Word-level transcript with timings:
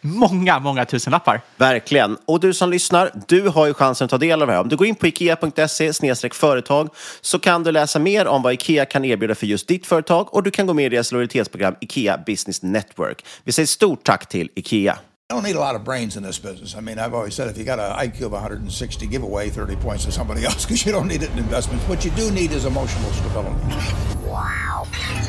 många, 0.00 0.58
många 0.58 0.84
tusenlappar. 0.84 1.40
Verkligen. 1.56 2.18
Och 2.26 2.40
du 2.40 2.54
som 2.54 2.70
lyssnar, 2.70 3.12
du 3.28 3.48
har 3.48 3.66
ju 3.66 3.74
chansen 3.74 4.04
att 4.04 4.10
ta 4.10 4.18
del 4.18 4.42
av 4.42 4.48
det 4.48 4.54
här. 4.54 4.60
Om 4.60 4.68
du 4.68 4.76
går 4.76 4.86
in 4.86 4.94
på 4.94 5.06
ikea.se 5.06 5.92
företag 6.32 6.88
så 7.20 7.38
kan 7.38 7.62
du 7.62 7.72
läsa 7.72 7.98
mer 7.98 8.26
om 8.26 8.42
vad 8.42 8.52
Ikea 8.52 8.84
kan 8.84 9.04
erbjuda 9.04 9.34
för 9.34 9.46
just 9.46 9.68
ditt 9.68 9.86
företag 9.86 10.34
och 10.34 10.42
du 10.42 10.50
kan 10.50 10.66
gå 10.66 10.74
med 10.74 10.86
i 10.86 10.88
deras 10.88 11.12
lojalitetsprogram 11.12 11.74
Ikea 11.80 12.18
Business 12.26 12.62
Network. 12.62 13.24
Vi 13.44 13.52
säger 13.52 13.66
stort 13.66 14.04
tack 14.04 14.28
till 14.28 14.50
Ikea. 14.54 14.98
You 15.30 15.36
don't 15.36 15.44
need 15.44 15.56
a 15.56 15.72
lot 15.72 15.80
of 15.80 15.84
brains 15.84 16.16
in 16.16 16.24
this 16.24 16.42
business. 16.42 16.74
I 16.74 16.80
mean, 16.80 16.98
I've 16.98 17.14
always 17.14 17.34
said 17.34 17.48
if 17.48 17.56
you 17.56 17.64
got 17.64 17.78
an 17.78 17.92
IQ 18.06 18.22
of 18.22 18.32
160, 18.32 19.06
give 19.06 19.22
away 19.22 19.48
30 19.48 19.76
points 19.76 20.04
to 20.04 20.10
somebody 20.10 20.44
else 20.46 20.66
because 20.66 20.84
you 20.84 20.92
don't 20.92 21.06
need 21.06 21.22
it 21.22 21.30
in 21.30 21.38
investments. 21.38 21.88
What 21.88 22.04
you 22.04 22.10
do 22.16 22.30
need 22.32 22.50
is 22.50 22.64
emotional 22.64 23.12
stability. 23.12 23.54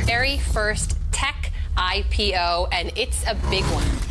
very 0.05 0.39
first 0.39 0.95
tech 1.11 1.51
IPO, 1.77 2.67
and 2.71 2.91
it's 2.95 3.23
a 3.27 3.35
big 3.49 3.63
one. 3.65 4.10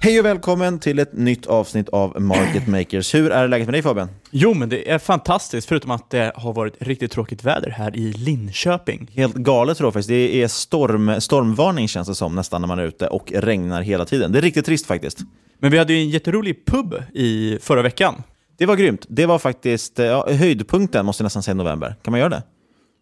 Hej 0.00 0.18
och 0.18 0.24
välkommen 0.24 0.78
till 0.78 0.98
ett 0.98 1.12
nytt 1.12 1.46
avsnitt 1.46 1.88
av 1.88 2.20
Market 2.20 2.66
Makers. 2.66 3.14
Hur 3.14 3.30
är 3.30 3.48
läget 3.48 3.66
med 3.66 3.74
dig 3.74 3.82
Fabian? 3.82 4.08
Jo, 4.30 4.54
men 4.54 4.68
det 4.68 4.90
är 4.90 4.98
fantastiskt, 4.98 5.68
förutom 5.68 5.90
att 5.90 6.10
det 6.10 6.32
har 6.36 6.52
varit 6.52 6.74
riktigt 6.78 7.12
tråkigt 7.12 7.44
väder 7.44 7.70
här 7.70 7.96
i 7.96 8.12
Linköping. 8.12 9.10
Helt 9.14 9.34
galet 9.34 9.76
tror 9.76 9.86
jag 9.86 9.92
faktiskt. 9.92 10.08
Det 10.08 10.42
är 10.42 10.48
storm, 10.48 11.20
stormvarning 11.20 11.88
känns 11.88 12.08
det 12.08 12.14
som 12.14 12.34
nästan 12.34 12.60
när 12.60 12.68
man 12.68 12.78
är 12.78 12.84
ute 12.84 13.06
och 13.06 13.32
regnar 13.32 13.82
hela 13.82 14.04
tiden. 14.04 14.32
Det 14.32 14.38
är 14.38 14.42
riktigt 14.42 14.66
trist 14.66 14.86
faktiskt. 14.86 15.18
Men 15.58 15.70
vi 15.70 15.78
hade 15.78 15.92
ju 15.92 15.98
en 15.98 16.10
jätterolig 16.10 16.66
pub 16.66 16.94
i 17.14 17.58
förra 17.62 17.82
veckan. 17.82 18.22
Det 18.58 18.66
var 18.66 18.76
grymt. 18.76 19.06
Det 19.08 19.26
var 19.26 19.38
faktiskt 19.38 19.98
ja, 19.98 20.28
höjdpunkten 20.30 21.06
måste 21.06 21.22
jag 21.22 21.26
nästan 21.26 21.42
säga 21.42 21.52
i 21.52 21.56
november. 21.56 21.96
Kan 22.02 22.10
man 22.10 22.20
göra 22.20 22.30
det? 22.30 22.42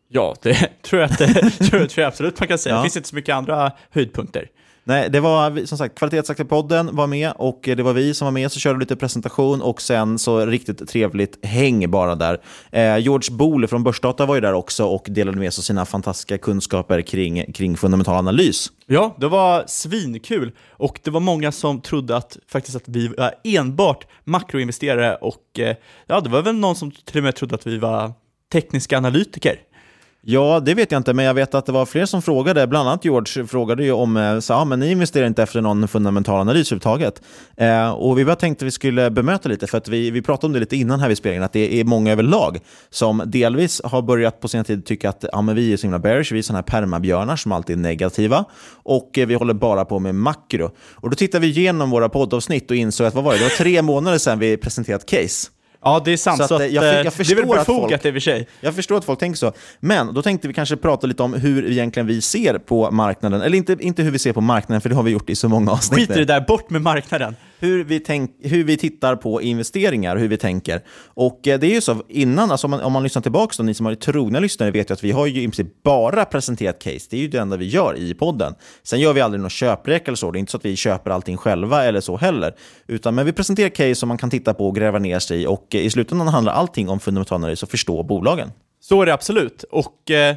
Ja, 0.09 0.37
det 0.43 0.55
tror 0.83 1.03
jag, 1.03 1.11
att 1.11 1.19
tror 1.71 1.91
jag 1.97 2.09
absolut 2.09 2.41
man 2.41 2.49
kan 2.49 2.59
säga. 2.59 2.75
Ja. 2.75 2.79
Det 2.79 2.85
finns 2.85 2.97
inte 2.97 3.09
så 3.09 3.17
mycket 3.17 3.35
andra 3.35 3.73
höjdpunkter. 3.91 4.49
Nej, 4.89 5.11
det 5.11 5.21
var 5.21 5.67
som 5.67 5.79
sagt 5.79 5.99
Kvalitetsaktiepodden 5.99 6.97
var 6.97 7.07
med 7.07 7.33
och 7.37 7.61
det 7.63 7.83
var 7.83 7.93
vi 7.93 8.15
som 8.15 8.25
var 8.25 8.33
med 8.33 8.53
så 8.53 8.61
körde 8.61 8.79
lite 8.79 8.97
presentation 8.97 9.63
och 9.63 9.83
sen 9.83 10.19
så 10.19 10.47
riktigt 10.47 10.89
trevligt 10.89 11.45
häng 11.45 11.91
bara 11.91 12.15
där. 12.15 12.41
Eh, 12.71 12.99
George 12.99 13.37
Boole 13.37 13.69
från 13.69 13.85
Börsdata 13.85 14.27
var 14.27 14.35
ju 14.35 14.41
där 14.41 14.53
också 14.53 14.85
och 14.85 15.07
delade 15.09 15.39
med 15.39 15.55
sig 15.55 15.61
av 15.61 15.65
sina 15.65 15.85
fantastiska 15.85 16.39
kunskaper 16.39 17.03
kring, 17.03 17.53
kring 17.53 17.77
fundamental 17.77 18.15
analys. 18.15 18.73
Ja, 18.87 19.17
det 19.21 19.29
var 19.29 19.65
svinkul 19.67 20.53
och 20.71 21.01
det 21.03 21.11
var 21.11 21.21
många 21.21 21.53
som 21.53 21.81
trodde 21.81 22.17
att 22.17 22.37
faktiskt 22.49 22.77
att 22.77 22.89
vi 22.89 23.09
var 23.09 23.35
enbart 23.45 24.07
makroinvesterare 24.25 25.15
och 25.15 25.59
eh, 25.59 25.77
ja, 26.07 26.21
det 26.21 26.31
var 26.31 26.43
väl 26.43 26.55
någon 26.55 26.77
som 26.77 26.91
till 26.91 27.19
och 27.19 27.25
med 27.25 27.35
trodde 27.35 27.55
att 27.55 27.67
vi 27.67 27.79
var 27.79 28.13
tekniska 28.53 28.99
analytiker. 28.99 29.61
Ja, 30.29 30.61
det 30.61 30.75
vet 30.75 30.93
jag 30.93 30.99
inte, 30.99 31.15
men 31.15 31.25
jag 31.25 31.35
vet 31.35 31.55
att 31.55 31.67
det 31.67 31.73
var 31.73 31.87
fler 31.87 32.07
som 32.07 32.23
frågade, 32.23 32.67
bland 32.67 32.89
annat 32.89 33.05
George 33.05 33.47
frågade 33.47 33.85
ju 33.85 33.93
om, 33.93 34.17
eh, 34.17 34.39
så, 34.39 34.53
ja, 34.53 34.65
men 34.65 34.81
ni 34.81 34.91
investerar 34.91 35.27
inte 35.27 35.43
efter 35.43 35.61
någon 35.61 35.89
fundamental 35.89 36.41
analys 36.41 36.73
överhuvudtaget. 36.73 37.23
Eh, 37.57 37.91
och 37.91 38.19
vi 38.19 38.25
bara 38.25 38.37
tänkte 38.37 38.65
att 38.65 38.67
vi 38.67 38.71
skulle 38.71 39.11
bemöta 39.11 39.49
lite, 39.49 39.67
för 39.67 39.79
att 39.79 39.89
vi, 39.89 40.11
vi 40.11 40.23
pratade 40.23 40.47
om 40.47 40.53
det 40.53 40.61
lite 40.61 40.77
innan 40.77 41.01
här 41.01 41.09
vid 41.09 41.19
spelningen, 41.19 41.43
att 41.43 41.53
det 41.53 41.81
är 41.81 41.85
många 41.85 42.13
överlag 42.13 42.59
som 42.91 43.23
delvis 43.27 43.81
har 43.85 44.03
börjat 44.03 44.41
på 44.41 44.49
sen 44.49 44.65
tid 44.65 44.87
tycka 44.87 45.09
att 45.09 45.25
ja, 45.33 45.43
men 45.43 45.55
vi 45.55 45.73
är 45.73 45.77
så 45.77 45.83
himla 45.83 45.99
bearish, 45.99 46.33
vi 46.33 46.39
är 46.39 46.43
sådana 46.43 46.59
här 46.59 46.81
permabjörnar 46.81 47.37
som 47.37 47.53
alltid 47.53 47.77
är 47.77 47.81
negativa, 47.81 48.45
och 48.83 49.19
eh, 49.19 49.27
vi 49.27 49.35
håller 49.35 49.55
bara 49.55 49.85
på 49.85 49.99
med 49.99 50.15
makro. 50.15 50.71
Och 50.93 51.11
då 51.11 51.17
tittade 51.17 51.47
vi 51.47 51.59
igenom 51.59 51.91
våra 51.91 52.09
poddavsnitt 52.09 52.71
och 52.71 52.77
insåg 52.77 53.07
att, 53.07 53.15
vad 53.15 53.25
var 53.25 53.33
det, 53.33 53.39
det 53.39 53.45
var 53.45 53.51
tre 53.51 53.83
månader 53.83 54.19
sedan 54.19 54.39
vi 54.39 54.57
presenterat 54.57 55.07
case. 55.07 55.51
Ja, 55.87 56.03
det 56.05 56.13
är 56.13 56.17
sant. 56.17 56.39
Så 56.39 56.49
Så 56.49 56.55
att, 56.55 56.61
att, 56.63 56.69
eh, 56.69 56.75
jag- 56.75 56.85
jag 56.85 57.07
eh, 57.07 57.13
det 57.17 57.31
är 57.33 57.37
väl 57.37 57.47
befogat 57.47 58.05
i 58.05 58.09
och 58.11 58.13
för 58.13 58.21
sig. 58.21 58.47
Jag 58.61 58.75
förstår 58.75 58.99
att 58.99 59.05
folk 59.05 59.19
tänker 59.19 59.37
så. 59.39 59.53
Men 59.81 60.15
då 60.15 60.23
tänkte 60.23 60.49
vi 60.49 60.55
kanske 60.55 60.77
prata 60.77 61.07
lite 61.07 61.23
om 61.23 61.35
hur 61.35 61.71
egentligen 61.71 62.07
vi 62.07 62.21
ser 62.21 62.59
på 62.59 62.91
marknaden. 62.91 63.43
Eller 63.43 63.57
inte, 63.59 63.77
inte 63.81 64.03
hur 64.03 64.11
vi 64.11 64.19
ser 64.19 64.33
på 64.33 64.41
marknaden, 64.41 64.81
för 64.81 64.89
det 64.89 64.95
har 64.95 65.03
vi 65.03 65.11
gjort 65.11 65.31
i 65.31 65.35
så 65.37 65.49
många 65.49 65.71
avsnitt. 65.73 65.99
Skit 66.09 66.11
i 66.17 66.19
det 66.19 66.25
där, 66.25 66.41
bort 66.41 66.71
med 66.71 66.83
marknaden. 66.83 67.37
Hur 67.59 67.85
vi, 67.85 68.01
tänk, 68.01 68.31
hur 68.41 68.65
vi 68.65 68.77
tittar 68.77 69.17
på 69.17 69.43
investeringar, 69.43 70.17
hur 70.17 70.29
vi 70.29 70.37
tänker. 70.37 70.83
Och 71.05 71.49
eh, 71.49 71.59
det 71.59 71.67
är 71.67 71.75
ju 71.75 71.81
så, 71.81 72.03
innan, 72.09 72.51
alltså 72.51 72.67
om, 72.67 72.71
man, 72.71 72.81
om 72.81 72.93
man 72.93 73.03
lyssnar 73.03 73.23
tillbaka, 73.23 73.55
då, 73.59 73.63
ni 73.63 73.75
som 73.75 73.87
har 73.87 73.93
varit 73.93 74.01
trogna 74.01 74.41
lyssnare 74.41 74.71
vet 74.71 74.91
ju 74.91 74.95
att 74.95 75.05
vi 75.05 75.11
har 75.11 75.27
ju 75.27 75.43
i 75.43 75.45
princip 75.45 75.83
bara 75.83 76.25
presenterat 76.25 76.79
case. 76.79 77.07
Det 77.11 77.17
är 77.17 77.21
ju 77.21 77.29
det 77.29 77.39
enda 77.39 77.57
vi 77.57 77.67
gör 77.67 77.97
i 77.97 78.15
podden. 78.15 78.55
Sen 78.83 79.01
gör 79.01 79.13
vi 79.13 79.21
aldrig 79.21 79.41
någon 79.41 79.51
köprek 79.51 80.09
eller 80.09 80.17
så. 80.17 80.31
Det 80.31 80.39
är 80.39 80.41
inte 80.41 80.53
så 80.53 80.59
att 80.59 80.65
vi 80.65 80.77
köper 80.77 81.11
allting 81.11 81.37
själva 81.37 81.85
eller 81.85 82.01
så 82.01 82.17
heller. 82.17 82.55
Utan, 82.87 83.15
men 83.15 83.27
vi 83.27 83.33
presenterar 83.33 83.69
case 83.69 83.95
som 83.95 84.09
man 84.09 84.19
kan 84.19 84.31
titta 84.31 84.55
på 84.55 84.69
och 84.69 84.75
gräva 84.75 84.99
ner 84.99 85.19
sig 85.19 85.43
i. 85.43 85.47
Och 85.47 85.75
eh, 85.75 85.81
i 85.81 85.91
slutändan 85.91 86.29
handlar 86.29 86.53
allting 86.53 86.89
om 86.89 87.01
fundamental 87.01 87.37
analys 87.37 87.63
och 87.63 87.71
förstå 87.71 88.03
bolagen. 88.03 88.51
Så 88.81 89.03
är 89.03 89.07
det 89.07 89.15
absolut. 89.15 89.65
Och 89.71 90.11
eh, 90.11 90.37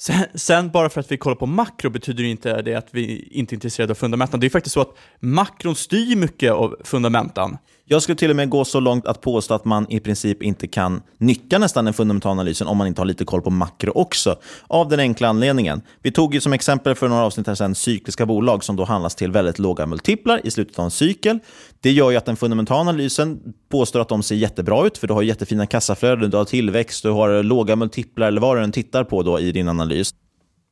sen, 0.00 0.24
sen 0.34 0.70
bara 0.70 0.88
för 0.88 1.00
att 1.00 1.12
vi 1.12 1.16
kollar 1.16 1.36
på 1.36 1.46
makro 1.46 1.90
betyder 1.90 2.22
det 2.22 2.28
inte 2.28 2.62
det 2.62 2.74
att 2.74 2.88
vi 2.90 3.28
inte 3.30 3.54
är 3.54 3.56
intresserade 3.56 3.90
av 3.90 3.94
fundamentan. 3.94 4.40
Det 4.40 4.46
är 4.46 4.50
faktiskt 4.50 4.74
så 4.74 4.80
att 4.80 4.96
makron 5.20 5.76
styr 5.76 6.16
mycket 6.16 6.52
av 6.52 6.76
fundamentan. 6.84 7.58
Jag 7.92 8.02
skulle 8.02 8.16
till 8.16 8.30
och 8.30 8.36
med 8.36 8.48
gå 8.48 8.64
så 8.64 8.80
långt 8.80 9.06
att 9.06 9.20
påstå 9.20 9.54
att 9.54 9.64
man 9.64 9.86
i 9.88 10.00
princip 10.00 10.42
inte 10.42 10.66
kan 10.66 11.02
nyttja 11.18 11.58
nästan 11.58 11.84
den 11.84 11.94
fundamentala 11.94 12.32
analysen 12.32 12.66
om 12.66 12.76
man 12.76 12.86
inte 12.86 13.00
har 13.00 13.06
lite 13.06 13.24
koll 13.24 13.42
på 13.42 13.50
makro 13.50 13.92
också. 13.94 14.36
Av 14.66 14.88
den 14.88 15.00
enkla 15.00 15.28
anledningen. 15.28 15.82
Vi 16.02 16.12
tog 16.12 16.34
ju 16.34 16.40
som 16.40 16.52
exempel 16.52 16.94
för 16.94 17.08
några 17.08 17.22
avsnitt 17.22 17.46
här 17.46 17.54
sedan 17.54 17.74
cykliska 17.74 18.26
bolag 18.26 18.64
som 18.64 18.76
då 18.76 18.84
handlas 18.84 19.14
till 19.14 19.30
väldigt 19.30 19.58
låga 19.58 19.86
multiplar 19.86 20.40
i 20.44 20.50
slutet 20.50 20.78
av 20.78 20.84
en 20.84 20.90
cykel. 20.90 21.38
Det 21.80 21.92
gör 21.92 22.10
ju 22.10 22.16
att 22.16 22.26
den 22.26 22.36
fundamentala 22.36 22.80
analysen 22.80 23.40
påstår 23.70 24.00
att 24.00 24.08
de 24.08 24.22
ser 24.22 24.36
jättebra 24.36 24.86
ut, 24.86 24.98
för 24.98 25.06
du 25.06 25.14
har 25.14 25.22
jättefina 25.22 25.66
kassaflöden, 25.66 26.30
du 26.30 26.36
har 26.36 26.44
tillväxt, 26.44 27.02
du 27.02 27.10
har 27.10 27.42
låga 27.42 27.76
multiplar 27.76 28.26
eller 28.26 28.40
vad 28.40 28.56
du 28.56 28.62
än 28.62 28.72
tittar 28.72 29.04
på 29.04 29.22
då 29.22 29.40
i 29.40 29.52
din 29.52 29.68
analys. 29.68 30.14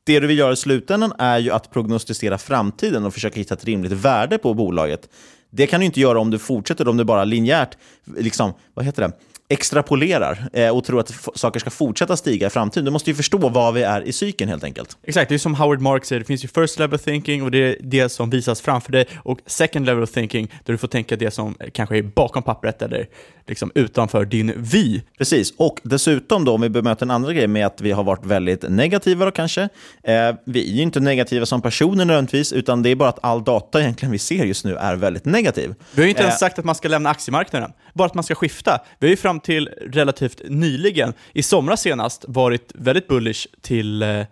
Det 0.06 0.20
du 0.20 0.26
vill 0.26 0.38
göra 0.38 0.52
i 0.52 0.56
slutändan 0.56 1.12
är 1.18 1.38
ju 1.38 1.50
att 1.50 1.70
prognostisera 1.70 2.38
framtiden 2.38 3.04
och 3.04 3.14
försöka 3.14 3.40
hitta 3.40 3.54
ett 3.54 3.64
rimligt 3.64 3.92
värde 3.92 4.38
på 4.38 4.54
bolaget. 4.54 5.08
Det 5.50 5.66
kan 5.66 5.80
du 5.80 5.86
inte 5.86 6.00
göra 6.00 6.20
om 6.20 6.30
du 6.30 6.38
fortsätter, 6.38 6.88
om 6.88 6.96
du 6.96 7.04
bara 7.04 7.24
linjärt 7.24 7.76
liksom, 8.16 8.52
vad 8.74 8.84
heter 8.84 9.02
det? 9.02 9.12
Extrapolerar 9.48 10.48
eh, 10.52 10.76
och 10.76 10.84
tror 10.84 11.00
att 11.00 11.28
saker 11.34 11.60
ska 11.60 11.70
fortsätta 11.70 12.16
stiga 12.16 12.46
i 12.46 12.50
framtiden. 12.50 12.84
Du 12.84 12.90
måste 12.90 13.10
ju 13.10 13.16
förstå 13.16 13.48
var 13.48 13.72
vi 13.72 13.82
är 13.82 14.02
i 14.02 14.12
cykeln 14.12 14.50
helt 14.50 14.64
enkelt. 14.64 14.96
Exakt, 15.02 15.28
det 15.28 15.34
är 15.34 15.38
som 15.38 15.54
Howard 15.54 15.80
Mark 15.80 16.04
säger, 16.04 16.20
det 16.20 16.26
finns 16.26 16.44
ju 16.44 16.48
first 16.48 16.78
level 16.78 16.98
thinking 16.98 17.42
och 17.42 17.50
det 17.50 17.58
är 17.58 17.76
det 17.80 18.08
som 18.08 18.30
visas 18.30 18.60
framför 18.60 18.92
dig 18.92 19.06
och 19.16 19.38
second 19.46 19.86
level 19.86 20.08
thinking 20.08 20.48
där 20.64 20.72
du 20.72 20.78
får 20.78 20.88
tänka 20.88 21.16
det 21.16 21.30
som 21.30 21.54
kanske 21.72 21.98
är 21.98 22.02
bakom 22.02 22.42
pappret 22.42 22.82
eller 22.82 23.06
liksom 23.48 23.72
utanför 23.74 24.24
din 24.24 24.52
vy. 24.56 25.00
Precis, 25.18 25.54
och 25.56 25.80
dessutom 25.82 26.44
då 26.44 26.54
om 26.54 26.60
vi 26.60 26.68
bemöter 26.68 27.06
en 27.06 27.10
andra 27.10 27.32
grej 27.32 27.46
med 27.46 27.66
att 27.66 27.80
vi 27.80 27.92
har 27.92 28.04
varit 28.04 28.26
väldigt 28.26 28.64
negativa 28.68 29.24
då 29.24 29.30
kanske. 29.30 29.62
Eh, 30.02 30.34
vi 30.44 30.72
är 30.72 30.76
ju 30.76 30.82
inte 30.82 31.00
negativa 31.00 31.46
som 31.46 31.62
personer 31.62 32.04
nödvändigtvis, 32.04 32.52
utan 32.52 32.82
det 32.82 32.90
är 32.90 32.96
bara 32.96 33.08
att 33.08 33.18
all 33.22 33.44
data 33.44 33.80
egentligen 33.80 34.12
vi 34.12 34.18
ser 34.18 34.44
just 34.44 34.64
nu 34.64 34.76
är 34.76 34.96
väldigt 34.96 35.24
negativ. 35.24 35.74
Vi 35.94 36.02
har 36.02 36.04
ju 36.04 36.10
inte 36.10 36.22
ens 36.22 36.34
eh, 36.34 36.38
sagt 36.38 36.58
att 36.58 36.64
man 36.64 36.74
ska 36.74 36.88
lämna 36.88 37.10
aktiemarknaden, 37.10 37.72
bara 37.94 38.06
att 38.06 38.14
man 38.14 38.24
ska 38.24 38.34
skifta. 38.34 38.80
Vi 38.98 39.06
har 39.06 39.10
ju 39.10 39.16
fram 39.16 39.37
till 39.40 39.68
relativt 39.82 40.40
nyligen, 40.48 41.12
i 41.32 41.42
somras 41.42 41.80
senast, 41.80 42.24
varit 42.28 42.72
väldigt 42.74 43.08
bullish 43.08 43.46
till 43.60 44.02
eh, 44.02 44.24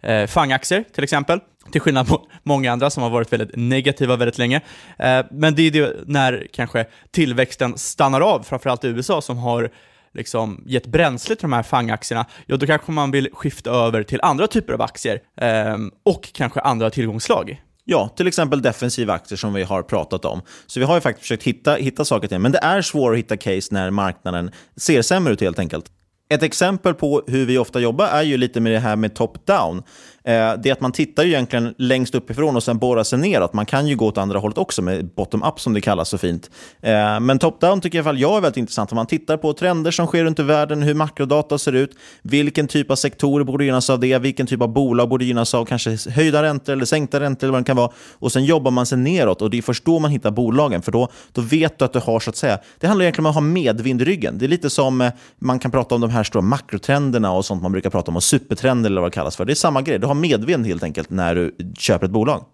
eh 0.00 0.26
FANG-aktier 0.26 0.84
till 0.94 1.04
exempel 1.04 1.40
till 1.72 1.80
skillnad 1.80 2.10
mot 2.10 2.28
många 2.42 2.72
andra 2.72 2.90
som 2.90 3.02
har 3.02 3.10
varit 3.10 3.32
väldigt 3.32 3.56
negativa 3.56 4.16
väldigt 4.16 4.38
länge. 4.38 4.60
Eh, 4.98 5.24
men 5.30 5.54
det 5.54 5.62
är 5.62 5.70
det 5.70 5.94
när 6.06 6.46
kanske 6.52 6.86
tillväxten 7.10 7.78
stannar 7.78 8.20
av, 8.20 8.42
framförallt 8.42 8.84
i 8.84 8.88
USA 8.88 9.22
som 9.22 9.38
har 9.38 9.70
liksom 10.12 10.64
gett 10.66 10.86
bränsle 10.86 11.36
till 11.36 11.42
de 11.42 11.52
här 11.52 11.62
FANG-aktierna, 11.62 12.26
ja 12.46 12.56
då 12.56 12.66
kanske 12.66 12.92
man 12.92 13.10
vill 13.10 13.28
skifta 13.32 13.70
över 13.70 14.02
till 14.02 14.20
andra 14.22 14.46
typer 14.46 14.72
av 14.72 14.82
aktier 14.82 15.20
eh, 15.36 15.78
och 16.02 16.30
kanske 16.32 16.60
andra 16.60 16.90
tillgångslag. 16.90 17.60
Ja, 17.84 18.08
till 18.08 18.26
exempel 18.26 18.62
defensiva 18.62 19.12
aktier 19.12 19.36
som 19.36 19.54
vi 19.54 19.62
har 19.62 19.82
pratat 19.82 20.24
om. 20.24 20.40
Så 20.66 20.80
vi 20.80 20.86
har 20.86 20.94
ju 20.94 21.00
faktiskt 21.00 21.22
försökt 21.22 21.42
hitta, 21.42 21.74
hitta 21.74 22.04
saker 22.04 22.28
till 22.28 22.38
men 22.38 22.52
det 22.52 22.58
är 22.58 22.82
svårt 22.82 23.12
att 23.12 23.18
hitta 23.18 23.36
case 23.36 23.74
när 23.74 23.90
marknaden 23.90 24.50
ser 24.76 25.02
sämre 25.02 25.32
ut 25.32 25.40
helt 25.40 25.58
enkelt. 25.58 25.84
Ett 26.30 26.42
exempel 26.42 26.94
på 26.94 27.22
hur 27.26 27.46
vi 27.46 27.58
ofta 27.58 27.80
jobbar 27.80 28.06
är 28.06 28.22
ju 28.22 28.36
lite 28.36 28.60
med 28.60 28.72
det 28.72 28.78
här 28.78 28.96
med 28.96 29.14
top-down. 29.14 29.82
Eh, 30.26 30.54
det 30.62 30.68
är 30.68 30.72
att 30.72 30.80
man 30.80 30.92
tittar 30.92 31.22
ju 31.22 31.30
egentligen 31.30 31.74
längst 31.78 32.14
uppifrån 32.14 32.56
och 32.56 32.62
sen 32.62 32.78
borrar 32.78 33.04
sig 33.04 33.18
neråt. 33.18 33.52
Man 33.52 33.66
kan 33.66 33.86
ju 33.86 33.96
gå 33.96 34.06
åt 34.06 34.18
andra 34.18 34.38
hållet 34.38 34.58
också 34.58 34.82
med 34.82 35.06
bottom-up 35.14 35.60
som 35.60 35.72
det 35.72 35.80
kallas 35.80 36.08
så 36.08 36.18
fint. 36.18 36.50
Eh, 36.82 37.20
men 37.20 37.38
top-down 37.38 37.80
tycker 37.80 37.98
i 37.98 38.00
alla 38.00 38.04
fall 38.04 38.18
jag 38.18 38.36
är 38.36 38.40
väldigt 38.40 38.56
intressant. 38.56 38.92
Om 38.92 38.96
man 38.96 39.06
tittar 39.06 39.36
på 39.36 39.52
trender 39.52 39.90
som 39.90 40.06
sker 40.06 40.24
runt 40.24 40.38
i 40.38 40.42
världen, 40.42 40.82
hur 40.82 40.94
makrodata 40.94 41.58
ser 41.58 41.72
ut, 41.72 41.96
vilken 42.22 42.68
typ 42.68 42.90
av 42.90 42.96
sektorer 42.96 43.44
borde 43.44 43.64
gynnas 43.64 43.90
av 43.90 44.00
det, 44.00 44.18
vilken 44.18 44.46
typ 44.46 44.62
av 44.62 44.68
bolag 44.68 45.08
borde 45.08 45.24
gynnas 45.24 45.54
av 45.54 45.64
kanske 45.64 45.96
höjda 46.10 46.42
räntor 46.42 46.72
eller 46.72 46.84
sänkta 46.84 47.20
räntor 47.20 47.46
eller 47.46 47.52
vad 47.52 47.60
det 47.62 47.66
kan 47.66 47.76
vara. 47.76 47.90
Och 48.12 48.32
sen 48.32 48.44
jobbar 48.44 48.70
man 48.70 48.86
sig 48.86 48.98
neråt 48.98 49.42
och 49.42 49.50
det 49.50 49.58
är 49.58 49.62
först 49.62 49.84
då 49.84 49.98
man 49.98 50.10
hittar 50.10 50.30
bolagen. 50.30 50.82
För 50.82 50.92
då, 50.92 51.08
då 51.32 51.40
vet 51.40 51.78
du 51.78 51.84
att 51.84 51.92
du 51.92 51.98
har 51.98 52.20
så 52.20 52.30
att 52.30 52.36
säga, 52.36 52.58
det 52.80 52.86
handlar 52.86 53.02
egentligen 53.02 53.26
om 53.26 53.30
att 53.30 53.34
ha 53.34 53.40
medvind 53.40 54.02
i 54.02 54.04
ryggen. 54.04 54.38
Det 54.38 54.44
är 54.44 54.48
lite 54.48 54.70
som 54.70 55.00
eh, 55.00 55.12
man 55.38 55.58
kan 55.58 55.70
prata 55.70 55.94
om 55.94 56.00
de 56.00 56.10
här 56.10 56.24
stora 56.24 56.42
makrotrenderna 56.42 57.32
och 57.32 57.44
sånt 57.44 57.62
man 57.62 57.72
brukar 57.72 57.90
prata 57.90 58.10
om, 58.10 58.16
och 58.16 58.22
supertrender 58.22 58.90
eller 58.90 59.00
vad 59.00 59.10
det 59.10 59.14
kallas 59.14 59.36
för. 59.36 59.44
Det 59.44 59.52
är 59.52 59.54
samma 59.54 59.82
grej 59.82 59.98
ha 60.14 60.20
medvind 60.20 60.66
helt 60.66 60.82
enkelt 60.82 61.10
när 61.10 61.34
du 61.34 61.56
köper 61.78 62.06
ett 62.06 62.12
bolag. 62.12 62.44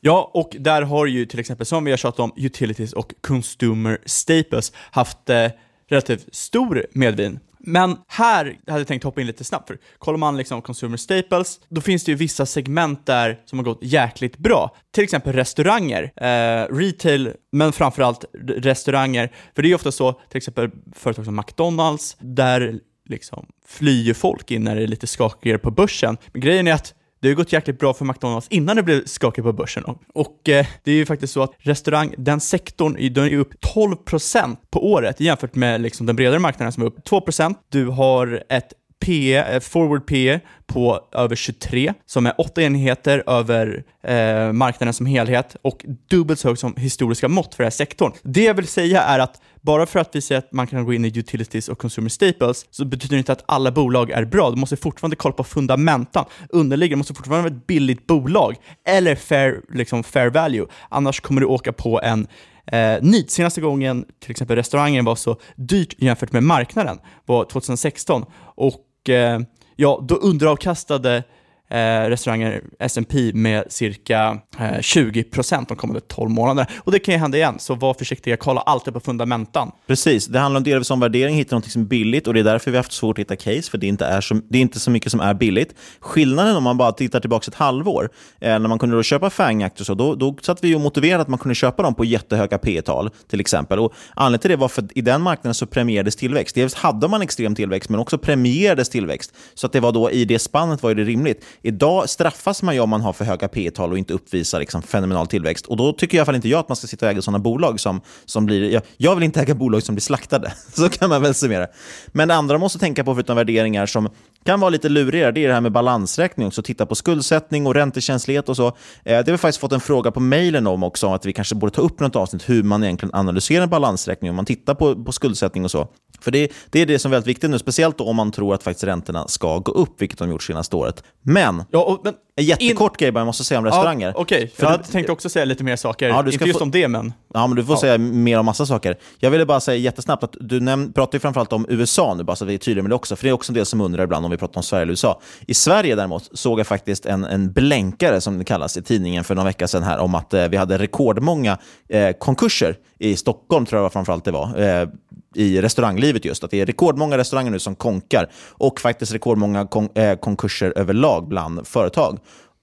Ja, 0.00 0.30
och 0.34 0.56
där 0.58 0.82
har 0.82 1.06
ju 1.06 1.26
till 1.26 1.40
exempel, 1.40 1.66
som 1.66 1.84
vi 1.84 1.90
har 1.90 1.98
tjatat 1.98 2.20
om, 2.20 2.32
utilities 2.36 2.92
och 2.92 3.12
consumer 3.20 3.98
staples 4.06 4.72
haft 4.90 5.30
eh, 5.30 5.48
relativt 5.88 6.34
stor 6.34 6.86
medvind. 6.92 7.38
Men 7.58 7.96
här 8.08 8.58
hade 8.66 8.80
jag 8.80 8.86
tänkt 8.86 9.04
hoppa 9.04 9.20
in 9.20 9.26
lite 9.26 9.44
snabbt, 9.44 9.68
för 9.68 9.78
kollar 9.98 10.18
man 10.18 10.36
liksom 10.36 10.62
consumer 10.62 10.96
staples, 10.96 11.60
då 11.68 11.80
finns 11.80 12.04
det 12.04 12.10
ju 12.10 12.16
vissa 12.16 12.46
segment 12.46 13.06
där 13.06 13.40
som 13.44 13.58
har 13.58 13.64
gått 13.64 13.78
jäkligt 13.82 14.38
bra. 14.38 14.76
Till 14.90 15.04
exempel 15.04 15.32
restauranger, 15.32 16.02
eh, 16.16 16.74
retail, 16.74 17.32
men 17.52 17.72
framförallt 17.72 18.24
restauranger. 18.46 19.32
För 19.54 19.62
det 19.62 19.66
är 19.66 19.70
ju 19.70 19.74
ofta 19.74 19.92
så, 19.92 20.12
till 20.12 20.36
exempel 20.36 20.70
företag 20.92 21.24
som 21.24 21.36
McDonalds, 21.36 22.16
där 22.20 22.80
liksom 23.08 23.46
flyr 23.66 24.14
folk 24.14 24.50
in 24.50 24.64
när 24.64 24.76
det 24.76 24.82
är 24.82 24.86
lite 24.86 25.06
skakigare 25.06 25.58
på 25.58 25.70
börsen. 25.70 26.16
Men 26.32 26.40
grejen 26.40 26.66
är 26.66 26.72
att 26.72 26.94
det 27.20 27.28
har 27.28 27.34
gått 27.34 27.52
jäkligt 27.52 27.78
bra 27.78 27.94
för 27.94 28.04
McDonalds 28.04 28.48
innan 28.50 28.76
det 28.76 28.82
blev 28.82 29.04
skakigt 29.06 29.44
på 29.44 29.52
börsen. 29.52 29.84
Och 30.14 30.48
eh, 30.48 30.66
det 30.84 30.90
är 30.90 30.94
ju 30.94 31.06
faktiskt 31.06 31.32
så 31.32 31.42
att 31.42 31.52
restaurang, 31.58 32.14
den 32.18 32.40
sektorn, 32.40 33.12
den 33.14 33.24
är 33.24 33.36
upp 33.36 33.54
12% 33.74 34.56
på 34.70 34.92
året 34.92 35.20
jämfört 35.20 35.54
med 35.54 35.80
liksom 35.80 36.06
den 36.06 36.16
bredare 36.16 36.38
marknaden 36.38 36.72
som 36.72 36.82
är 36.82 36.86
upp 36.86 37.08
2%. 37.08 37.54
Du 37.68 37.86
har 37.86 38.44
ett 38.48 38.72
P, 39.00 39.36
eh, 39.36 39.60
forward 39.60 40.06
P 40.06 40.40
på 40.66 41.00
över 41.12 41.36
23, 41.36 41.94
som 42.06 42.26
är 42.26 42.34
8 42.38 42.62
enheter 42.62 43.22
över 43.26 43.84
eh, 44.02 44.52
marknaden 44.52 44.94
som 44.94 45.06
helhet 45.06 45.56
och 45.62 45.86
dubbelt 46.10 46.40
så 46.40 46.48
högt 46.48 46.60
som 46.60 46.76
historiska 46.76 47.28
mått 47.28 47.54
för 47.54 47.62
den 47.62 47.66
här 47.66 47.70
sektorn. 47.70 48.12
Det 48.22 48.44
jag 48.44 48.54
vill 48.54 48.66
säga 48.66 49.02
är 49.02 49.18
att 49.18 49.40
bara 49.60 49.86
för 49.86 50.00
att 50.00 50.16
vi 50.16 50.20
säger 50.20 50.38
att 50.38 50.52
man 50.52 50.66
kan 50.66 50.84
gå 50.84 50.94
in 50.94 51.04
i 51.04 51.18
utilities 51.18 51.68
och 51.68 51.78
consumer 51.78 52.08
staples 52.08 52.66
så 52.70 52.84
betyder 52.84 53.16
det 53.16 53.18
inte 53.18 53.32
att 53.32 53.44
alla 53.46 53.70
bolag 53.70 54.10
är 54.10 54.24
bra. 54.24 54.50
Du 54.50 54.56
måste 54.56 54.76
fortfarande 54.76 55.16
kolla 55.16 55.32
på 55.32 55.44
fundamentan. 55.44 56.24
Underliggande 56.48 56.96
måste 56.96 57.14
fortfarande 57.14 57.50
vara 57.50 57.56
ett 57.56 57.66
billigt 57.66 58.06
bolag 58.06 58.56
eller 58.88 59.14
fair, 59.14 59.60
liksom 59.74 60.04
fair 60.04 60.30
value. 60.30 60.66
Annars 60.88 61.20
kommer 61.20 61.40
du 61.40 61.46
åka 61.46 61.72
på 61.72 62.00
en 62.02 62.26
eh, 62.72 63.02
nit. 63.02 63.30
Senaste 63.30 63.60
gången 63.60 64.04
till 64.20 64.30
exempel 64.30 64.56
restaurangen 64.56 65.04
var 65.04 65.16
så 65.16 65.36
dyrt 65.56 65.94
jämfört 65.98 66.32
med 66.32 66.42
marknaden 66.42 66.98
var 67.26 67.44
2016 67.44 68.24
och 68.56 68.86
eh, 69.08 69.38
ja, 69.76 70.04
då 70.08 70.14
underavkastade 70.14 71.24
eh, 71.70 72.08
restauranger 72.08 72.62
S&P 72.78 73.32
med 73.34 73.64
cirka 73.68 74.38
eh, 74.58 74.62
20% 74.62 75.64
de 75.68 75.76
kommande 75.76 76.00
12 76.00 76.30
månaderna. 76.30 76.66
Och 76.78 76.92
det 76.92 76.98
kan 76.98 77.14
ju 77.14 77.20
hända 77.20 77.38
igen, 77.38 77.58
så 77.58 77.74
var 77.74 77.94
försiktiga, 77.94 78.36
kolla 78.36 78.60
alltid 78.60 78.94
på 78.94 79.00
fundamentan. 79.00 79.72
Precis, 79.86 80.26
det 80.26 80.38
handlar 80.38 80.58
om 80.58 80.64
delvis 80.64 80.90
om 80.90 81.00
värdering, 81.00 81.36
hitta 81.36 81.56
något 81.56 81.70
som 81.70 81.82
är 81.82 81.86
billigt 81.86 82.26
och 82.26 82.34
det 82.34 82.40
är 82.40 82.44
därför 82.44 82.70
vi 82.70 82.76
har 82.76 82.82
haft 82.82 82.92
svårt 82.92 83.18
att 83.18 83.20
hitta 83.20 83.36
case, 83.36 83.70
för 83.70 83.78
det 83.78 83.86
inte 83.86 84.06
är 84.06 84.20
så, 84.20 84.34
det 84.34 84.58
är 84.58 84.62
inte 84.62 84.80
så 84.80 84.90
mycket 84.90 85.10
som 85.10 85.20
är 85.20 85.34
billigt. 85.34 85.74
Skillnaden 86.00 86.56
om 86.56 86.62
man 86.62 86.76
bara 86.76 86.92
tittar 86.92 87.20
tillbaka 87.20 87.48
ett 87.48 87.54
halvår, 87.54 88.10
eh, 88.40 88.58
när 88.58 88.68
man 88.68 88.78
kunde 88.78 88.96
då 88.96 89.02
köpa 89.02 89.30
FANG-aktier, 89.30 89.84
så, 89.84 89.94
då, 89.94 90.14
då 90.14 90.36
satt 90.42 90.64
vi 90.64 90.74
och 90.74 90.80
motiverade 90.80 91.22
att 91.22 91.28
man 91.28 91.38
kunde 91.38 91.54
köpa 91.54 91.82
dem 91.82 91.94
på 91.94 92.04
jättehöga 92.04 92.58
P 92.58 92.82
tal 92.82 93.10
till 93.28 93.40
exempel. 93.40 93.78
Och 93.78 93.92
anledningen 94.14 94.40
till 94.40 94.50
det 94.50 94.56
var 94.56 94.68
för 94.68 94.82
att 94.82 94.90
i 94.94 95.00
den 95.00 95.22
marknaden 95.22 95.54
så 95.54 95.66
premierades 95.66 96.16
tillväxt. 96.16 96.54
Dels 96.54 96.74
hade 96.74 97.08
man 97.08 97.22
extrem 97.22 97.54
tillväxt, 97.54 97.90
men 97.90 98.00
också 98.00 98.18
premierades 98.18 98.88
tillväxt. 98.88 99.34
Så 99.54 99.66
att 99.66 99.72
det 99.72 99.80
var 99.80 99.92
då 99.92 100.10
i 100.10 100.24
det 100.24 100.38
spannet 100.38 100.82
var 100.82 100.94
det 100.94 101.04
rimligt. 101.04 101.44
Idag 101.62 102.08
straffas 102.08 102.62
man 102.62 102.74
ju 102.74 102.80
om 102.80 102.90
man 102.90 103.00
har 103.00 103.12
för 103.12 103.24
höga 103.24 103.48
P 103.48 103.70
tal 103.70 103.92
och 103.92 103.98
inte 103.98 104.14
uppvisar 104.14 104.60
liksom 104.60 104.82
fenomenal 104.82 105.26
tillväxt. 105.26 105.66
Och 105.66 105.76
då 105.76 105.92
tycker 105.92 106.16
i 106.16 106.20
alla 106.20 106.26
fall 106.26 106.34
inte 106.34 106.48
jag 106.48 106.60
att 106.60 106.68
man 106.68 106.76
ska 106.76 106.86
sitta 106.86 107.06
och 107.06 107.12
äga 107.12 107.22
sådana 107.22 107.38
bolag 107.38 107.80
som, 107.80 108.00
som 108.24 108.46
blir... 108.46 108.72
Jag, 108.72 108.82
jag 108.96 109.14
vill 109.14 109.24
inte 109.24 109.40
äga 109.40 109.54
bolag 109.54 109.82
som 109.82 109.94
blir 109.94 110.02
slaktade. 110.02 110.52
Så 110.72 110.88
kan 110.88 111.08
man 111.08 111.22
väl 111.22 111.34
summera. 111.34 111.66
Men 112.06 112.28
det 112.28 112.34
andra 112.34 112.54
man 112.54 112.60
måste 112.60 112.78
tänka 112.78 113.04
på, 113.04 113.14
förutom 113.14 113.36
värderingar 113.36 113.86
som 113.86 114.08
kan 114.44 114.60
vara 114.60 114.70
lite 114.70 114.88
lurigare, 114.88 115.32
det 115.32 115.44
är 115.44 115.48
det 115.48 115.54
här 115.54 115.60
med 115.60 115.72
balansräkning 115.72 116.46
också. 116.46 116.62
Titta 116.62 116.86
på 116.86 116.94
skuldsättning 116.94 117.66
och 117.66 117.74
räntekänslighet 117.74 118.48
och 118.48 118.56
så. 118.56 118.66
Eh, 118.66 118.72
det 119.04 119.14
har 119.14 119.24
vi 119.24 119.38
faktiskt 119.38 119.60
fått 119.60 119.72
en 119.72 119.80
fråga 119.80 120.10
på 120.10 120.20
mejlen 120.20 120.66
om 120.66 120.82
också, 120.82 121.12
att 121.12 121.26
vi 121.26 121.32
kanske 121.32 121.54
borde 121.54 121.72
ta 121.72 121.82
upp 121.82 122.00
något 122.00 122.16
avsnitt 122.16 122.48
hur 122.48 122.62
man 122.62 122.84
egentligen 122.84 123.14
analyserar 123.14 123.62
en 123.62 123.70
balansräkning, 123.70 124.30
om 124.30 124.36
man 124.36 124.44
tittar 124.44 124.74
på, 124.74 125.04
på 125.04 125.12
skuldsättning 125.12 125.64
och 125.64 125.70
så. 125.70 125.88
För 126.20 126.30
det, 126.30 126.52
det 126.70 126.80
är 126.80 126.86
det 126.86 126.98
som 126.98 127.12
är 127.12 127.16
väldigt 127.16 127.28
viktigt 127.28 127.50
nu, 127.50 127.58
speciellt 127.58 128.00
om 128.00 128.16
man 128.16 128.32
tror 128.32 128.54
att 128.54 128.62
faktiskt 128.62 128.84
räntorna 128.84 129.28
ska 129.28 129.58
gå 129.58 129.72
upp, 129.72 130.02
vilket 130.02 130.18
de 130.18 130.30
gjort 130.30 130.42
senaste 130.42 130.76
året. 130.76 131.02
Men, 131.22 131.64
ja, 131.70 131.84
och, 131.84 132.00
men 132.04 132.14
en 132.36 132.44
jättekort 132.44 132.92
in... 132.92 132.96
grej 133.04 133.12
bara 133.12 133.20
jag 133.20 133.26
måste 133.26 133.44
säga 133.44 133.58
om 133.58 133.64
restauranger. 133.64 134.06
Ja, 134.06 134.12
Okej, 134.16 134.36
okay. 134.36 134.48
för 134.48 134.66
jag 134.66 134.80
du... 134.80 134.84
tänkte 134.84 135.12
också 135.12 135.28
säga 135.28 135.44
lite 135.44 135.64
mer 135.64 135.76
saker. 135.76 136.08
Ja, 136.08 136.26
Inte 136.26 136.44
just 136.44 136.58
få... 136.58 136.64
om 136.64 136.70
det, 136.70 136.88
men... 136.88 137.12
Ja, 137.34 137.46
men 137.46 137.56
du 137.56 137.64
får 137.64 137.74
ja. 137.74 137.80
säga 137.80 137.98
mer 137.98 138.38
om 138.38 138.46
massa 138.46 138.66
saker. 138.66 138.98
Jag 139.18 139.30
ville 139.30 139.46
bara 139.46 139.60
säga 139.60 139.76
jättesnabbt 139.76 140.24
att 140.24 140.36
du 140.40 140.60
näm... 140.60 140.92
pratar 140.92 141.16
ju 141.16 141.20
framförallt 141.20 141.52
om 141.52 141.66
USA 141.68 142.14
nu, 142.14 142.24
bara 142.24 142.36
så 142.36 142.44
att 142.44 142.50
vi 142.50 142.54
är 142.54 142.58
tydliga 142.58 142.82
med 142.82 142.90
det 142.90 142.94
också. 142.94 143.16
För 143.16 143.24
det 143.24 143.30
är 143.30 143.32
också 143.32 143.52
en 143.52 143.54
del 143.54 143.66
som 143.66 143.80
undrar 143.80 144.04
ibland 144.04 144.24
om 144.24 144.30
vi 144.30 144.36
pratar 144.36 144.58
om 144.58 144.62
Sverige 144.62 144.82
eller 144.82 144.92
USA. 144.92 145.20
I 145.46 145.54
Sverige 145.54 145.94
däremot 145.94 146.38
såg 146.38 146.60
jag 146.60 146.66
faktiskt 146.66 147.06
en, 147.06 147.24
en 147.24 147.52
blänkare, 147.52 148.20
som 148.20 148.38
det 148.38 148.44
kallas, 148.44 148.76
i 148.76 148.82
tidningen 148.82 149.24
för 149.24 149.34
några 149.34 149.46
veckor 149.46 149.66
sedan 149.66 149.82
här 149.82 149.98
om 149.98 150.14
att 150.14 150.34
eh, 150.34 150.48
vi 150.48 150.56
hade 150.56 150.78
rekordmånga 150.78 151.58
eh, 151.88 152.12
konkurser 152.12 152.76
i 153.00 153.16
Stockholm, 153.16 153.66
tror 153.66 153.82
jag 153.82 153.92
framförallt 153.92 154.24
det 154.24 154.30
var. 154.30 154.60
Eh, 154.60 154.88
i 155.34 155.60
restauranglivet 155.60 156.24
just. 156.24 156.44
Att 156.44 156.50
det 156.50 156.60
är 156.60 156.66
rekordmånga 156.66 157.18
restauranger 157.18 157.50
nu 157.50 157.58
som 157.58 157.74
konkar 157.74 158.30
och 158.50 158.80
faktiskt 158.80 159.14
rekordmånga 159.14 159.66
kon 159.66 159.88
eh, 159.94 160.18
konkurser 160.18 160.72
överlag 160.76 161.28
bland 161.28 161.66
företag. 161.66 162.18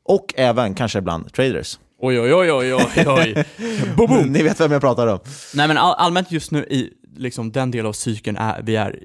Och 0.06 0.34
även 0.38 0.74
kanske 0.74 1.01
bland 1.01 1.34
traders. 1.34 1.79
Oj, 2.00 2.20
oj, 2.20 2.34
oj, 2.34 2.53
oj, 2.53 2.74
oj, 2.74 3.06
oj. 3.08 3.46
boom, 3.98 4.08
boom. 4.08 4.27
Ni 4.27 4.44
vet 4.44 4.60
vem 4.60 4.72
jag 4.72 4.82
pratar 4.82 5.08
om. 5.08 5.20
Nej, 5.56 5.67
men 5.67 5.77
all, 5.77 5.94
allmänt 5.94 6.32
just 6.32 6.51
nu 6.51 6.60
i 6.60 6.94
liksom, 7.17 7.51
den 7.51 7.72
del 7.72 7.86
av 7.86 7.94
cykeln 7.94 8.38
är, 8.38 8.62
vi 8.62 8.75
är 8.75 9.00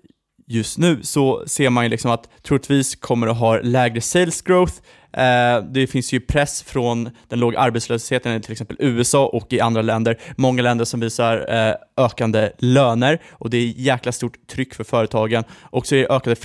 just 0.53 0.79
nu 0.79 1.03
så 1.03 1.43
ser 1.47 1.71
man 1.71 1.85
ju 1.85 1.91
liksom 1.91 2.11
att 2.11 2.29
troligtvis 2.43 2.97
kommer 2.97 3.27
att 3.27 3.37
ha 3.37 3.61
lägre 3.61 4.01
sales 4.01 4.43
growth. 4.43 4.75
Eh, 5.13 5.65
det 5.71 5.87
finns 5.87 6.13
ju 6.13 6.21
press 6.21 6.63
från 6.63 7.11
den 7.29 7.41
låga 7.41 7.59
arbetslösheten 7.59 8.37
i 8.37 8.41
till 8.41 8.53
exempel 8.53 8.77
USA 8.81 9.27
och 9.27 9.53
i 9.53 9.61
andra 9.61 9.83
länder. 9.83 10.19
Många 10.37 10.63
länder 10.63 10.85
som 10.85 11.01
visar 11.01 11.55
eh, 11.55 11.75
ökande 11.97 12.51
löner 12.59 13.23
och 13.31 13.51
det 13.51 13.57
är 13.57 13.67
jäkla 13.67 14.13
stort 14.13 14.47
tryck 14.47 14.75
för 14.75 14.85
företagen. 14.85 15.45
Och 15.61 15.87
så 15.87 15.95
är 15.95 15.99
det 15.99 16.15
ökade 16.15 16.37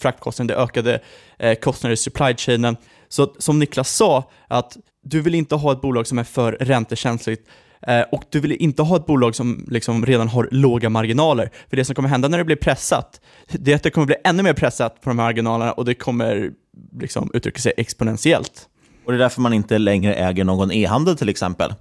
fraktkostnader, 0.00 0.54
det 0.54 0.60
är 0.60 0.64
ökade 0.64 1.00
eh, 1.38 1.54
kostnader 1.54 1.94
i 1.94 1.96
supply 1.96 2.34
chainen. 2.36 2.76
Så 3.08 3.34
som 3.38 3.58
Niklas 3.58 3.90
sa, 3.90 4.30
att 4.48 4.76
du 5.04 5.20
vill 5.20 5.34
inte 5.34 5.54
ha 5.54 5.72
ett 5.72 5.80
bolag 5.80 6.06
som 6.06 6.18
är 6.18 6.24
för 6.24 6.52
räntekänsligt 6.52 7.48
Eh, 7.86 8.00
och 8.12 8.24
du 8.30 8.40
vill 8.40 8.52
inte 8.52 8.82
ha 8.82 8.96
ett 8.96 9.06
bolag 9.06 9.34
som 9.34 9.66
liksom 9.70 10.06
redan 10.06 10.28
har 10.28 10.48
låga 10.50 10.90
marginaler. 10.90 11.50
För 11.70 11.76
det 11.76 11.84
som 11.84 11.94
kommer 11.94 12.08
hända 12.08 12.28
när 12.28 12.38
det 12.38 12.44
blir 12.44 12.56
pressat, 12.56 13.20
det 13.52 13.72
är 13.72 13.76
att 13.76 13.82
det 13.82 13.90
kommer 13.90 14.06
bli 14.06 14.16
ännu 14.24 14.42
mer 14.42 14.52
pressat 14.52 15.00
på 15.00 15.10
de 15.10 15.18
här 15.18 15.26
marginalerna 15.26 15.72
och 15.72 15.84
det 15.84 15.94
kommer 15.94 16.50
liksom 17.00 17.30
uttrycka 17.34 17.60
sig 17.60 17.72
exponentiellt. 17.76 18.68
Och 19.04 19.12
det 19.12 19.16
är 19.16 19.18
därför 19.18 19.40
man 19.40 19.52
inte 19.52 19.78
längre 19.78 20.14
äger 20.14 20.44
någon 20.44 20.72
e-handel 20.72 21.16
till 21.16 21.28
exempel, 21.28 21.74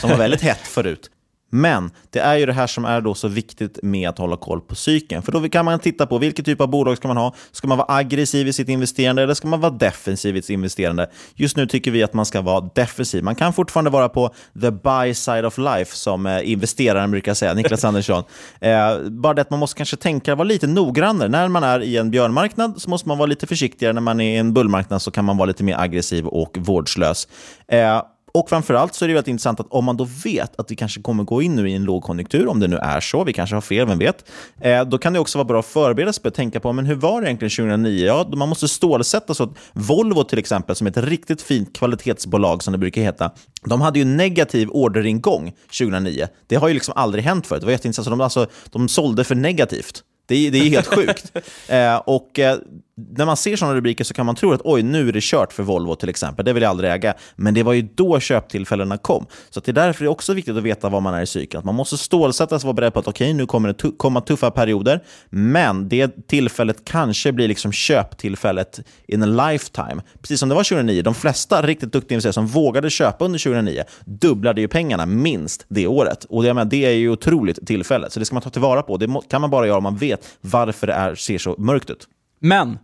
som 0.00 0.10
var 0.10 0.16
väldigt 0.16 0.42
hett 0.42 0.66
förut. 0.66 1.10
Men 1.50 1.90
det 2.10 2.18
är 2.18 2.36
ju 2.36 2.46
det 2.46 2.52
här 2.52 2.66
som 2.66 2.84
är 2.84 3.00
då 3.00 3.14
så 3.14 3.28
viktigt 3.28 3.78
med 3.82 4.08
att 4.08 4.18
hålla 4.18 4.36
koll 4.36 4.60
på 4.60 4.74
cykeln. 4.74 5.22
För 5.22 5.32
då 5.32 5.48
kan 5.48 5.64
man 5.64 5.78
titta 5.78 6.06
på 6.06 6.18
vilken 6.18 6.44
typ 6.44 6.60
av 6.60 6.68
bolag 6.68 6.96
ska 6.96 7.08
man 7.08 7.16
ha. 7.16 7.34
Ska 7.52 7.68
man 7.68 7.78
vara 7.78 7.94
aggressiv 7.94 8.48
i 8.48 8.52
sitt 8.52 8.68
investerande 8.68 9.22
eller 9.22 9.34
ska 9.34 9.48
man 9.48 9.60
vara 9.60 9.72
defensiv 9.72 10.36
i 10.36 10.42
sitt 10.42 10.50
investerande? 10.50 11.10
Just 11.34 11.56
nu 11.56 11.66
tycker 11.66 11.90
vi 11.90 12.02
att 12.02 12.14
man 12.14 12.26
ska 12.26 12.40
vara 12.40 12.70
defensiv. 12.74 13.24
Man 13.24 13.34
kan 13.34 13.52
fortfarande 13.52 13.90
vara 13.90 14.08
på 14.08 14.34
the 14.60 14.70
buy 14.70 15.14
side 15.14 15.44
of 15.44 15.58
life, 15.58 15.96
som 15.96 16.26
eh, 16.26 16.50
investeraren 16.50 17.10
brukar 17.10 17.34
säga, 17.34 17.54
Niklas 17.54 17.84
Andersson. 17.88 18.24
Eh, 18.60 18.98
bara 19.10 19.34
det 19.34 19.42
att 19.42 19.50
man 19.50 19.58
måste 19.58 19.76
kanske 19.76 19.96
tänka, 19.96 20.34
vara 20.34 20.48
lite 20.48 20.66
noggrannare. 20.66 21.28
När 21.28 21.48
man 21.48 21.64
är 21.64 21.82
i 21.82 21.96
en 21.96 22.10
björnmarknad 22.10 22.82
så 22.82 22.90
måste 22.90 23.08
man 23.08 23.18
vara 23.18 23.26
lite 23.26 23.46
försiktigare. 23.46 23.92
När 23.92 24.00
man 24.00 24.20
är 24.20 24.34
i 24.34 24.36
en 24.36 24.52
bullmarknad 24.52 25.02
så 25.02 25.10
kan 25.10 25.24
man 25.24 25.36
vara 25.36 25.46
lite 25.46 25.64
mer 25.64 25.76
aggressiv 25.78 26.26
och 26.26 26.56
vårdslös. 26.60 27.28
Eh, 27.68 28.02
och 28.32 28.48
framförallt 28.48 28.94
så 28.94 29.04
är 29.04 29.08
det 29.08 29.14
väldigt 29.14 29.28
intressant 29.28 29.60
att 29.60 29.66
om 29.70 29.84
man 29.84 29.96
då 29.96 30.08
vet 30.24 30.60
att 30.60 30.70
vi 30.70 30.76
kanske 30.76 31.00
kommer 31.00 31.24
gå 31.24 31.42
in 31.42 31.54
nu 31.54 31.70
i 31.70 31.74
en 31.74 31.84
lågkonjunktur, 31.84 32.48
om 32.48 32.60
det 32.60 32.68
nu 32.68 32.76
är 32.76 33.00
så, 33.00 33.24
vi 33.24 33.32
kanske 33.32 33.56
har 33.56 33.60
fel, 33.60 33.86
vem 33.86 33.98
vet, 33.98 34.30
eh, 34.60 34.84
då 34.84 34.98
kan 34.98 35.12
det 35.12 35.18
också 35.18 35.38
vara 35.38 35.44
bra 35.44 35.58
att 35.58 35.66
förbereda 35.66 36.12
sig 36.12 36.22
på 36.22 36.28
att 36.28 36.34
tänka 36.34 36.60
på 36.60 36.72
men 36.72 36.86
hur 36.86 36.94
var 36.94 37.20
det 37.20 37.26
egentligen 37.26 37.50
2009? 37.50 38.06
Ja, 38.06 38.30
man 38.36 38.48
måste 38.48 38.68
stålsätta 38.68 39.34
så 39.34 39.42
att 39.44 39.50
Volvo 39.72 40.24
till 40.24 40.38
exempel, 40.38 40.76
som 40.76 40.86
är 40.86 40.90
ett 40.90 40.96
riktigt 40.96 41.42
fint 41.42 41.76
kvalitetsbolag 41.76 42.62
som 42.62 42.72
det 42.72 42.78
brukar 42.78 43.02
heta, 43.02 43.30
de 43.64 43.80
hade 43.80 43.98
ju 43.98 44.04
negativ 44.04 44.68
orderingång 44.70 45.52
2009. 45.78 46.26
Det 46.46 46.56
har 46.56 46.68
ju 46.68 46.74
liksom 46.74 46.94
aldrig 46.96 47.24
hänt 47.24 47.46
förut. 47.46 47.60
Det 47.60 47.66
var 47.66 47.72
jätteintressant. 47.72 48.04
Så 48.04 48.10
de, 48.10 48.20
alltså, 48.20 48.46
de 48.70 48.88
sålde 48.88 49.24
för 49.24 49.34
negativt. 49.34 50.02
Det 50.26 50.46
är, 50.46 50.50
det 50.50 50.58
är 50.58 50.70
helt 50.70 50.86
sjukt. 50.94 51.32
Eh, 51.68 51.96
och 51.96 52.38
eh, 52.38 52.58
när 53.16 53.26
man 53.26 53.36
ser 53.36 53.56
sådana 53.56 53.76
rubriker 53.76 54.04
så 54.04 54.14
kan 54.14 54.26
man 54.26 54.34
tro 54.34 54.52
att 54.52 54.60
oj, 54.64 54.82
nu 54.82 55.08
är 55.08 55.12
det 55.12 55.22
kört 55.22 55.52
för 55.52 55.62
Volvo 55.62 55.94
till 55.94 56.08
exempel. 56.08 56.44
Det 56.44 56.52
vill 56.52 56.62
jag 56.62 56.70
aldrig 56.70 56.92
äga. 56.92 57.14
Men 57.36 57.54
det 57.54 57.62
var 57.62 57.72
ju 57.72 57.88
då 57.94 58.20
köptillfällena 58.20 58.98
kom. 58.98 59.26
Så 59.50 59.60
det 59.60 59.70
är 59.70 59.72
därför 59.72 60.04
det 60.04 60.06
är 60.06 60.10
också 60.10 60.34
viktigt 60.34 60.56
att 60.56 60.62
veta 60.62 60.88
var 60.88 61.00
man 61.00 61.14
är 61.14 61.22
i 61.22 61.26
cykeln. 61.26 61.58
Att 61.58 61.64
man 61.64 61.74
måste 61.74 61.98
stålsätta 61.98 62.58
sig 62.58 62.68
och 62.68 62.76
vara 62.76 62.80
beredd 62.80 62.92
på 62.92 62.98
att 62.98 63.08
okej, 63.08 63.26
okay, 63.26 63.34
nu 63.34 63.46
kommer 63.46 63.68
det 63.68 63.90
komma 63.96 64.20
tuffa 64.20 64.50
perioder. 64.50 65.02
Men 65.30 65.88
det 65.88 66.28
tillfället 66.28 66.84
kanske 66.84 67.32
blir 67.32 67.48
liksom 67.48 67.72
köptillfället 67.72 68.80
in 69.06 69.22
a 69.22 69.50
lifetime. 69.50 70.02
Precis 70.20 70.40
som 70.40 70.48
det 70.48 70.54
var 70.54 70.62
2009. 70.62 71.02
De 71.02 71.14
flesta 71.14 71.62
riktigt 71.62 71.92
duktiga 71.92 72.14
investerare 72.14 72.32
som 72.32 72.46
vågade 72.46 72.90
köpa 72.90 73.24
under 73.24 73.38
2009 73.38 73.82
dubblade 74.04 74.60
ju 74.60 74.68
pengarna 74.68 75.06
minst 75.06 75.66
det 75.68 75.86
året. 75.86 76.24
Och 76.24 76.42
det, 76.42 76.64
det 76.64 76.84
är 76.84 76.90
ju 76.90 77.10
otroligt 77.10 77.66
tillfälle. 77.66 78.10
Så 78.10 78.18
det 78.18 78.26
ska 78.26 78.34
man 78.34 78.42
ta 78.42 78.50
tillvara 78.50 78.82
på. 78.82 78.96
Det 78.96 79.08
kan 79.30 79.40
man 79.40 79.50
bara 79.50 79.66
göra 79.66 79.76
om 79.76 79.82
man 79.82 79.96
vet 79.96 80.28
varför 80.40 80.86
det 80.86 80.92
är, 80.92 81.14
ser 81.14 81.38
så 81.38 81.54
mörkt 81.58 81.90
ut. 81.90 82.08
Men 82.40 82.78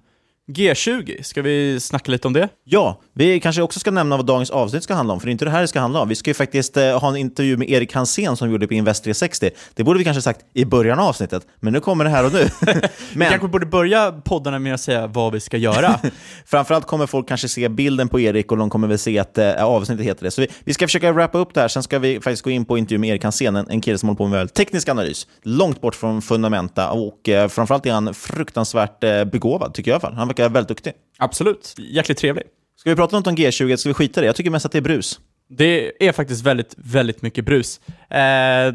G20, 0.52 1.22
ska 1.22 1.42
vi 1.42 1.80
snacka 1.80 2.10
lite 2.12 2.28
om 2.28 2.32
det? 2.32 2.48
Ja, 2.64 3.00
vi 3.12 3.40
kanske 3.40 3.62
också 3.62 3.80
ska 3.80 3.90
nämna 3.90 4.16
vad 4.16 4.26
dagens 4.26 4.50
avsnitt 4.50 4.82
ska 4.82 4.94
handla 4.94 5.14
om, 5.14 5.20
för 5.20 5.26
det 5.26 5.30
är 5.30 5.32
inte 5.32 5.44
det 5.44 5.50
här 5.50 5.60
det 5.60 5.68
ska 5.68 5.80
handla 5.80 6.00
om. 6.00 6.08
Vi 6.08 6.14
ska 6.14 6.30
ju 6.30 6.34
faktiskt 6.34 6.76
eh, 6.76 7.00
ha 7.00 7.08
en 7.08 7.16
intervju 7.16 7.56
med 7.56 7.70
Erik 7.70 7.94
Hansén 7.94 8.36
som 8.36 8.48
vi 8.48 8.52
gjorde 8.52 8.66
på 8.66 8.74
Invest 8.74 9.04
360. 9.04 9.50
Det 9.74 9.84
borde 9.84 9.98
vi 9.98 10.04
kanske 10.04 10.22
sagt 10.22 10.40
i 10.54 10.64
början 10.64 10.98
av 10.98 11.08
avsnittet, 11.08 11.46
men 11.60 11.72
nu 11.72 11.80
kommer 11.80 12.04
det 12.04 12.10
här 12.10 12.26
och 12.26 12.32
nu. 12.32 12.48
men... 12.60 12.80
Vi 13.14 13.24
kanske 13.24 13.48
borde 13.48 13.66
börja 13.66 14.12
poddarna 14.12 14.58
med 14.58 14.74
att 14.74 14.80
säga 14.80 15.06
vad 15.06 15.32
vi 15.32 15.40
ska 15.40 15.56
göra. 15.56 16.00
Framförallt 16.46 16.86
kommer 16.86 17.06
folk 17.06 17.28
kanske 17.28 17.48
se 17.48 17.68
bilden 17.68 18.08
på 18.08 18.20
Erik 18.20 18.52
och 18.52 18.58
de 18.58 18.70
kommer 18.70 18.88
väl 18.88 18.98
se 18.98 19.18
att 19.18 19.38
eh, 19.38 19.64
avsnittet 19.64 20.06
heter 20.06 20.24
det. 20.24 20.30
Så 20.30 20.40
vi, 20.40 20.48
vi 20.64 20.74
ska 20.74 20.86
försöka 20.86 21.12
wrappa 21.12 21.38
upp 21.38 21.54
det 21.54 21.60
här, 21.60 21.68
sen 21.68 21.82
ska 21.82 21.98
vi 21.98 22.20
faktiskt 22.20 22.42
gå 22.42 22.50
in 22.50 22.64
på 22.64 22.78
intervju 22.78 22.98
med 22.98 23.10
Erik 23.10 23.24
Hansén, 23.24 23.56
en, 23.56 23.70
en 23.70 23.80
kille 23.80 23.98
som 23.98 24.08
håller 24.08 24.16
på 24.16 24.26
med 24.26 24.54
teknisk 24.54 24.88
analys. 24.88 25.26
Långt 25.42 25.80
bort 25.80 25.94
från 25.94 26.22
fundamenta 26.22 26.90
och 26.90 27.28
eh, 27.28 27.48
framförallt 27.48 27.86
är 27.86 27.92
han 27.92 28.14
fruktansvärt 28.14 29.04
eh, 29.04 29.24
begåvad, 29.24 29.74
tycker 29.74 29.90
jag 29.90 29.94
i 29.94 29.96
alla 29.96 30.00
fall. 30.00 30.33
Han 30.42 30.52
verkar 30.52 30.54
väldigt 30.54 30.68
duktig. 30.68 30.92
Absolut. 31.18 31.74
Jäkligt 31.78 32.18
trevlig. 32.18 32.44
Ska 32.76 32.90
vi 32.90 32.96
prata 32.96 33.16
något 33.16 33.26
om 33.26 33.36
G20? 33.36 33.76
Ska 33.76 33.88
vi 33.88 33.94
skita 33.94 34.20
i 34.20 34.22
det? 34.22 34.26
Jag 34.26 34.36
tycker 34.36 34.50
mest 34.50 34.66
att 34.66 34.72
det 34.72 34.78
är 34.78 34.82
brus. 34.82 35.20
Det 35.48 36.06
är 36.08 36.12
faktiskt 36.12 36.42
väldigt, 36.42 36.74
väldigt 36.76 37.22
mycket 37.22 37.44
brus. 37.44 37.80
Eh, 38.10 38.74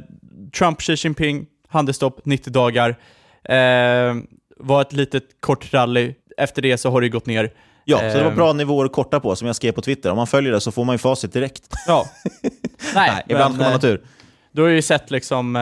Trump, 0.58 0.82
Xi 0.82 0.94
Jinping, 0.94 1.46
handelsstopp 1.68 2.26
90 2.26 2.54
dagar. 2.54 2.90
Eh, 3.44 4.16
var 4.58 4.82
ett 4.82 4.94
litet 4.94 5.24
kort 5.40 5.74
rally. 5.74 6.14
Efter 6.38 6.62
det 6.62 6.78
så 6.78 6.90
har 6.90 7.02
det 7.02 7.10
gått 7.10 7.26
ner. 7.26 7.54
Ja, 7.86 7.98
så 7.98 8.18
det 8.18 8.24
var 8.24 8.32
bra 8.32 8.54
nivåer 8.54 8.86
att 8.86 8.92
korta 8.92 9.20
på, 9.20 9.36
som 9.36 9.48
jag 9.48 9.56
skrev 9.56 9.72
på 9.72 9.82
Twitter. 9.82 10.10
Om 10.10 10.18
man 10.18 10.28
följer 10.28 10.52
det 10.52 10.62
så 10.62 10.72
får 10.72 10.86
man 10.86 10.94
ju 10.94 10.98
facit 10.98 11.34
direkt. 11.34 11.64
Ja. 11.88 12.06
Nej, 12.42 12.52
Nej 12.96 13.24
ibland 13.28 13.56
får 13.56 13.64
man 13.64 13.72
ha 13.72 13.80
tur. 13.80 14.02
Du 14.52 14.62
har 14.62 14.70
ju 14.70 14.82
sett 14.82 15.12
liksom 15.12 15.56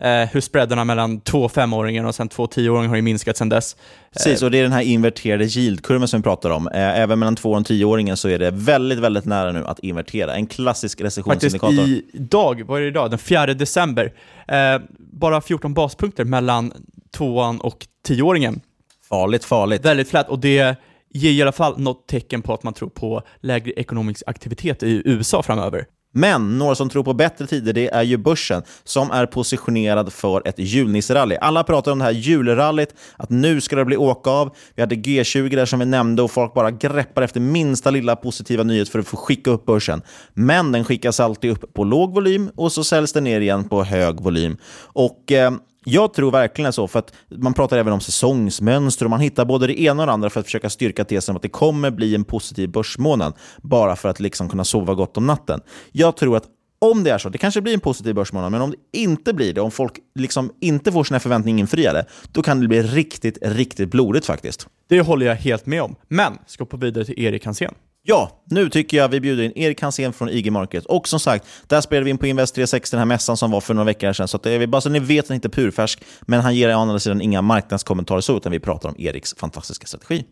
eh, 0.00 0.10
eh, 0.10 0.28
hur 0.28 0.40
spreadarna 0.40 0.84
mellan 0.84 1.20
två 1.20 1.48
femåringar 1.48 2.04
och 2.04 2.14
sen 2.14 2.28
två 2.28 2.46
tioåringar 2.46 2.88
har 2.88 2.96
ju 2.96 3.02
minskat 3.02 3.36
sen 3.36 3.48
dess. 3.48 3.76
Precis, 4.12 4.42
och 4.42 4.50
det 4.50 4.58
är 4.58 4.62
den 4.62 4.72
här 4.72 4.82
inverterade 4.82 5.44
yieldkurvan 5.44 6.08
som 6.08 6.20
vi 6.20 6.22
pratar 6.22 6.50
om. 6.50 6.68
Eh, 6.68 7.00
även 7.00 7.18
mellan 7.18 7.36
två 7.36 7.50
och 7.50 7.66
tioåringen 7.66 8.16
så 8.16 8.28
är 8.28 8.38
det 8.38 8.50
väldigt, 8.50 8.98
väldigt 8.98 9.24
nära 9.24 9.52
nu 9.52 9.64
att 9.66 9.78
invertera. 9.78 10.34
En 10.34 10.46
klassisk 10.46 11.00
recessionsindikator. 11.00 11.76
Faktiskt 11.76 12.14
idag, 12.14 12.62
vad 12.66 12.78
är 12.78 12.82
det 12.82 12.88
idag? 12.88 13.10
Den 13.10 13.18
4 13.18 13.46
december. 13.46 14.12
Eh, 14.48 14.80
bara 14.98 15.40
14 15.40 15.74
baspunkter 15.74 16.24
mellan 16.24 16.72
tvåan 17.16 17.60
och 17.60 17.86
tioåringen. 18.06 18.60
Farligt, 19.08 19.44
farligt. 19.44 19.84
Väldigt 19.84 20.08
flat, 20.08 20.28
och 20.28 20.38
det 20.38 20.76
ger 21.10 21.30
i 21.30 21.42
alla 21.42 21.52
fall 21.52 21.78
något 21.78 22.06
tecken 22.06 22.42
på 22.42 22.54
att 22.54 22.62
man 22.62 22.74
tror 22.74 22.88
på 22.88 23.22
lägre 23.40 23.72
ekonomisk 23.72 24.22
aktivitet 24.26 24.82
i 24.82 25.02
USA 25.04 25.42
framöver. 25.42 25.86
Men 26.16 26.58
några 26.58 26.74
som 26.74 26.88
tror 26.88 27.04
på 27.04 27.14
bättre 27.14 27.46
tider 27.46 27.72
det 27.72 27.94
är 27.94 28.02
ju 28.02 28.16
börsen 28.16 28.62
som 28.84 29.10
är 29.10 29.26
positionerad 29.26 30.12
för 30.12 30.48
ett 30.48 30.58
julnisserally. 30.58 31.36
Alla 31.36 31.64
pratar 31.64 31.92
om 31.92 31.98
det 31.98 32.04
här 32.04 32.12
julrallyt, 32.12 32.94
att 33.16 33.30
nu 33.30 33.60
ska 33.60 33.76
det 33.76 33.84
bli 33.84 33.96
åka 33.96 34.30
av. 34.30 34.56
Vi 34.74 34.82
hade 34.82 34.94
G20 34.94 35.56
där 35.56 35.66
som 35.66 35.78
vi 35.78 35.86
nämnde 35.86 36.22
och 36.22 36.30
folk 36.30 36.54
bara 36.54 36.70
greppar 36.70 37.22
efter 37.22 37.40
minsta 37.40 37.90
lilla 37.90 38.16
positiva 38.16 38.62
nyhet 38.62 38.88
för 38.88 38.98
att 38.98 39.06
få 39.06 39.16
skicka 39.16 39.50
upp 39.50 39.66
börsen. 39.66 40.02
Men 40.34 40.72
den 40.72 40.84
skickas 40.84 41.20
alltid 41.20 41.50
upp 41.50 41.74
på 41.74 41.84
låg 41.84 42.14
volym 42.14 42.50
och 42.54 42.72
så 42.72 42.84
säljs 42.84 43.12
den 43.12 43.24
ner 43.24 43.40
igen 43.40 43.68
på 43.68 43.84
hög 43.84 44.20
volym. 44.20 44.56
Och 44.76 45.32
eh, 45.32 45.52
jag 45.88 46.14
tror 46.14 46.30
verkligen 46.30 46.72
så, 46.72 46.88
för 46.88 46.98
att 46.98 47.12
man 47.30 47.54
pratar 47.54 47.78
även 47.78 47.92
om 47.92 48.00
säsongsmönster 48.00 49.04
och 49.04 49.10
man 49.10 49.20
hittar 49.20 49.44
både 49.44 49.66
det 49.66 49.80
ena 49.80 50.02
och 50.02 50.06
det 50.06 50.12
andra 50.12 50.30
för 50.30 50.40
att 50.40 50.46
försöka 50.46 50.70
styrka 50.70 51.04
tesen 51.04 51.36
att 51.36 51.42
det 51.42 51.48
kommer 51.48 51.90
bli 51.90 52.14
en 52.14 52.24
positiv 52.24 52.70
börsmånad, 52.70 53.34
bara 53.62 53.96
för 53.96 54.08
att 54.08 54.20
liksom 54.20 54.48
kunna 54.48 54.64
sova 54.64 54.94
gott 54.94 55.16
om 55.16 55.26
natten. 55.26 55.60
Jag 55.92 56.16
tror 56.16 56.36
att 56.36 56.44
om 56.78 57.04
det 57.04 57.10
är 57.10 57.18
så, 57.18 57.28
det 57.28 57.38
kanske 57.38 57.60
blir 57.60 57.74
en 57.74 57.80
positiv 57.80 58.14
börsmånad, 58.14 58.52
men 58.52 58.60
om 58.60 58.70
det 58.70 58.98
inte 58.98 59.32
blir 59.32 59.52
det, 59.52 59.60
om 59.60 59.70
folk 59.70 59.92
liksom 60.14 60.52
inte 60.60 60.92
får 60.92 61.04
sina 61.04 61.20
förväntningar 61.20 61.60
infriade, 61.60 62.06
då 62.32 62.42
kan 62.42 62.60
det 62.60 62.68
bli 62.68 62.82
riktigt, 62.82 63.38
riktigt 63.42 63.90
blodigt 63.90 64.26
faktiskt. 64.26 64.68
Det 64.88 65.00
håller 65.00 65.26
jag 65.26 65.34
helt 65.34 65.66
med 65.66 65.82
om. 65.82 65.96
Men, 66.08 66.38
ska 66.46 66.64
på 66.64 66.76
vidare 66.76 67.04
till 67.04 67.18
Erik 67.18 67.44
Hansén. 67.44 67.74
Ja, 68.08 68.30
nu 68.44 68.68
tycker 68.68 68.96
jag 68.96 69.08
vi 69.08 69.20
bjuder 69.20 69.44
in 69.44 69.52
Erik 69.56 69.82
Hansén 69.82 70.12
från 70.12 70.28
IG 70.28 70.52
Market. 70.52 70.84
Och 70.86 71.08
som 71.08 71.20
sagt, 71.20 71.46
där 71.66 71.80
spelade 71.80 72.04
vi 72.04 72.10
in 72.10 72.18
på 72.18 72.26
Invest 72.26 72.54
360, 72.54 72.88
den 72.90 72.98
här 72.98 73.06
mässan 73.06 73.36
som 73.36 73.50
var 73.50 73.60
för 73.60 73.74
några 73.74 73.84
veckor 73.84 74.12
sedan. 74.12 74.28
Så 74.28 74.38
det 74.38 74.50
är 74.50 74.66
bara 74.66 74.80
så 74.80 74.88
ni 74.88 74.98
vet 74.98 75.24
att 75.24 75.28
han 75.28 75.34
inte 75.34 75.48
är 75.48 75.50
purfärsk, 75.50 76.02
men 76.20 76.40
han 76.40 76.54
ger 76.54 76.76
å 76.76 76.78
andra 76.78 76.98
sidan 76.98 77.20
inga 77.20 77.42
marknadskommentarer 77.42 78.20
så, 78.20 78.36
utan 78.36 78.52
vi 78.52 78.60
pratar 78.60 78.88
om 78.88 78.94
Eriks 78.98 79.34
fantastiska 79.38 79.86
strategi. 79.86 80.24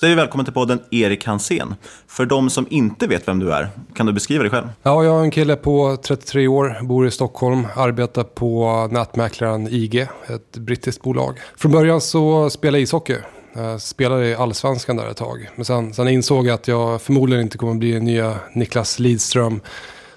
Så 0.00 0.06
är 0.06 0.10
vi 0.10 0.16
välkommen 0.16 0.44
till 0.44 0.54
podden 0.54 0.80
Erik 0.90 1.26
Hansén. 1.26 1.74
För 2.06 2.26
de 2.26 2.50
som 2.50 2.66
inte 2.70 3.06
vet 3.06 3.28
vem 3.28 3.38
du 3.38 3.52
är, 3.52 3.68
kan 3.94 4.06
du 4.06 4.12
beskriva 4.12 4.42
dig 4.42 4.50
själv? 4.50 4.68
Ja, 4.82 5.04
jag 5.04 5.20
är 5.20 5.24
en 5.24 5.30
kille 5.30 5.56
på 5.56 5.96
33 5.96 6.48
år, 6.48 6.78
bor 6.82 7.06
i 7.06 7.10
Stockholm, 7.10 7.66
arbetar 7.76 8.24
på 8.24 8.88
nätmäklaren 8.90 9.68
IG, 9.68 10.00
ett 10.26 10.56
brittiskt 10.56 11.02
bolag. 11.02 11.38
Från 11.56 11.72
början 11.72 12.00
så 12.00 12.50
spelade 12.50 12.78
jag 12.78 12.82
ishockey. 12.82 13.16
Jag 13.52 13.80
spelade 13.80 14.28
i 14.28 14.34
allsvenskan 14.34 14.96
där 14.96 15.10
ett 15.10 15.16
tag. 15.16 15.48
Men 15.56 15.64
sen, 15.64 15.94
sen 15.94 16.08
insåg 16.08 16.46
jag 16.46 16.54
att 16.54 16.68
jag 16.68 17.02
förmodligen 17.02 17.42
inte 17.42 17.58
kommer 17.58 17.74
bli 17.74 18.00
nya 18.00 18.38
Niklas 18.54 18.98
Lidström. 18.98 19.60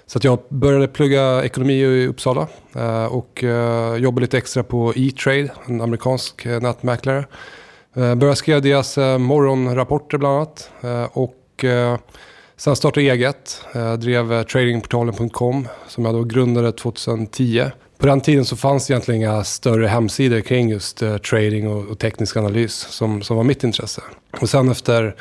Så 0.06 0.18
att 0.18 0.24
jag 0.24 0.38
började 0.48 0.88
plugga 0.88 1.44
ekonomi 1.44 1.72
i 1.72 2.06
Uppsala 2.06 2.48
eh, 2.76 3.04
och 3.04 3.44
eh, 3.44 3.96
jobbade 3.96 4.20
lite 4.20 4.38
extra 4.38 4.62
på 4.62 4.92
E-trade, 4.96 5.48
en 5.66 5.80
amerikansk 5.80 6.46
eh, 6.46 6.60
nätmäklare. 6.60 7.24
Började 7.94 8.36
skriva 8.36 8.60
deras 8.60 8.96
morgonrapporter 8.96 10.18
bland 10.18 10.36
annat. 10.36 10.70
Och 11.12 11.64
Sen 12.56 12.76
startade 12.76 13.06
jag 13.06 13.16
eget, 13.16 13.64
drev 13.98 14.42
tradingportalen.com 14.42 15.68
som 15.88 16.04
jag 16.04 16.14
då 16.14 16.24
grundade 16.24 16.72
2010. 16.72 17.64
På 17.98 18.06
den 18.06 18.20
tiden 18.20 18.44
så 18.44 18.56
fanns 18.56 18.90
egentligen 18.90 19.20
inga 19.20 19.44
större 19.44 19.86
hemsidor 19.86 20.40
kring 20.40 20.70
just 20.70 21.02
eh, 21.02 21.16
trading 21.16 21.68
och, 21.68 21.88
och 21.88 21.98
teknisk 21.98 22.36
analys 22.36 22.74
som, 22.74 23.22
som 23.22 23.36
var 23.36 23.44
mitt 23.44 23.64
intresse. 23.64 24.02
Och 24.40 24.48
sen 24.48 24.70
efter 24.70 25.14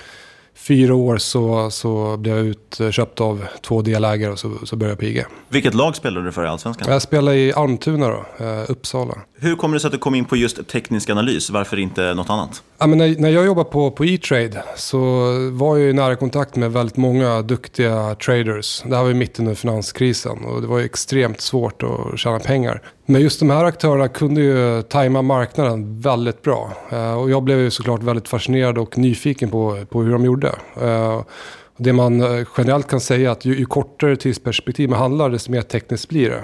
fyra 0.56 0.96
år 0.96 1.18
så, 1.18 1.72
så 1.72 2.18
blev 2.18 2.38
jag 2.38 2.46
utköpt 2.46 3.22
av 3.22 3.46
två 3.62 3.82
delägare 3.82 4.32
och 4.32 4.40
så, 4.40 4.52
så 4.64 4.76
började 4.76 4.92
jag 4.92 5.00
på 5.00 5.06
IG. 5.06 5.26
Vilket 5.50 5.74
lag 5.74 5.96
spelade 5.96 6.26
du 6.26 6.32
för 6.32 6.46
i 6.46 6.48
Allsvenskan? 6.48 6.88
Jag 6.92 7.02
spelade 7.02 7.38
i 7.38 7.54
Almtuna 7.54 8.08
då, 8.08 8.46
eh, 8.46 8.72
Uppsala. 8.72 9.16
Hur 9.40 9.56
kommer 9.56 9.76
det 9.76 9.80
sig 9.80 9.88
att 9.88 9.92
du 9.92 9.98
kom 9.98 10.16
in 10.16 10.26
på 10.26 10.36
just 10.36 10.68
teknisk 10.68 11.10
analys? 11.10 11.50
Varför 11.50 11.80
inte 11.80 12.14
något 12.14 12.30
annat? 12.30 12.64
Ja, 12.78 12.88
men 12.88 12.98
när, 12.98 13.16
när 13.20 13.30
jag 13.30 13.46
jobbade 13.46 13.70
på, 13.70 13.92
på 13.92 14.06
E-trade 14.06 14.64
så 14.76 15.00
var 15.52 15.78
jag 15.78 15.90
i 15.90 15.94
nära 15.94 16.16
kontakt 16.16 16.56
med 16.56 16.72
väldigt 16.72 16.98
många 16.98 17.42
duktiga 17.42 18.16
traders. 18.16 18.84
Det 18.86 18.96
här 18.96 19.04
var 19.04 19.10
ju 19.10 19.16
mitt 19.16 19.40
under 19.40 19.56
finanskrisen 19.56 20.46
och 20.46 20.62
det 20.62 20.68
var 20.68 20.80
ju 20.80 20.86
extremt 20.86 21.42
svårt 21.42 21.84
att 21.84 22.20
tjäna 22.20 22.40
pengar. 22.40 22.82
Men 23.06 23.22
just 23.22 23.40
de 23.40 23.50
här 23.50 23.66
aktörerna 23.66 24.08
kunde 24.08 24.42
ju 24.42 24.82
tajma 24.82 25.22
marknaden 25.22 26.02
väldigt 26.02 26.42
bra. 26.42 26.72
Eh, 26.92 27.14
och 27.14 27.30
jag 27.30 27.44
blev 27.44 27.60
ju 27.60 27.72
såklart 27.72 28.04
väldigt 28.04 28.28
fascinerad 28.28 28.78
och 28.78 28.98
nyfiken 28.98 29.50
på, 29.50 29.86
på 29.90 30.02
hur 30.02 30.12
de 30.12 30.26
gjorde. 30.26 30.56
Eh, 30.82 31.22
det 31.78 31.94
man 31.94 32.22
eh, 32.22 32.48
generellt 32.58 32.88
kan 32.88 33.00
säga 33.00 33.30
är 33.30 33.32
att 33.32 33.46
ju, 33.46 33.58
ju 33.58 33.66
kortare 33.66 34.16
tidsperspektiv 34.16 34.90
man 34.90 35.00
handlar 35.00 35.30
desto 35.30 35.52
mer 35.52 35.62
tekniskt 35.62 36.10
blir 36.10 36.30
det. 36.30 36.44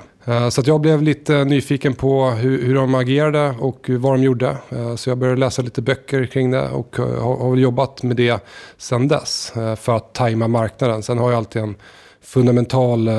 Så 0.51 0.61
att 0.61 0.67
jag 0.67 0.81
blev 0.81 1.01
lite 1.01 1.43
nyfiken 1.43 1.93
på 1.93 2.29
hur, 2.29 2.63
hur 2.63 2.75
de 2.75 2.95
agerade 2.95 3.55
och 3.59 3.89
vad 3.89 4.13
de 4.13 4.23
gjorde. 4.23 4.57
Så 4.95 5.09
jag 5.09 5.17
började 5.17 5.39
läsa 5.39 5.61
lite 5.61 5.81
böcker 5.81 6.25
kring 6.25 6.51
det 6.51 6.69
och 6.69 6.97
har, 6.97 7.37
har 7.37 7.55
jobbat 7.55 8.03
med 8.03 8.15
det 8.15 8.43
sedan 8.77 9.07
dess 9.07 9.51
för 9.53 9.95
att 9.95 10.13
tajma 10.13 10.47
marknaden. 10.47 11.03
Sen 11.03 11.17
har 11.17 11.31
jag 11.31 11.37
alltid 11.37 11.61
en 11.61 11.75
fundamental 12.21 13.09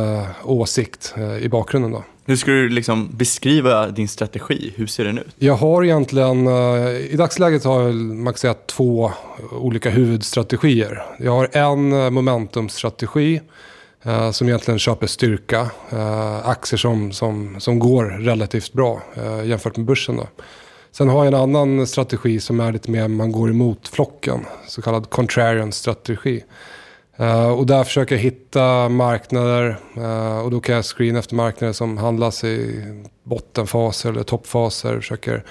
åsikt 0.44 1.14
i 1.40 1.48
bakgrunden. 1.48 1.92
Då. 1.92 2.02
Hur 2.24 2.36
skulle 2.36 2.56
du 2.56 2.68
liksom 2.68 3.08
beskriva 3.12 3.86
din 3.86 4.08
strategi? 4.08 4.72
Hur 4.76 4.86
ser 4.86 5.04
den 5.04 5.18
ut? 5.18 5.34
Jag 5.38 5.54
har 5.54 5.84
egentligen, 5.84 6.46
eh, 6.46 6.90
i 6.90 7.14
dagsläget 7.16 7.64
har 7.64 7.82
jag 7.82 7.94
man 7.94 8.32
kan 8.32 8.38
säga, 8.38 8.54
två 8.54 9.12
olika 9.50 9.90
huvudstrategier. 9.90 11.02
Jag 11.18 11.32
har 11.32 11.48
en 11.52 11.92
eh, 11.92 12.10
momentumstrategi 12.10 13.40
eh, 14.02 14.30
som 14.30 14.48
egentligen 14.48 14.78
köper 14.78 15.06
styrka. 15.06 15.70
Eh, 15.90 16.48
aktier 16.48 16.78
som, 16.78 17.12
som, 17.12 17.60
som 17.60 17.78
går 17.78 18.04
relativt 18.04 18.72
bra 18.72 19.02
jämfört 19.44 19.76
med 19.76 19.86
börsen. 19.86 20.16
Då. 20.16 20.26
Sen 20.92 21.08
har 21.08 21.24
jag 21.24 21.34
en 21.34 21.40
annan 21.40 21.86
strategi 21.86 22.40
som 22.40 22.60
är 22.60 22.72
lite 22.72 22.90
mer 22.90 23.08
man 23.08 23.32
går 23.32 23.50
emot 23.50 23.88
flocken. 23.88 24.40
Så 24.68 24.82
kallad 24.82 25.10
contrarian 25.10 25.72
strategi. 25.72 26.44
Uh, 27.20 27.50
och 27.50 27.66
där 27.66 27.84
försöker 27.84 28.14
jag 28.14 28.22
hitta 28.22 28.88
marknader 28.88 29.76
uh, 29.96 30.38
och 30.38 30.50
då 30.50 30.60
kan 30.60 30.74
jag 30.74 30.84
screena 30.84 31.18
efter 31.18 31.34
marknader 31.34 31.72
som 31.72 31.98
handlas 31.98 32.44
i 32.44 32.84
bottenfaser 33.22 34.10
eller 34.10 34.22
toppfaser. 34.22 34.96
Försöker 34.96 35.44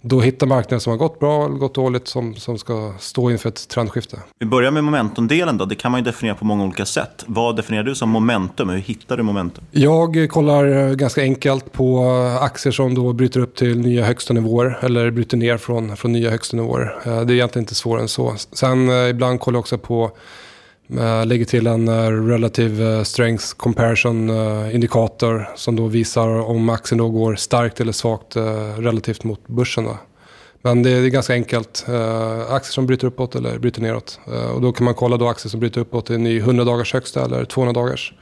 då 0.00 0.20
hitta 0.20 0.46
marknader 0.46 0.78
som 0.78 0.90
har 0.90 0.98
gått 0.98 1.18
bra 1.18 1.44
eller 1.44 1.54
gått 1.54 1.74
dåligt 1.74 2.08
som, 2.08 2.34
som 2.34 2.58
ska 2.58 2.94
stå 2.98 3.30
inför 3.30 3.48
ett 3.48 3.68
trendskifte. 3.68 4.18
Vi 4.38 4.46
börjar 4.46 4.70
med 4.70 4.84
momentumdelen 4.84 5.58
då. 5.58 5.64
Det 5.64 5.74
kan 5.74 5.90
man 5.90 6.00
ju 6.00 6.04
definiera 6.04 6.36
på 6.36 6.44
många 6.44 6.64
olika 6.64 6.84
sätt. 6.84 7.24
Vad 7.26 7.56
definierar 7.56 7.84
du 7.84 7.94
som 7.94 8.10
momentum? 8.10 8.68
Hur 8.68 8.78
hittar 8.78 9.16
du 9.16 9.22
momentum? 9.22 9.64
Jag 9.70 10.30
kollar 10.30 10.94
ganska 10.94 11.22
enkelt 11.22 11.72
på 11.72 12.04
aktier 12.40 12.72
som 12.72 12.94
då 12.94 13.12
bryter 13.12 13.40
upp 13.40 13.54
till 13.54 13.78
nya 13.78 14.04
högsta 14.04 14.34
nivåer 14.34 14.78
eller 14.82 15.10
bryter 15.10 15.36
ner 15.36 15.56
från, 15.56 15.96
från 15.96 16.12
nya 16.12 16.30
högsta 16.30 16.56
nivåer. 16.56 16.96
Uh, 17.06 17.20
det 17.20 17.32
är 17.32 17.36
egentligen 17.36 17.62
inte 17.62 17.74
svårare 17.74 18.02
än 18.02 18.08
så. 18.08 18.34
Sen 18.52 18.90
ibland 18.90 19.40
kollar 19.40 19.56
jag 19.56 19.60
också 19.60 19.78
på 19.78 20.10
Eh, 20.90 21.26
lägger 21.26 21.44
till 21.44 21.66
en 21.66 21.88
eh, 21.88 22.10
relative 22.10 22.96
eh, 22.96 23.02
strength 23.02 23.44
comparison 23.56 24.30
indikator 24.70 25.48
som 25.56 25.76
då 25.76 25.86
visar 25.86 26.28
om 26.28 26.68
aktien 26.68 26.98
då 26.98 27.08
går 27.08 27.34
starkt 27.34 27.80
eller 27.80 27.92
svagt 27.92 28.36
relativt 28.78 29.24
mot 29.24 29.48
börsen. 29.48 29.84
Då. 29.84 29.98
Men 30.62 30.82
det 30.82 30.90
är 30.90 31.08
ganska 31.08 31.32
enkelt. 31.32 31.84
aktier 32.48 32.72
som 32.72 32.86
bryter 32.86 33.06
uppåt 33.06 33.34
eller 33.34 33.58
bryter 33.58 33.82
neråt. 33.82 34.20
och 34.54 34.60
då 34.60 34.72
kan 34.72 34.84
man 34.84 34.94
kolla 34.94 35.16
då 35.16 35.28
aktier 35.28 35.50
som 35.50 35.60
bryter 35.60 35.80
uppåt 35.80 36.10
i 36.10 36.14
en 36.14 36.22
ny 36.22 36.38
100 36.38 36.64
dagars 36.64 36.92
högsta 36.92 37.24
eller 37.24 37.44
200 37.44 37.80
dagars. 37.80 38.12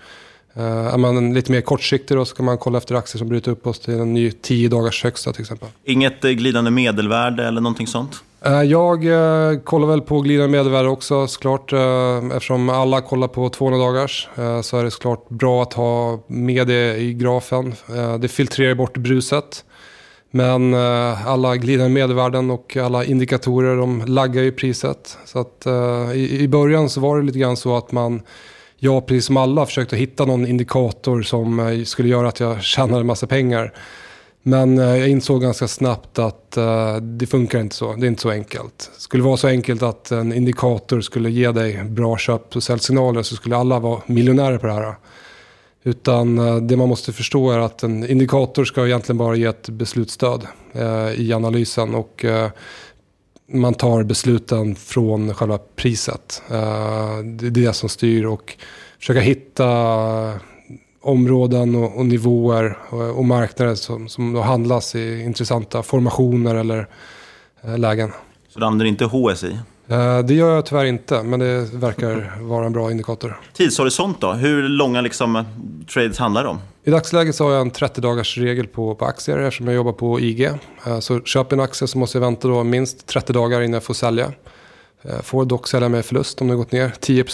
är 0.55 0.99
man 0.99 1.35
lite 1.35 1.53
mer 1.53 1.61
kortsiktig 1.61 2.17
då 2.17 2.25
så 2.25 2.37
kan 2.37 2.47
man 2.47 2.59
kolla 2.59 2.79
efter 2.79 2.95
aktier 2.95 3.19
som 3.19 3.29
bryter 3.29 3.51
uppåt 3.51 3.83
till 3.83 3.95
en 3.95 4.15
ny 4.15 4.31
10 4.31 4.69
dagars 4.69 5.05
högsta 5.05 5.33
till 5.33 5.41
exempel. 5.41 5.69
Inget 5.85 6.21
glidande 6.21 6.71
medelvärde 6.71 7.47
eller 7.47 7.61
någonting 7.61 7.87
sånt? 7.87 8.23
Eh, 8.45 8.63
jag 8.63 9.05
eh, 9.05 9.59
kollar 9.59 9.89
väl 9.89 10.01
på 10.01 10.21
glidande 10.21 10.53
medelvärde 10.59 10.89
också 10.89 11.27
såklart. 11.27 11.73
Eh, 11.73 12.17
eftersom 12.27 12.69
alla 12.69 13.01
kollar 13.01 13.29
på 13.29 13.49
200 13.49 13.79
dagars 13.79 14.29
eh, 14.39 14.61
så 14.61 14.79
är 14.79 14.85
det 14.85 14.91
såklart 14.91 15.29
bra 15.29 15.63
att 15.63 15.73
ha 15.73 16.25
med 16.27 16.67
det 16.67 16.97
i 16.97 17.15
grafen. 17.15 17.75
Eh, 17.97 18.19
det 18.19 18.29
filtrerar 18.29 18.75
bort 18.75 18.97
bruset. 18.97 19.65
Men 20.35 20.75
alla 21.27 21.57
glidande 21.57 21.93
medelvärden 21.93 22.51
och 22.51 22.77
alla 22.77 23.05
indikatorer 23.05 23.77
de 23.77 24.03
laggar 24.07 24.43
ju 24.43 24.53
priset. 24.53 25.19
Så 25.25 25.39
att 25.39 25.67
i 26.15 26.49
början 26.49 26.91
så 26.91 27.01
var 27.01 27.19
det 27.19 27.27
lite 27.27 27.39
grann 27.39 27.57
så 27.57 27.77
att 27.77 27.93
man 27.93 28.23
jag 28.79 29.07
precis 29.07 29.27
som 29.27 29.37
alla 29.37 29.67
försökte 29.67 29.97
hitta 29.97 30.25
någon 30.25 30.47
indikator 30.47 31.23
som 31.23 31.83
skulle 31.87 32.09
göra 32.09 32.29
att 32.29 32.41
jag 32.41 32.63
tjänade 32.63 33.05
massa 33.05 33.27
pengar. 33.27 33.73
Men 34.43 34.79
eh, 34.79 34.97
jag 34.97 35.09
insåg 35.09 35.43
ganska 35.43 35.69
snabbt 35.69 36.19
att 36.19 36.57
eh, 36.57 36.97
det 36.97 37.27
funkar 37.27 37.61
inte 37.61 37.75
så. 37.75 37.95
Det 37.95 38.07
är 38.07 38.09
inte 38.09 38.23
så 38.23 38.31
enkelt. 38.31 38.91
Det 38.95 39.01
skulle 39.01 39.23
vara 39.23 39.37
så 39.37 39.49
enkelt 39.49 39.83
att 39.83 40.11
en 40.11 40.33
indikator 40.33 41.01
skulle 41.01 41.31
ge 41.31 41.53
dig 41.53 41.85
bra 41.85 42.17
köp 42.17 42.57
och 42.57 42.63
säljsignaler 42.63 43.23
så 43.23 43.37
skulle 43.37 43.57
alla 43.57 43.79
vara 43.79 44.03
miljonärer 44.07 44.59
på 44.59 44.67
det 44.67 44.73
här. 44.73 44.95
Utan 45.83 46.39
eh, 46.39 46.57
det 46.57 46.77
man 46.77 46.89
måste 46.89 47.13
förstå 47.13 47.51
är 47.51 47.59
att 47.59 47.83
en 47.83 48.11
indikator 48.11 48.65
ska 48.65 48.87
egentligen 48.87 49.19
bara 49.19 49.37
ge 49.37 49.45
ett 49.45 49.69
beslutsstöd 49.69 50.47
i 51.17 51.33
analysen. 51.33 51.95
Och 51.95 52.25
man 53.53 53.75
tar 53.75 54.03
besluten 54.03 54.75
från 54.75 55.35
själva 55.35 55.59
priset. 55.77 56.43
det 57.25 57.47
är 57.47 57.51
det 57.51 57.73
som 57.73 57.89
styr 57.89 58.25
och 58.27 58.57
försöka 58.99 59.21
hitta 59.21 59.69
områden 61.03 61.75
och, 61.75 61.97
och 61.97 62.07
nivåer 62.07 62.79
och, 62.91 63.19
och, 63.19 63.25
marknader 63.25 63.75
som, 63.75 64.09
som 64.09 64.33
då 64.33 64.41
handlas 64.41 64.95
i 64.95 65.23
intressanta 65.23 65.83
formationer 65.83 66.55
eller 66.55 66.87
eh, 67.63 67.79
lägen. 67.79 68.13
Så 68.49 68.59
du 68.59 68.67
använder 68.67 68.87
inte 68.87 69.05
HSI? 69.05 69.59
Eh, 69.89 70.19
det 70.19 70.35
gör 70.35 70.55
jag 70.55 70.67
tyvärr 70.67 70.85
inte, 70.85 71.23
men 71.23 71.41
det 71.41 71.75
verkar 71.75 72.33
vara 72.41 72.67
en 72.67 72.73
bra 72.73 72.91
indikator. 72.91 73.41
Tidshorisont 73.53 74.21
då? 74.21 74.33
Hur 74.33 74.69
långa 74.69 75.01
liksom, 75.01 75.45
trades 75.95 76.19
handlar 76.19 76.43
det 76.43 76.49
om? 76.49 76.59
I 76.85 76.91
dagsläget 76.91 77.35
så 77.35 77.45
har 77.45 77.53
jag 77.53 77.61
en 77.61 77.71
30-dagars 77.71 78.39
regel 78.39 78.67
på, 78.67 78.95
på 78.95 79.05
aktier 79.05 79.39
eftersom 79.39 79.67
jag 79.67 79.75
jobbar 79.75 79.93
på 79.93 80.21
IG. 80.21 80.45
Eh, 80.87 80.99
så 81.01 81.21
köper 81.21 81.57
jag 81.57 81.63
en 81.63 81.71
aktie 81.71 81.89
så 81.89 81.99
måste 81.99 82.19
jag 82.19 82.21
vänta 82.21 82.49
då 82.49 82.65
minst 82.65 83.07
30 83.07 83.33
dagar 83.33 83.61
innan 83.61 83.75
jag 83.75 83.83
får 83.83 83.95
sälja. 83.95 84.33
Får 85.23 85.45
dock 85.45 85.69
sälja 85.69 85.89
med 85.89 86.05
förlust 86.05 86.41
om 86.41 86.49
det 86.49 86.55
gått 86.55 86.73
ner 86.73 86.93
10 87.01 87.25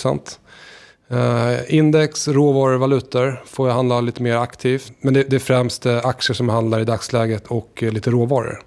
Uh, 1.13 1.75
index, 1.75 2.29
råvaror, 2.29 2.77
valutor 2.77 3.43
får 3.47 3.69
jag 3.69 3.75
handla 3.75 4.01
lite 4.01 4.23
mer 4.23 4.37
aktivt. 4.37 4.93
Men 5.01 5.15
det, 5.15 5.23
det 5.23 5.37
är 5.37 5.41
främst 5.41 5.87
eh, 5.87 6.07
aktier 6.07 6.35
som 6.35 6.49
handlar 6.49 6.81
i 6.81 6.85
dagsläget 6.85 7.47
och 7.47 7.83
uh, 7.83 7.93
lite 7.93 8.11
råvaror. 8.11 8.63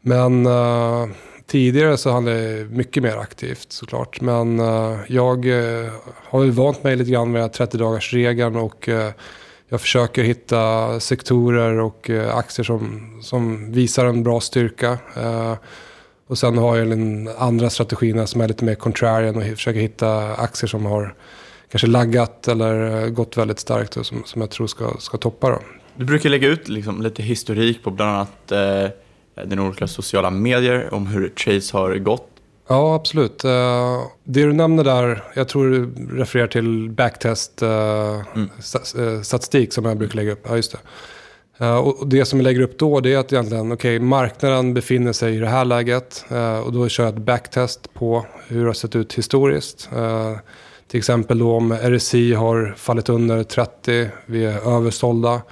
Men 0.00 0.48
tidigare 1.46 1.96
så 1.96 2.10
handlade 2.10 2.42
jag 2.42 2.70
mycket 2.70 3.02
mer 3.02 3.16
aktivt 3.16 3.72
såklart. 3.72 4.20
Men 4.20 4.58
jag 5.08 5.46
har 6.12 6.42
ju 6.42 6.50
vant 6.50 6.84
mig 6.84 6.96
lite 6.96 7.10
grann 7.10 7.32
med 7.32 7.52
30 7.52 7.78
dagars 7.78 8.12
regeln 8.12 8.56
och 8.56 8.88
jag 9.68 9.80
försöker 9.80 10.22
hitta 10.22 11.00
sektorer 11.00 11.80
och 11.80 12.10
aktier 12.34 12.64
som, 12.64 13.10
som 13.22 13.72
visar 13.72 14.06
en 14.06 14.22
bra 14.22 14.40
styrka. 14.40 14.98
och 16.26 16.38
sen 16.38 16.58
har 16.58 16.76
jag 16.76 16.88
den 16.88 17.28
andra 17.38 17.70
strategin 17.70 18.26
som 18.26 18.40
är 18.40 18.48
lite 18.48 18.64
mer 18.64 18.74
contrarian 18.74 19.36
och 19.36 19.42
försöker 19.42 19.80
hitta 19.80 20.34
aktier 20.34 20.68
som 20.68 20.86
har 20.86 21.14
kanske 21.74 21.86
laggat 21.86 22.48
eller 22.48 23.02
eh, 23.02 23.08
gått 23.08 23.36
väldigt 23.36 23.58
starkt 23.58 23.96
och 23.96 24.06
som, 24.06 24.22
som 24.24 24.40
jag 24.40 24.50
tror 24.50 24.66
ska, 24.66 24.96
ska 24.98 25.18
toppa. 25.18 25.50
Då. 25.50 25.58
Du 25.96 26.04
brukar 26.04 26.30
lägga 26.30 26.48
ut 26.48 26.68
liksom 26.68 27.02
lite 27.02 27.22
historik 27.22 27.82
på 27.82 27.90
bland 27.90 28.10
annat 28.10 28.52
eh, 28.52 29.44
dina 29.44 29.62
olika 29.62 29.86
sociala 29.86 30.30
medier 30.30 30.94
om 30.94 31.06
hur 31.06 31.28
trades 31.28 31.72
har 31.72 31.94
gått. 31.96 32.28
Ja, 32.68 32.94
absolut. 32.94 33.44
Uh, 33.44 33.50
det 34.24 34.42
du 34.42 34.52
nämner 34.52 34.84
där, 34.84 35.24
jag 35.34 35.48
tror 35.48 35.70
du 35.70 35.90
refererar 36.18 36.46
till 36.46 36.90
backtest 36.90 37.62
uh, 37.62 38.22
mm. 38.34 39.70
som 39.70 39.84
jag 39.84 39.98
brukar 39.98 40.16
lägga 40.16 40.32
upp. 40.32 40.46
Ja, 40.48 40.56
just 40.56 40.76
det. 41.58 41.68
Och 41.68 42.08
det 42.08 42.24
som 42.24 42.38
jag 42.38 42.44
lägger 42.44 42.60
upp 42.60 42.78
då 42.78 43.00
det 43.00 43.12
är 43.12 43.18
att 43.18 43.32
egentligen, 43.32 43.72
okay, 43.72 43.98
marknaden 43.98 44.74
befinner 44.74 45.12
sig 45.12 45.36
i 45.36 45.38
det 45.38 45.48
här 45.48 45.64
läget 45.64 46.24
och 46.64 46.72
då 46.72 46.88
kör 46.88 47.04
jag 47.04 47.14
ett 47.14 47.20
backtest 47.20 47.94
på 47.94 48.26
hur 48.48 48.60
det 48.60 48.66
har 48.66 48.72
sett 48.72 48.96
ut 48.96 49.14
historiskt. 49.14 49.88
Till 50.88 50.98
exempel 50.98 51.38
då 51.38 51.56
om 51.56 51.72
RSI 51.72 52.34
har 52.34 52.74
fallit 52.76 53.08
under 53.08 53.42
30, 53.42 54.08
vi 54.26 54.44
är 54.44 54.76
översålda. 54.76 55.42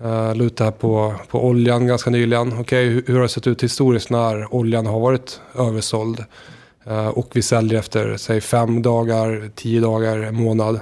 Eh, 0.00 0.06
uh, 0.06 0.34
luta 0.34 0.64
här 0.64 0.70
på, 0.70 1.14
på 1.28 1.44
oljan 1.44 1.86
ganska 1.86 2.10
nyligen. 2.10 2.48
Okej, 2.48 2.60
okay, 2.60 2.84
hur, 2.84 3.04
hur, 3.06 3.14
har 3.14 3.22
det 3.22 3.28
sett 3.28 3.46
ut 3.46 3.62
historiskt 3.62 4.10
när 4.10 4.54
oljan 4.54 4.86
har 4.86 5.00
varit 5.00 5.40
översåld? 5.54 6.24
Uh, 6.90 7.08
och 7.08 7.30
vi 7.32 7.42
säljer 7.42 7.78
efter, 7.78 8.16
säg 8.16 8.40
fem 8.40 8.82
dagar, 8.82 9.50
tio 9.54 9.80
dagar, 9.80 10.18
en 10.18 10.34
månad. 10.34 10.80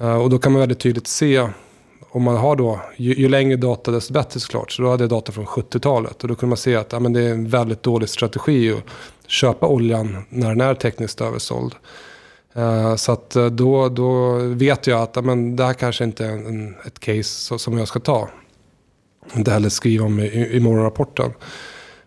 Uh, 0.00 0.14
och 0.14 0.30
då 0.30 0.38
kan 0.38 0.52
man 0.52 0.60
väldigt 0.60 0.80
tydligt 0.80 1.06
se 1.06 1.48
om 2.10 2.22
man 2.22 2.36
har 2.36 2.56
då, 2.56 2.80
ju, 2.96 3.14
ju, 3.14 3.28
längre 3.28 3.56
data 3.56 3.90
desto 3.90 4.12
bättre 4.12 4.40
såklart. 4.40 4.72
Så 4.72 4.82
då 4.82 4.90
hade 4.90 5.02
jag 5.02 5.10
data 5.10 5.32
från 5.32 5.46
70-talet 5.46 6.22
och 6.22 6.28
då 6.28 6.34
kunde 6.34 6.50
man 6.50 6.56
se 6.56 6.76
att 6.76 6.92
ja, 6.92 7.00
men 7.00 7.12
det 7.12 7.22
är 7.22 7.30
en 7.30 7.48
väldigt 7.48 7.82
dålig 7.82 8.08
strategi 8.08 8.72
att 8.72 8.82
köpa 9.26 9.66
oljan 9.66 10.24
när 10.28 10.48
den 10.48 10.60
är 10.60 10.74
tekniskt 10.74 11.20
översåld. 11.20 11.74
Eh, 12.54 12.96
så 12.96 13.12
att 13.12 13.36
eh, 13.36 13.46
då, 13.46 13.88
då 13.88 14.36
vet 14.38 14.86
jag 14.86 15.00
att 15.00 15.24
men 15.24 15.56
det 15.56 15.64
här 15.64 15.74
kanske 15.74 16.04
inte 16.04 16.26
är 16.26 16.30
en, 16.30 16.74
ett 16.86 16.98
case 16.98 17.58
som 17.58 17.78
jag 17.78 17.88
ska 17.88 18.00
ta. 18.00 18.28
Inte 19.36 19.50
heller 19.50 19.68
skriva 19.68 20.04
om 20.04 20.20
i, 20.20 20.48
i 20.52 20.60
morgonrapporten. 20.60 21.32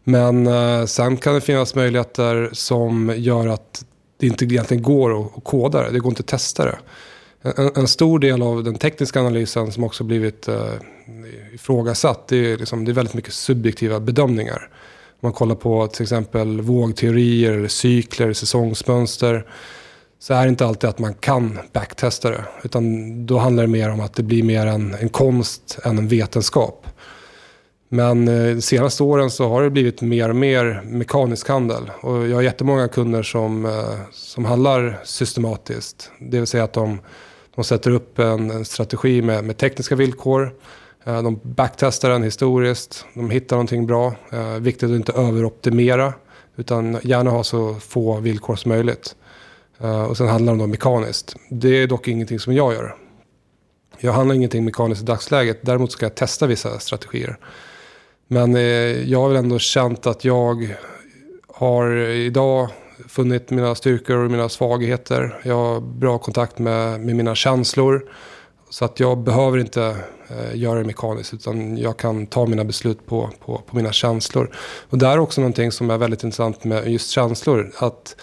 Men 0.03 0.47
eh, 0.47 0.85
sen 0.85 1.17
kan 1.17 1.33
det 1.33 1.41
finnas 1.41 1.75
möjligheter 1.75 2.49
som 2.53 3.13
gör 3.17 3.47
att 3.47 3.85
det 4.19 4.27
inte 4.27 4.45
egentligen 4.45 4.83
går 4.83 5.25
att, 5.25 5.43
koda 5.43 5.83
det. 5.83 5.91
Det 5.91 5.99
går 5.99 6.09
inte 6.09 6.19
att 6.19 6.27
testa 6.27 6.65
det. 6.65 6.77
En, 7.41 7.71
en, 7.75 7.87
stor 7.87 8.19
del 8.19 8.41
av 8.41 8.63
den 8.63 8.75
tekniska 8.75 9.19
analysen 9.19 9.71
som 9.71 9.83
också 9.83 10.03
blivit 10.03 10.49
uh, 10.49 10.55
ifrågasatt, 11.53 12.27
det 12.27 12.51
är, 12.51 12.57
liksom, 12.57 12.85
det 12.85 12.91
är 12.91 12.93
väldigt 12.93 13.13
mycket 13.13 13.33
subjektiva 13.33 13.99
bedömningar. 13.99 14.69
Om 15.09 15.19
man 15.19 15.33
kollar 15.33 15.55
på 15.55 15.87
till 15.87 16.03
exempel 16.03 16.61
vågteorier, 16.61 17.51
eller 17.51 17.67
cykler, 17.67 18.33
säsongsmönster. 18.33 19.45
Så 20.23 20.33
är 20.33 20.43
det 20.43 20.49
inte 20.49 20.65
alltid 20.65 20.89
att 20.89 20.99
man 20.99 21.13
kan 21.13 21.59
backtesta 21.73 22.29
det. 22.29 22.43
Utan 22.63 23.25
då 23.25 23.37
handlar 23.37 23.63
det 23.63 23.69
mer 23.69 23.89
om 23.89 23.99
att 23.99 24.13
det 24.13 24.23
blir 24.23 24.43
mer 24.43 24.65
en, 24.65 24.93
en 24.93 25.09
konst 25.09 25.79
än 25.83 25.97
en 25.97 26.07
vetenskap. 26.07 26.87
Men 27.89 28.27
eh, 28.27 28.55
de 28.55 28.61
senaste 28.61 29.03
åren 29.03 29.31
så 29.31 29.49
har 29.49 29.63
det 29.63 29.69
blivit 29.69 30.01
mer 30.01 30.29
och 30.29 30.35
mer 30.35 30.81
mekanisk 30.85 31.47
handel. 31.47 31.91
Och 32.01 32.27
jag 32.27 32.35
har 32.35 32.41
jättemånga 32.41 32.87
kunder 32.87 33.23
som, 33.23 33.65
eh, 33.65 33.71
som 34.11 34.45
handlar 34.45 34.99
systematiskt. 35.03 36.11
Det 36.19 36.37
vill 36.37 36.47
säga 36.47 36.63
att 36.63 36.73
de, 36.73 36.99
de 37.55 37.63
sätter 37.63 37.91
upp 37.91 38.19
en, 38.19 38.51
en 38.51 38.65
strategi 38.65 39.21
med, 39.21 39.43
med, 39.43 39.57
tekniska 39.57 39.95
villkor. 39.95 40.53
Eh, 41.03 41.23
de 41.23 41.39
backtestar 41.43 42.09
den 42.09 42.23
historiskt. 42.23 43.05
De 43.13 43.29
hittar 43.29 43.55
någonting 43.55 43.87
bra. 43.87 44.15
Viktigt 44.59 44.89
att 44.89 44.95
inte 44.95 45.11
överoptimera. 45.11 46.13
Utan 46.55 46.97
gärna 47.03 47.29
ha 47.29 47.43
så 47.43 47.73
få 47.73 48.19
villkor 48.19 48.55
som 48.55 48.69
möjligt. 48.69 49.15
Eh, 49.83 50.03
och 50.03 50.17
sen 50.17 50.27
handlar 50.27 50.53
de 50.53 50.59
då 50.59 50.67
mekaniskt. 50.67 51.35
Det 51.49 51.83
är 51.83 51.87
dock 51.87 52.07
ingenting 52.07 52.39
som 52.39 52.53
jag 52.53 52.73
gör. 52.73 52.95
Jag 53.99 54.13
handlar 54.13 54.35
ingenting 54.35 54.65
mekaniskt 54.65 55.01
i 55.01 55.05
dagsläget. 55.05 55.59
Däremot 55.61 55.91
ska 55.91 56.05
jag 56.05 56.15
testa 56.15 56.47
vissa 56.47 56.79
strategier. 56.79 57.37
Men 58.27 58.55
eh, 58.55 58.61
jag 59.11 59.19
har 59.19 59.27
väl 59.27 59.37
ändå 59.37 59.59
känt 59.59 60.07
att 60.07 60.25
jag 60.25 60.75
har 61.47 61.95
idag 62.07 62.69
funnit 63.07 63.49
mina 63.49 63.75
styrkor 63.75 64.17
och 64.17 64.31
mina 64.31 64.49
svagheter. 64.49 65.41
Jag 65.43 65.55
har 65.55 65.79
bra 65.81 66.17
kontakt 66.17 66.59
med, 66.59 66.99
med 66.99 67.15
mina 67.15 67.35
känslor. 67.35 68.09
Så 68.69 68.85
att 68.85 68.99
jag 68.99 69.17
behöver 69.17 69.57
inte 69.57 69.95
eh, 70.27 70.55
göra 70.55 70.79
det 70.79 70.85
mekaniskt 70.85 71.33
utan 71.33 71.77
jag 71.77 71.97
kan 71.97 72.27
ta 72.27 72.45
mina 72.45 72.63
beslut 72.63 73.05
på, 73.05 73.29
på, 73.45 73.61
på 73.67 73.75
mina 73.75 73.91
känslor. 73.91 74.55
Och 74.89 74.97
det 74.97 75.07
är 75.07 75.19
också 75.19 75.41
någonting 75.41 75.71
som 75.71 75.89
är 75.89 75.97
väldigt 75.97 76.23
intressant 76.23 76.63
med 76.63 76.87
just 76.87 77.09
känslor. 77.09 77.71
Att 77.77 78.15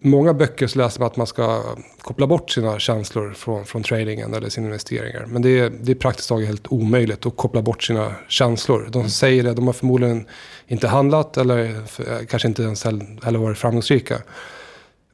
många 0.00 0.34
böcker 0.34 0.66
så 0.66 0.78
läser 0.78 1.00
man 1.00 1.06
att 1.06 1.16
man 1.16 1.26
ska 1.26 1.62
koppla 2.00 2.26
bort 2.26 2.50
sina 2.50 2.78
känslor 2.78 3.32
från, 3.32 3.64
från 3.64 3.82
tradingen 3.82 4.34
eller 4.34 4.48
sina 4.48 4.66
investeringar. 4.66 5.26
Men 5.26 5.42
det 5.42 5.58
är, 5.58 5.70
det 5.70 5.92
är 5.92 5.96
praktiskt 5.96 6.28
taget 6.28 6.46
helt 6.46 6.72
omöjligt 6.72 7.26
att 7.26 7.36
koppla 7.36 7.62
bort 7.62 7.82
sina 7.82 8.14
känslor. 8.28 8.84
De 8.84 8.92
som 8.92 9.00
mm. 9.00 9.10
säger 9.10 9.42
det, 9.42 9.54
de 9.54 9.66
har 9.66 9.74
förmodligen 9.74 10.26
inte 10.66 10.88
handlat 10.88 11.36
eller 11.36 11.64
eh, 11.68 12.26
kanske 12.28 12.48
inte 12.48 12.62
ens 12.62 12.84
heller 12.84 13.38
varit 13.38 13.58
framgångsrika. 13.58 14.18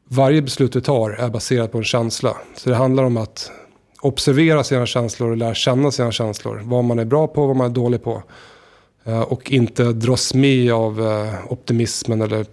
Varje 0.09 0.43
beslut 0.43 0.73
du 0.73 0.81
tar 0.81 1.11
är 1.11 1.29
baserat 1.29 1.73
på 1.73 1.79
en 1.79 1.85
känsla. 1.85 2.37
Så 2.57 2.71
det 2.71 2.77
handlar 2.77 3.05
om 3.05 3.17
att 3.17 3.51
observera 4.01 4.65
sina 4.65 4.87
känslor 4.87 5.31
och 5.31 5.37
lära 5.37 5.55
känna 5.55 5.91
sina 5.91 6.13
känslor. 6.13 6.61
Vad 6.65 6.85
man 6.85 6.99
är 6.99 7.05
bra 7.05 7.27
på 7.27 7.43
och 7.43 7.49
vad 7.49 7.57
man 7.57 7.71
är 7.71 7.75
dålig 7.75 8.05
på. 8.05 8.23
Eh, 9.05 9.21
och 9.21 9.53
inte 9.53 9.85
dras 9.85 10.35
med 10.35 10.73
av 10.73 11.01
eh, 11.01 11.53
optimismen 11.53 12.23
eller 12.23 12.45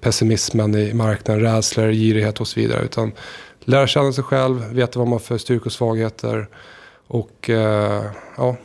pessimismen 0.00 0.74
i 0.74 0.94
marknaden, 0.94 1.42
rädslor, 1.42 1.92
girighet 1.92 2.40
och 2.40 2.48
så 2.48 2.60
vidare. 2.60 2.84
Utan 2.84 3.12
lära 3.60 3.86
känna 3.86 4.12
sig 4.12 4.24
själv, 4.24 4.72
veta 4.72 4.98
vad 4.98 5.08
man 5.08 5.12
har 5.12 5.18
för 5.18 5.38
styrkor 5.38 5.66
och 5.66 5.72
svagheter 5.72 6.48
och 7.06 7.50
eh, 7.50 8.04
ja, 8.36 8.56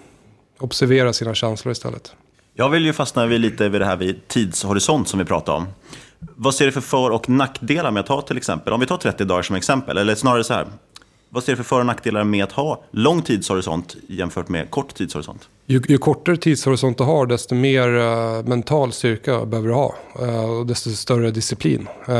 observera 0.59 1.13
sina 1.13 1.33
känslor 1.33 1.71
istället. 1.71 2.15
Jag 2.53 2.69
vill 2.69 2.85
ju 2.85 2.93
fastna 2.93 3.25
vid 3.25 3.41
lite 3.41 3.69
vid 3.69 3.81
det 3.81 3.85
här 3.85 3.97
vid 3.97 4.27
tidshorisont 4.27 5.07
som 5.07 5.19
vi 5.19 5.25
pratade 5.25 5.57
om. 5.57 5.67
Vad 6.19 6.55
ser 6.55 6.65
du 6.65 6.71
för 6.71 6.81
för 6.81 7.09
och 7.09 7.29
nackdelar 7.29 7.91
med 7.91 7.99
att 7.99 8.07
ha 8.07 8.21
till 8.21 8.37
exempel, 8.37 8.73
om 8.73 8.79
vi 8.79 8.85
tar 8.85 8.97
30 8.97 9.25
dagar 9.25 9.41
som 9.41 9.55
exempel, 9.55 9.97
eller 9.97 10.15
snarare 10.15 10.43
så 10.43 10.53
här, 10.53 10.67
vad 11.33 11.43
ser 11.43 11.51
du 11.51 11.55
för 11.55 11.63
för 11.63 11.79
och 11.79 11.85
nackdelar 11.85 12.23
med 12.23 12.43
att 12.43 12.51
ha 12.51 12.83
lång 12.91 13.21
tidshorisont 13.21 13.95
jämfört 14.07 14.49
med 14.49 14.69
kort 14.69 14.95
tidshorisont? 14.95 15.49
Ju, 15.65 15.81
ju 15.87 15.97
kortare 15.97 16.37
tidshorisont 16.37 16.97
du 16.97 17.03
har, 17.03 17.25
desto 17.25 17.55
mer 17.55 17.87
uh, 17.87 18.45
mental 18.45 18.93
styrka 18.93 19.45
behöver 19.45 19.67
du 19.67 19.73
ha. 19.73 19.95
Uh, 20.21 20.45
och 20.45 20.65
desto 20.65 20.89
större 20.89 21.31
disciplin. 21.31 21.87
Uh, 22.09 22.15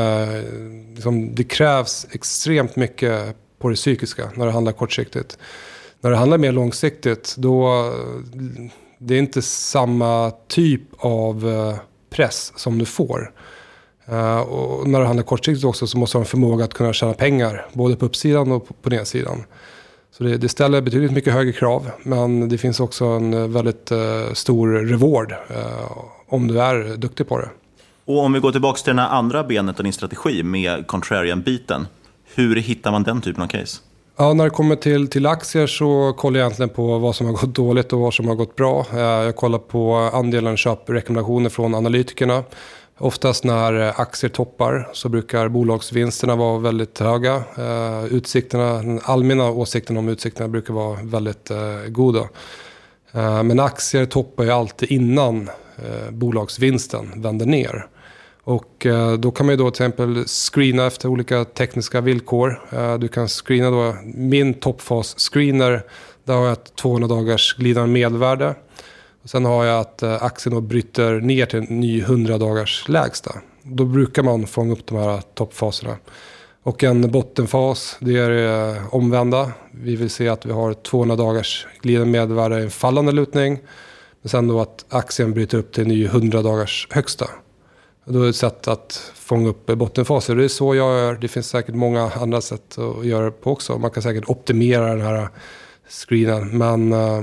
liksom, 0.94 1.34
det 1.34 1.44
krävs 1.44 2.06
extremt 2.10 2.76
mycket 2.76 3.36
på 3.58 3.68
det 3.68 3.74
psykiska 3.74 4.30
när 4.34 4.46
det 4.46 4.52
handlar 4.52 4.72
kortsiktigt. 4.72 5.38
När 6.00 6.10
det 6.10 6.16
handlar 6.16 6.38
mer 6.38 6.52
långsiktigt, 6.52 7.34
då 7.38 7.90
det 8.98 9.14
är 9.14 9.18
inte 9.18 9.42
samma 9.42 10.32
typ 10.48 10.82
av 10.98 11.44
press 12.10 12.52
som 12.56 12.78
du 12.78 12.84
får. 12.84 13.32
Uh, 14.12 14.40
och 14.40 14.88
när 14.88 15.00
det 15.00 15.06
handlar 15.06 15.24
kortsiktigt 15.24 15.64
också 15.64 15.86
så 15.86 15.98
måste 15.98 16.18
ha 16.18 16.22
en 16.22 16.26
förmåga 16.26 16.64
att 16.64 16.74
kunna 16.74 16.92
tjäna 16.92 17.14
pengar. 17.14 17.66
Både 17.72 17.96
på 17.96 18.06
uppsidan 18.06 18.52
och 18.52 18.68
på, 18.68 18.74
på 18.74 18.90
nedsidan. 18.90 19.44
Så 20.18 20.24
det, 20.24 20.36
det, 20.36 20.48
ställer 20.48 20.80
betydligt 20.80 21.12
mycket 21.12 21.32
högre 21.32 21.52
krav. 21.52 21.90
Men 22.02 22.48
det 22.48 22.58
finns 22.58 22.80
också 22.80 23.04
en 23.04 23.34
eh, 23.34 23.48
väldigt 23.48 23.92
uh, 23.92 24.32
stor 24.32 24.68
reward 24.68 25.32
uh, 25.32 25.36
om 26.28 26.48
du 26.48 26.60
är 26.60 26.96
duktig 26.96 27.28
på 27.28 27.38
det. 27.38 27.48
Och 28.04 28.18
om 28.18 28.32
vi 28.32 28.40
går 28.40 28.52
tillbaka 28.52 28.76
till 28.76 28.96
det 28.96 29.02
här 29.02 29.08
andra 29.08 29.44
benet 29.44 29.78
av 29.78 29.84
din 29.84 29.92
strategi 29.92 30.42
med 30.42 30.86
contrarian-biten. 30.86 31.86
Hur 32.34 32.56
hittar 32.56 32.92
man 32.92 33.02
den 33.02 33.20
typen 33.20 33.42
av 33.42 33.46
case? 33.46 33.80
Ja, 34.16 34.32
när 34.32 34.44
det 34.44 34.50
kommer 34.50 34.76
till, 34.76 35.08
till 35.08 35.26
aktier 35.26 35.66
så 35.66 36.12
kollar 36.12 36.40
jag 36.40 36.46
egentligen 36.46 36.68
på 36.68 36.98
vad 36.98 37.16
som 37.16 37.26
har 37.26 37.32
gått 37.32 37.54
dåligt 37.54 37.92
och 37.92 38.00
vad 38.00 38.14
som 38.14 38.28
har 38.28 38.34
gått 38.34 38.56
bra. 38.56 38.86
Jag 38.92 39.36
kollar 39.36 39.58
på 39.58 39.94
andelen 39.94 40.56
köprekommendationer 40.56 41.50
från 41.50 41.74
analytikerna. 41.74 42.42
Oftast 42.98 43.44
när 43.44 43.80
eh, 43.80 44.00
aktier 44.00 44.30
toppar 44.30 44.88
så 44.92 45.08
brukar 45.08 45.48
bolagsvinsterna 45.48 46.36
vara 46.36 46.58
väldigt 46.58 46.98
höga. 46.98 47.34
Eh, 47.34 48.04
utsikterna, 48.04 48.72
den 48.72 49.00
allmänna 49.04 49.50
åsikten 49.50 49.96
om 49.96 50.08
utsikterna 50.08 50.48
brukar 50.48 50.74
vara 50.74 50.98
väldigt 51.02 51.50
eh, 51.50 51.88
goda. 51.88 52.28
Men 53.44 53.60
aktier 53.60 54.06
toppar 54.06 54.44
ju 54.44 54.50
alltid 54.50 54.90
innan 54.90 55.50
bolagsvinsten 56.10 57.22
vänder 57.22 57.46
ner. 57.46 57.86
Och 58.44 58.86
då 59.18 59.30
kan 59.30 59.46
man 59.46 59.52
ju 59.52 59.56
då 59.56 59.70
till 59.70 59.82
exempel 59.82 60.24
screena 60.26 60.86
efter 60.86 61.08
olika 61.08 61.44
tekniska 61.44 62.00
villkor. 62.00 62.62
du 62.98 63.08
kan 63.08 63.28
screena 63.28 63.70
då, 63.70 63.96
min 64.04 64.54
toppfas-screener, 64.54 65.82
där 66.24 66.34
har 66.34 66.44
jag 66.44 66.52
ett 66.52 66.76
200 66.76 67.08
dagars 67.08 67.56
glidande 67.56 67.92
medelvärde. 67.92 68.54
Och 69.24 69.30
sen 69.30 69.44
har 69.44 69.64
jag 69.64 69.80
att 69.80 70.02
eh, 70.02 70.22
aktien 70.22 70.54
då 70.54 70.60
bryter 70.60 71.20
ner 71.20 71.46
till 71.46 71.58
en 71.58 71.80
ny 71.80 72.00
100 72.00 72.38
dagars 72.38 72.88
lägsta. 72.88 73.34
Då 73.62 73.84
brukar 73.84 74.22
man 74.22 74.46
fånga 74.46 74.72
upp 74.72 74.86
de 74.86 74.98
här 74.98 75.20
toppfaserna. 75.34 75.96
Och 76.62 76.84
en 76.84 77.10
bottenfas, 77.10 77.96
det 78.00 78.18
är 78.18 78.30
det 78.30 78.82
omvända. 78.90 79.52
Vi 79.70 79.96
vill 79.96 80.10
se 80.10 80.28
att 80.28 80.46
vi 80.46 80.52
har 80.52 80.74
200 80.74 81.16
dagars 81.16 81.66
glidande 81.82 82.12
medelvärde 82.12 82.60
i 82.60 82.62
en 82.62 82.70
fallande 82.70 83.12
lutning. 83.12 83.58
Men 84.22 84.28
sen 84.28 84.48
då 84.48 84.60
att 84.60 84.84
aktien 84.88 85.32
bryter 85.32 85.58
upp 85.58 85.72
till 85.72 85.82
en 85.82 85.88
ny 85.88 86.04
100 86.04 86.42
dagars 86.42 86.88
högsta. 86.90 87.26
Då 88.04 88.18
är 88.18 88.22
det 88.22 88.28
ett 88.28 88.36
sätt 88.36 88.68
att 88.68 89.12
fånga 89.14 89.48
upp 89.48 89.66
bottenfaser. 89.66 90.36
Det 90.36 90.44
är 90.44 90.48
så 90.48 90.74
jag 90.74 90.98
gör. 90.98 91.14
Det 91.14 91.28
finns 91.28 91.48
säkert 91.48 91.74
många 91.74 92.10
andra 92.10 92.40
sätt 92.40 92.78
att 92.78 93.06
göra 93.06 93.24
det 93.24 93.30
på 93.30 93.52
också. 93.52 93.78
Man 93.78 93.90
kan 93.90 94.02
säkert 94.02 94.28
optimera 94.28 94.86
den 94.86 95.00
här 95.00 95.28
screenen. 95.88 96.58
Men 96.58 96.92
eh, 96.92 97.22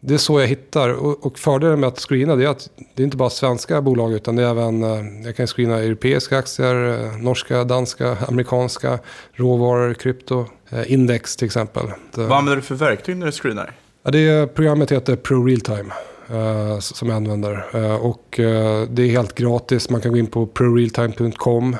det 0.00 0.14
är 0.14 0.18
så 0.18 0.40
jag 0.40 0.46
hittar. 0.46 0.88
Och, 0.88 1.26
och 1.26 1.38
fördelen 1.38 1.80
med 1.80 1.88
att 1.88 1.98
screena 1.98 2.36
det 2.36 2.44
är 2.44 2.48
att 2.48 2.70
det 2.94 3.02
är 3.02 3.04
inte 3.04 3.16
bara 3.16 3.30
svenska 3.30 3.82
bolag 3.82 4.12
utan 4.12 4.36
det 4.36 4.42
är 4.42 4.50
även, 4.50 4.82
eh, 4.82 5.24
jag 5.24 5.36
kan 5.36 5.46
screena 5.46 5.78
europeiska 5.78 6.38
aktier, 6.38 7.04
eh, 7.04 7.16
norska, 7.16 7.64
danska, 7.64 8.16
amerikanska, 8.28 8.98
råvaror, 9.32 9.94
krypto, 9.94 10.46
eh, 10.70 10.92
index 10.92 11.36
till 11.36 11.46
exempel. 11.46 11.86
Vad 12.14 12.32
använder 12.32 12.56
du 12.56 12.62
för 12.62 12.74
verktyg 12.74 13.16
när 13.16 13.26
du 13.26 13.32
screenar? 13.32 13.72
Ja, 14.02 14.10
det 14.10 14.54
programmet 14.54 14.92
heter 14.92 15.16
Pro 15.16 15.44
Realtime. 15.44 15.92
Som 16.80 17.08
jag 17.08 17.16
använder. 17.16 17.76
Och 18.04 18.26
det 18.88 19.02
är 19.02 19.10
helt 19.10 19.34
gratis. 19.34 19.90
Man 19.90 20.00
kan 20.00 20.12
gå 20.12 20.18
in 20.18 20.26
på 20.26 20.46
prorealtime.com. 20.46 21.76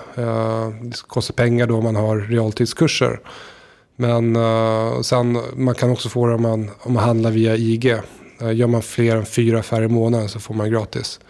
det 0.83 1.03
kostar 1.07 1.35
pengar 1.35 1.67
då 1.67 1.81
man 1.81 1.97
har 1.97 2.17
realtidskurser. 2.17 3.21
Men 4.01 4.37
uh, 4.37 5.01
sen, 5.01 5.39
man 5.57 5.75
kan 5.75 5.91
också 5.91 6.09
få 6.09 6.27
det 6.27 6.35
om 6.35 6.43
man, 6.43 6.71
om 6.81 6.93
man 6.93 7.05
handlar 7.05 7.31
via 7.31 7.57
IG. 7.57 7.87
Uh, 7.87 7.99
eh, 8.41 8.57
gör 8.57 8.67
man 8.67 8.83
fler 8.83 9.17
än 9.17 9.27
fyra 9.27 9.59
affärer 9.59 9.85
i 9.85 9.89
månaden 9.89 10.29
så 10.29 10.41
får 10.41 10.55
man 10.55 10.71
gratis. 10.71 11.21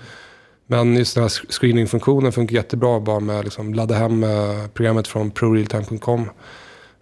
Men 0.66 0.96
just 0.96 1.14
den 1.14 1.22
här 1.22 1.28
screeningfunktionen 1.28 2.32
funkar 2.32 2.56
jättebra 2.56 3.00
bara 3.00 3.20
med 3.20 3.38
att 3.38 3.44
liksom 3.44 3.74
ladda 3.74 3.94
hem 3.94 4.24
uh, 4.24 4.66
programmet 4.74 5.08
från 5.08 5.30
prorealtime.com. 5.30 6.30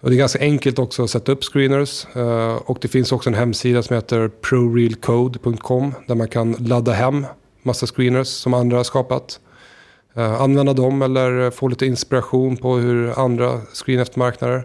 Och 0.01 0.11
det 0.11 0.17
är 0.17 0.19
ganska 0.19 0.39
enkelt 0.39 0.79
också 0.79 1.05
att 1.05 1.11
sätta 1.11 1.33
upp 1.33 1.45
screeners. 1.45 2.07
Och 2.65 2.79
det 2.81 2.89
finns 2.89 3.13
också 3.13 3.31
en 3.31 3.35
hemsida 3.35 3.83
som 3.83 3.97
heter 3.97 4.29
prorealcode.com 4.29 5.95
där 6.07 6.15
man 6.15 6.29
kan 6.29 6.53
ladda 6.53 6.93
hem 6.93 7.27
massa 7.63 7.87
screeners 7.87 8.29
som 8.29 8.55
andra 8.55 8.77
har 8.77 8.85
skapat. 8.85 9.41
Uh, 10.17 10.41
använda 10.43 10.73
dem 10.73 11.03
eller 11.03 11.51
få 11.51 11.69
lite 11.69 11.87
inspiration 11.87 12.57
på 12.57 12.77
hur 12.77 13.19
andra 13.19 13.61
screen 13.75 14.01
efter 14.01 14.19
marknader. 14.19 14.65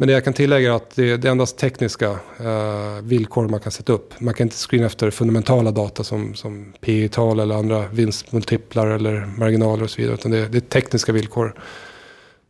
Men 0.00 0.08
det 0.08 0.14
jag 0.14 0.24
kan 0.24 0.32
tillägga 0.32 0.72
är 0.72 0.76
att 0.76 0.96
det, 0.96 1.24
är 1.24 1.26
endast 1.26 1.58
tekniska 1.58 2.10
eh, 2.40 3.02
villkor 3.02 3.48
man 3.48 3.60
kan 3.60 3.72
sätta 3.72 3.92
upp. 3.92 4.20
Man 4.20 4.34
kan 4.34 4.46
inte 4.46 4.56
screena 4.56 4.86
efter 4.86 5.10
fundamentala 5.10 5.70
data 5.70 6.04
som, 6.04 6.34
som 6.34 6.72
P 6.80 7.08
tal 7.08 7.40
eller 7.40 7.54
andra 7.54 7.88
vinstmultiplar 7.88 8.86
eller 8.86 9.26
marginaler 9.38 9.82
och 9.82 9.90
så 9.90 10.00
vidare. 10.00 10.14
Utan 10.14 10.30
det, 10.30 10.48
det 10.48 10.58
är 10.58 10.60
tekniska 10.60 11.12
villkor. 11.12 11.60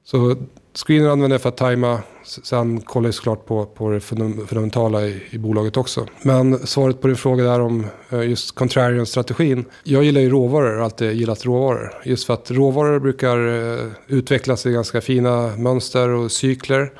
Så 0.04 0.36
screenen 0.74 1.10
använder 1.10 1.34
jag 1.34 1.42
för 1.42 1.48
att 1.48 1.56
tajma. 1.56 2.00
Sen 2.24 2.80
kollar 2.80 3.08
jag 3.08 3.14
såklart 3.14 3.46
på, 3.46 3.66
på 3.66 3.90
det 3.90 4.00
fundamentala 4.00 5.06
i, 5.06 5.22
i, 5.30 5.38
bolaget 5.38 5.76
också. 5.76 6.06
Men 6.22 6.66
svaret 6.66 7.00
på 7.00 7.06
din 7.06 7.16
fråga 7.16 7.44
där 7.44 7.60
om 7.60 7.86
eh, 8.10 8.22
just 8.22 8.54
contrarian-strategin. 8.54 9.64
Jag 9.84 10.04
gillar 10.04 10.20
ju 10.20 10.30
råvaror, 10.30 10.76
har 10.76 10.84
alltid 10.84 11.12
gillat 11.12 11.44
råvaror. 11.44 11.94
Just 12.04 12.26
för 12.26 12.34
att 12.34 12.50
råvaror 12.50 13.00
brukar 13.00 13.38
eh, 13.38 13.92
utvecklas 14.06 14.66
i 14.66 14.72
ganska 14.72 15.00
fina 15.00 15.56
mönster 15.56 16.08
och 16.08 16.32
cykler. 16.32 16.92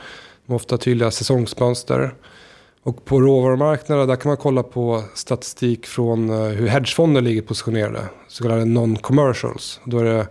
Med 0.48 0.56
ofta 0.56 0.78
tydliga 0.78 1.10
säsongsmönster. 1.10 2.14
Och 2.82 3.04
på 3.04 3.20
råvarumarknaden 3.20 4.08
där 4.08 4.16
kan 4.16 4.28
man 4.28 4.36
kolla 4.36 4.62
på 4.62 5.04
statistik 5.14 5.86
från 5.86 6.30
eh, 6.30 6.36
hur 6.36 6.68
hedgefonder 6.68 7.20
ligger 7.20 7.42
positionerade. 7.42 8.00
Så 8.28 8.42
kallade 8.42 8.64
non-commercials. 8.64 9.80
Då 9.84 9.98
är 9.98 10.04
det 10.04 10.26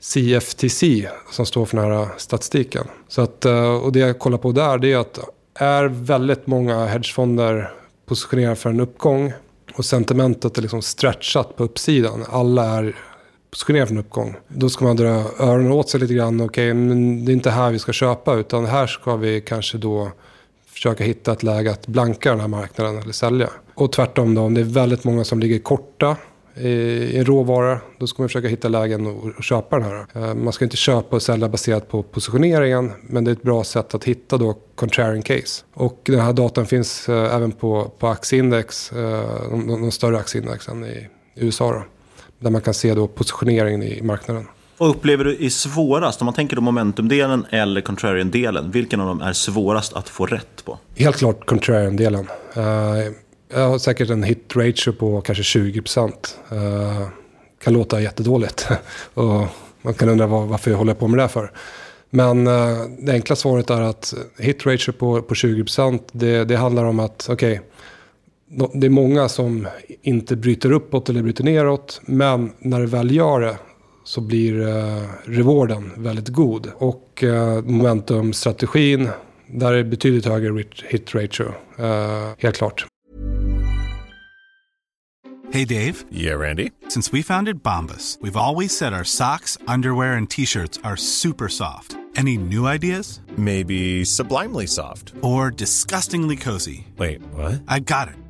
CFTC 0.00 1.08
som 1.30 1.46
står 1.46 1.66
för 1.66 1.76
den 1.76 1.92
här 1.92 2.08
statistiken. 2.16 2.86
Så 3.08 3.22
att, 3.22 3.44
eh, 3.44 3.74
och 3.74 3.92
det 3.92 3.98
jag 3.98 4.18
kollar 4.18 4.38
på 4.38 4.52
där 4.52 4.78
det 4.78 4.92
är 4.92 4.98
att 4.98 5.18
är 5.54 5.84
väldigt 5.84 6.46
många 6.46 6.86
hedgefonder 6.86 7.72
positionerade 8.06 8.56
för 8.56 8.70
en 8.70 8.80
uppgång 8.80 9.32
och 9.74 9.84
sentimentet 9.84 10.58
är 10.58 10.62
liksom 10.62 10.82
stretchat 10.82 11.56
på 11.56 11.64
uppsidan. 11.64 12.24
Alla 12.28 12.64
är 12.64 12.96
positionerade 13.50 13.86
för 13.86 13.94
en 13.94 14.00
uppgång. 14.00 14.36
Då 14.48 14.68
ska 14.68 14.84
man 14.84 14.96
dra 14.96 15.24
öronen 15.38 15.72
åt 15.72 15.88
sig 15.88 16.00
lite 16.00 16.14
grann. 16.14 16.40
Okej, 16.40 16.70
okay, 16.70 16.74
men 16.74 17.24
det 17.24 17.32
är 17.32 17.34
inte 17.34 17.50
här 17.50 17.70
vi 17.70 17.78
ska 17.78 17.92
köpa 17.92 18.34
utan 18.34 18.66
här 18.66 18.86
ska 18.86 19.16
vi 19.16 19.40
kanske 19.40 19.78
då 19.78 20.10
försöka 20.66 21.04
hitta 21.04 21.32
ett 21.32 21.42
läge 21.42 21.70
att 21.70 21.86
blanka 21.86 22.30
den 22.30 22.40
här 22.40 22.48
marknaden 22.48 22.98
eller 22.98 23.12
sälja. 23.12 23.50
Och 23.74 23.92
tvärtom 23.92 24.34
då, 24.34 24.42
om 24.42 24.54
det 24.54 24.60
är 24.60 24.64
väldigt 24.64 25.04
många 25.04 25.24
som 25.24 25.40
ligger 25.40 25.58
korta 25.58 26.16
i 26.56 27.18
en 27.18 27.24
råvara, 27.24 27.80
då 27.98 28.06
ska 28.06 28.22
man 28.22 28.28
försöka 28.28 28.48
hitta 28.48 28.68
lägen 28.68 29.06
och 29.06 29.44
köpa 29.44 29.78
den 29.78 29.88
här. 29.88 30.06
Eh, 30.14 30.34
man 30.34 30.52
ska 30.52 30.64
inte 30.64 30.76
köpa 30.76 31.16
och 31.16 31.22
sälja 31.22 31.48
baserat 31.48 31.88
på 31.88 32.02
positioneringen, 32.02 32.92
men 33.02 33.24
det 33.24 33.30
är 33.30 33.32
ett 33.32 33.42
bra 33.42 33.64
sätt 33.64 33.94
att 33.94 34.04
hitta 34.04 34.36
då 34.36 34.58
contrarian 34.74 35.22
case. 35.22 35.64
Och 35.74 36.00
den 36.02 36.20
här 36.20 36.32
datan 36.32 36.66
finns 36.66 37.08
eh, 37.08 37.34
även 37.34 37.52
på, 37.52 37.92
på 37.98 38.08
aktieindex, 38.08 38.92
eh, 38.92 39.50
de, 39.50 39.66
de 39.68 39.90
större 39.90 40.18
aktieindexen 40.18 40.84
i 40.84 41.08
USA. 41.34 41.72
Då, 41.72 41.82
där 42.40 42.50
man 42.50 42.60
kan 42.60 42.74
se 42.74 42.94
då 42.94 43.08
positioneringen 43.08 43.82
i 43.82 44.02
marknaden. 44.02 44.46
Vad 44.78 44.90
upplever 44.90 45.24
du 45.24 45.46
är 45.46 45.48
svårast, 45.48 46.20
om 46.20 46.24
man 46.24 46.34
tänker 46.34 46.56
då 46.56 46.62
momentumdelen 46.62 47.46
eller 47.50 47.80
contrarian-delen, 47.80 48.70
vilken 48.70 49.00
av 49.00 49.06
dem 49.06 49.22
är 49.22 49.32
svårast 49.32 49.92
att 49.92 50.08
få 50.08 50.26
rätt 50.26 50.64
på? 50.64 50.78
Helt 50.96 51.16
klart 51.16 51.46
contrarian-delen. 51.46 52.26
Jag 53.52 53.68
har 53.68 53.78
säkert 53.78 54.10
en 54.10 54.22
hit 54.22 54.52
ratio 54.56 54.92
på 54.92 55.20
kanske 55.20 55.44
20 55.44 55.82
procent. 55.82 56.38
Uh, 56.52 57.08
kan 57.64 57.72
låta 57.72 58.00
jättedåligt. 58.00 58.68
och 59.14 59.46
man 59.82 59.94
kan 59.94 60.08
undra 60.08 60.26
var, 60.26 60.46
varför 60.46 60.70
jag 60.70 60.78
håller 60.78 60.94
på 60.94 61.08
med 61.08 61.18
det 61.18 61.28
för. 61.28 61.52
Men 62.10 62.46
uh, 62.46 62.78
det 62.98 63.12
enkla 63.12 63.36
svaret 63.36 63.70
är 63.70 63.80
att 63.80 64.14
hit 64.38 64.66
ratio 64.66 64.92
på, 64.92 65.22
på 65.22 65.34
20 65.34 65.64
procent, 65.64 66.08
det, 66.12 66.44
det 66.44 66.56
handlar 66.56 66.84
om 66.84 67.00
att 67.00 67.26
okej, 67.30 67.52
okay, 67.52 67.66
det 68.74 68.86
är 68.86 68.90
många 68.90 69.28
som 69.28 69.68
inte 70.02 70.36
bryter 70.36 70.72
uppåt 70.72 71.08
eller 71.08 71.22
bryter 71.22 71.44
neråt. 71.44 72.00
Men 72.04 72.52
när 72.58 72.80
det 72.80 72.86
väl 72.86 73.14
gör 73.14 73.40
det 73.40 73.58
så 74.04 74.20
blir 74.20 74.60
uh, 74.60 75.04
rewarden 75.24 75.92
väldigt 75.96 76.28
god. 76.28 76.72
Och 76.78 77.24
uh, 77.26 77.62
momentumstrategin, 77.62 79.08
där 79.46 79.72
är 79.72 79.84
betydligt 79.84 80.26
högre 80.26 80.64
hit 80.88 81.14
ratio. 81.14 81.44
Uh, 81.80 82.34
helt 82.38 82.56
klart. 82.56 82.86
Hey, 85.52 85.64
Dave. 85.64 85.94
Yeah, 86.12 86.40
Randy. 86.40 86.70
Since 86.88 87.12
we 87.12 87.22
founded 87.22 87.60
Bombus, 87.62 88.18
we've 88.20 88.36
always 88.36 88.76
said 88.76 88.92
our 88.92 89.04
socks, 89.04 89.58
underwear, 89.66 90.16
and 90.16 90.30
t 90.30 90.46
shirts 90.46 90.78
are 90.84 90.96
super 90.96 91.48
soft. 91.48 91.96
Any 92.16 92.36
new 92.36 92.66
ideas? 92.66 93.20
Maybe 93.36 94.04
sublimely 94.04 94.66
soft. 94.66 95.12
Or 95.22 95.50
disgustingly 95.50 96.36
cozy. 96.36 96.86
Wait, 96.98 97.20
what? 97.34 97.62
I 97.66 97.80
got 97.80 98.08
it. 98.08 98.29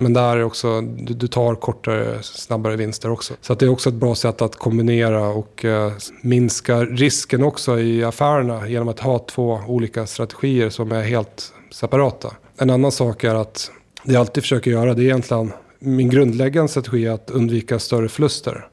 Men 0.00 0.12
där 0.12 0.36
är 0.36 0.44
också, 0.44 0.80
du, 0.80 1.14
du, 1.14 1.26
tar 1.26 1.54
kortare, 1.54 2.22
snabbare 2.22 2.76
vinster 2.76 3.10
också. 3.10 3.34
Så 3.40 3.54
det 3.54 3.64
är 3.64 3.68
också 3.68 3.88
ett 3.88 3.94
bra 3.94 4.14
sätt 4.14 4.42
att 4.42 4.56
kombinera 4.56 5.28
och 5.28 5.64
eh, 5.64 5.92
minska 6.22 6.84
risken 6.84 7.42
också 7.42 7.80
i 7.80 8.04
affärerna 8.04 8.68
genom 8.68 8.88
att 8.88 9.00
ha 9.00 9.18
två 9.18 9.60
olika 9.66 10.06
strategier 10.06 10.70
som 10.70 10.92
är 10.92 11.02
helt 11.02 11.52
separata. 11.72 12.32
En 12.58 12.70
annan 12.70 12.92
sak 12.92 13.24
är 13.24 13.34
att 13.34 13.70
det 14.04 14.12
jag 14.12 14.20
alltid 14.20 14.42
försöker 14.42 14.70
göra, 14.70 14.94
det 14.94 15.02
är 15.02 15.04
egentligen 15.04 15.52
min 15.78 16.10
grundläggande 16.10 16.68
strategi 16.68 17.08
att 17.08 17.30
undvika 17.30 17.78
större 17.78 18.08
förluster. 18.08 18.66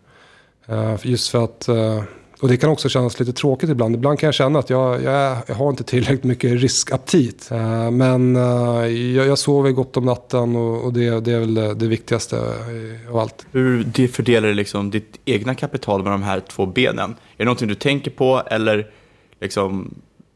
Eh, 0.68 0.96
just 1.02 1.30
för 1.30 1.44
att 1.44 1.68
eh, 1.68 2.04
och 2.40 2.48
det 2.48 2.58
kan 2.58 2.70
också 2.70 2.90
kännas 2.90 3.20
lite 3.20 3.34
tråkigt 3.34 3.70
ibland. 3.70 3.96
Ibland 3.96 4.20
kan 4.20 4.28
jag 4.28 4.34
känna 4.34 4.60
att 4.60 4.70
jag, 4.70 5.04
jag, 5.04 5.38
jag 5.48 5.56
har 5.56 5.70
inte 5.70 5.84
tillräckligt 5.84 6.24
mycket 6.24 6.52
riskaptit. 6.52 7.50
Uh, 7.52 7.92
men 7.92 8.36
uh, 8.36 8.88
jag, 8.88 9.28
jag 9.28 9.38
sover 9.38 9.72
gott 9.72 9.98
om 9.98 10.06
natten 10.06 10.56
och, 10.56 10.86
och 10.86 10.94
det, 10.94 11.20
det, 11.20 11.32
är 11.32 11.40
väl 11.40 11.54
det, 11.54 11.74
det, 11.74 11.88
viktigaste 11.88 12.40
av 13.10 13.18
allt. 13.18 13.46
Hur 13.52 14.08
fördelar 14.08 14.48
du 14.48 14.54
liksom 14.54 14.92
ditt 14.92 15.20
egna 15.26 15.56
kapital 15.56 16.04
med 16.04 16.12
de 16.12 16.24
här 16.24 16.40
två 16.40 16.66
benen? 16.66 17.10
Är 17.12 17.16
det 17.38 17.46
någonting 17.46 17.68
du 17.68 17.76
tänker 17.76 18.12
på 18.12 18.44
eller 18.46 18.92
liksom, 19.40 19.94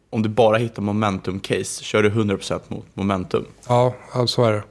om 0.09 0.23
du 0.23 0.29
bara 0.29 0.57
hittar 0.57 0.81
momentum-case, 0.81 1.83
kör 1.83 2.03
du 2.03 2.09
100% 2.09 2.59
mot 2.67 2.85
momentum? 2.93 3.45
Ja, 3.67 3.93
så 4.27 4.43
är 4.43 4.51
det. 4.51 4.63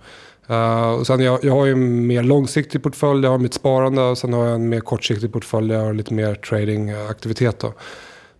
Uh, 0.50 0.90
och 0.90 1.06
sen 1.06 1.20
jag, 1.20 1.44
jag 1.44 1.52
har 1.52 1.66
ju 1.66 1.72
en 1.72 2.06
mer 2.06 2.22
långsiktig 2.22 2.82
portfölj, 2.82 3.24
jag 3.24 3.30
har 3.30 3.38
mitt 3.38 3.54
sparande 3.54 4.02
och 4.02 4.18
sen 4.18 4.32
har 4.32 4.46
jag 4.46 4.54
en 4.54 4.68
mer 4.68 4.80
kortsiktig 4.80 5.32
portfölj, 5.32 5.72
jag 5.72 5.80
har 5.80 5.94
lite 5.94 6.14
mer 6.14 6.34
tradingaktivitet. 6.34 7.62
Eh, 7.62 7.70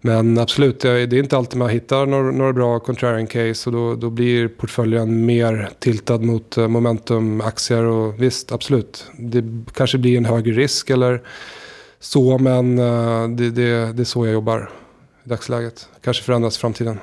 men 0.00 0.38
absolut, 0.38 0.80
det 0.80 0.88
är 0.88 1.14
inte 1.14 1.36
alltid 1.36 1.58
man 1.58 1.68
hittar 1.68 2.06
några, 2.06 2.30
några 2.30 2.52
bra 2.52 2.80
contrarian 2.80 3.26
case 3.26 3.70
och 3.70 3.72
då, 3.72 3.94
då 3.94 4.10
blir 4.10 4.48
portföljen 4.48 5.26
mer 5.26 5.70
tiltad 5.78 6.18
mot 6.18 6.56
eh, 6.56 6.68
momentumaktier 6.68 7.84
och 7.84 8.22
visst, 8.22 8.52
absolut. 8.52 9.04
Det 9.18 9.44
kanske 9.74 9.98
blir 9.98 10.16
en 10.16 10.24
högre 10.24 10.52
risk 10.52 10.90
eller 10.90 11.22
så, 12.00 12.38
men 12.38 12.76
det, 13.36 13.50
det, 13.50 13.92
det 13.92 14.02
är 14.02 14.04
så 14.04 14.26
jag 14.26 14.32
jobbar 14.32 14.70
i 15.24 15.28
dagsläget. 15.28 15.88
Kanske 16.00 16.22
förändras 16.22 16.56
i 16.56 16.60
framtiden. 16.60 16.98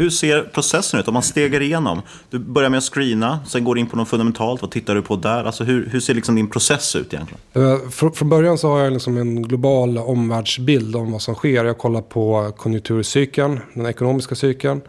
Hur 0.00 0.10
ser 0.10 0.42
processen 0.42 1.00
ut? 1.00 1.08
Om 1.08 1.14
man 1.14 1.22
stegar 1.22 1.62
igenom, 1.62 2.02
du 2.30 2.38
börjar 2.38 2.70
med 2.70 2.78
att 2.78 2.84
screena, 2.84 3.40
sen 3.46 3.64
går 3.64 3.74
du 3.74 3.80
in 3.80 3.86
på 3.86 3.96
något 3.96 4.08
fundamentalt, 4.08 4.62
vad 4.62 4.70
tittar 4.70 4.94
du 4.94 5.02
på 5.02 5.16
där? 5.16 5.44
Alltså 5.44 5.64
hur, 5.64 5.86
hur 5.86 6.00
ser 6.00 6.14
liksom 6.14 6.34
din 6.34 6.50
process 6.50 6.96
ut 6.96 7.14
egentligen? 7.14 7.40
Uh, 7.56 7.88
från 7.90 8.28
början 8.28 8.58
så 8.58 8.68
har 8.68 8.80
jag 8.80 8.92
liksom 8.92 9.16
en 9.16 9.42
global 9.42 9.98
omvärldsbild 9.98 10.96
om 10.96 11.12
vad 11.12 11.22
som 11.22 11.34
sker. 11.34 11.64
Jag 11.64 11.78
kollar 11.78 12.00
på 12.00 12.52
konjunkturcykeln, 12.56 13.60
den 13.74 13.86
ekonomiska 13.86 14.34
cykeln, 14.34 14.80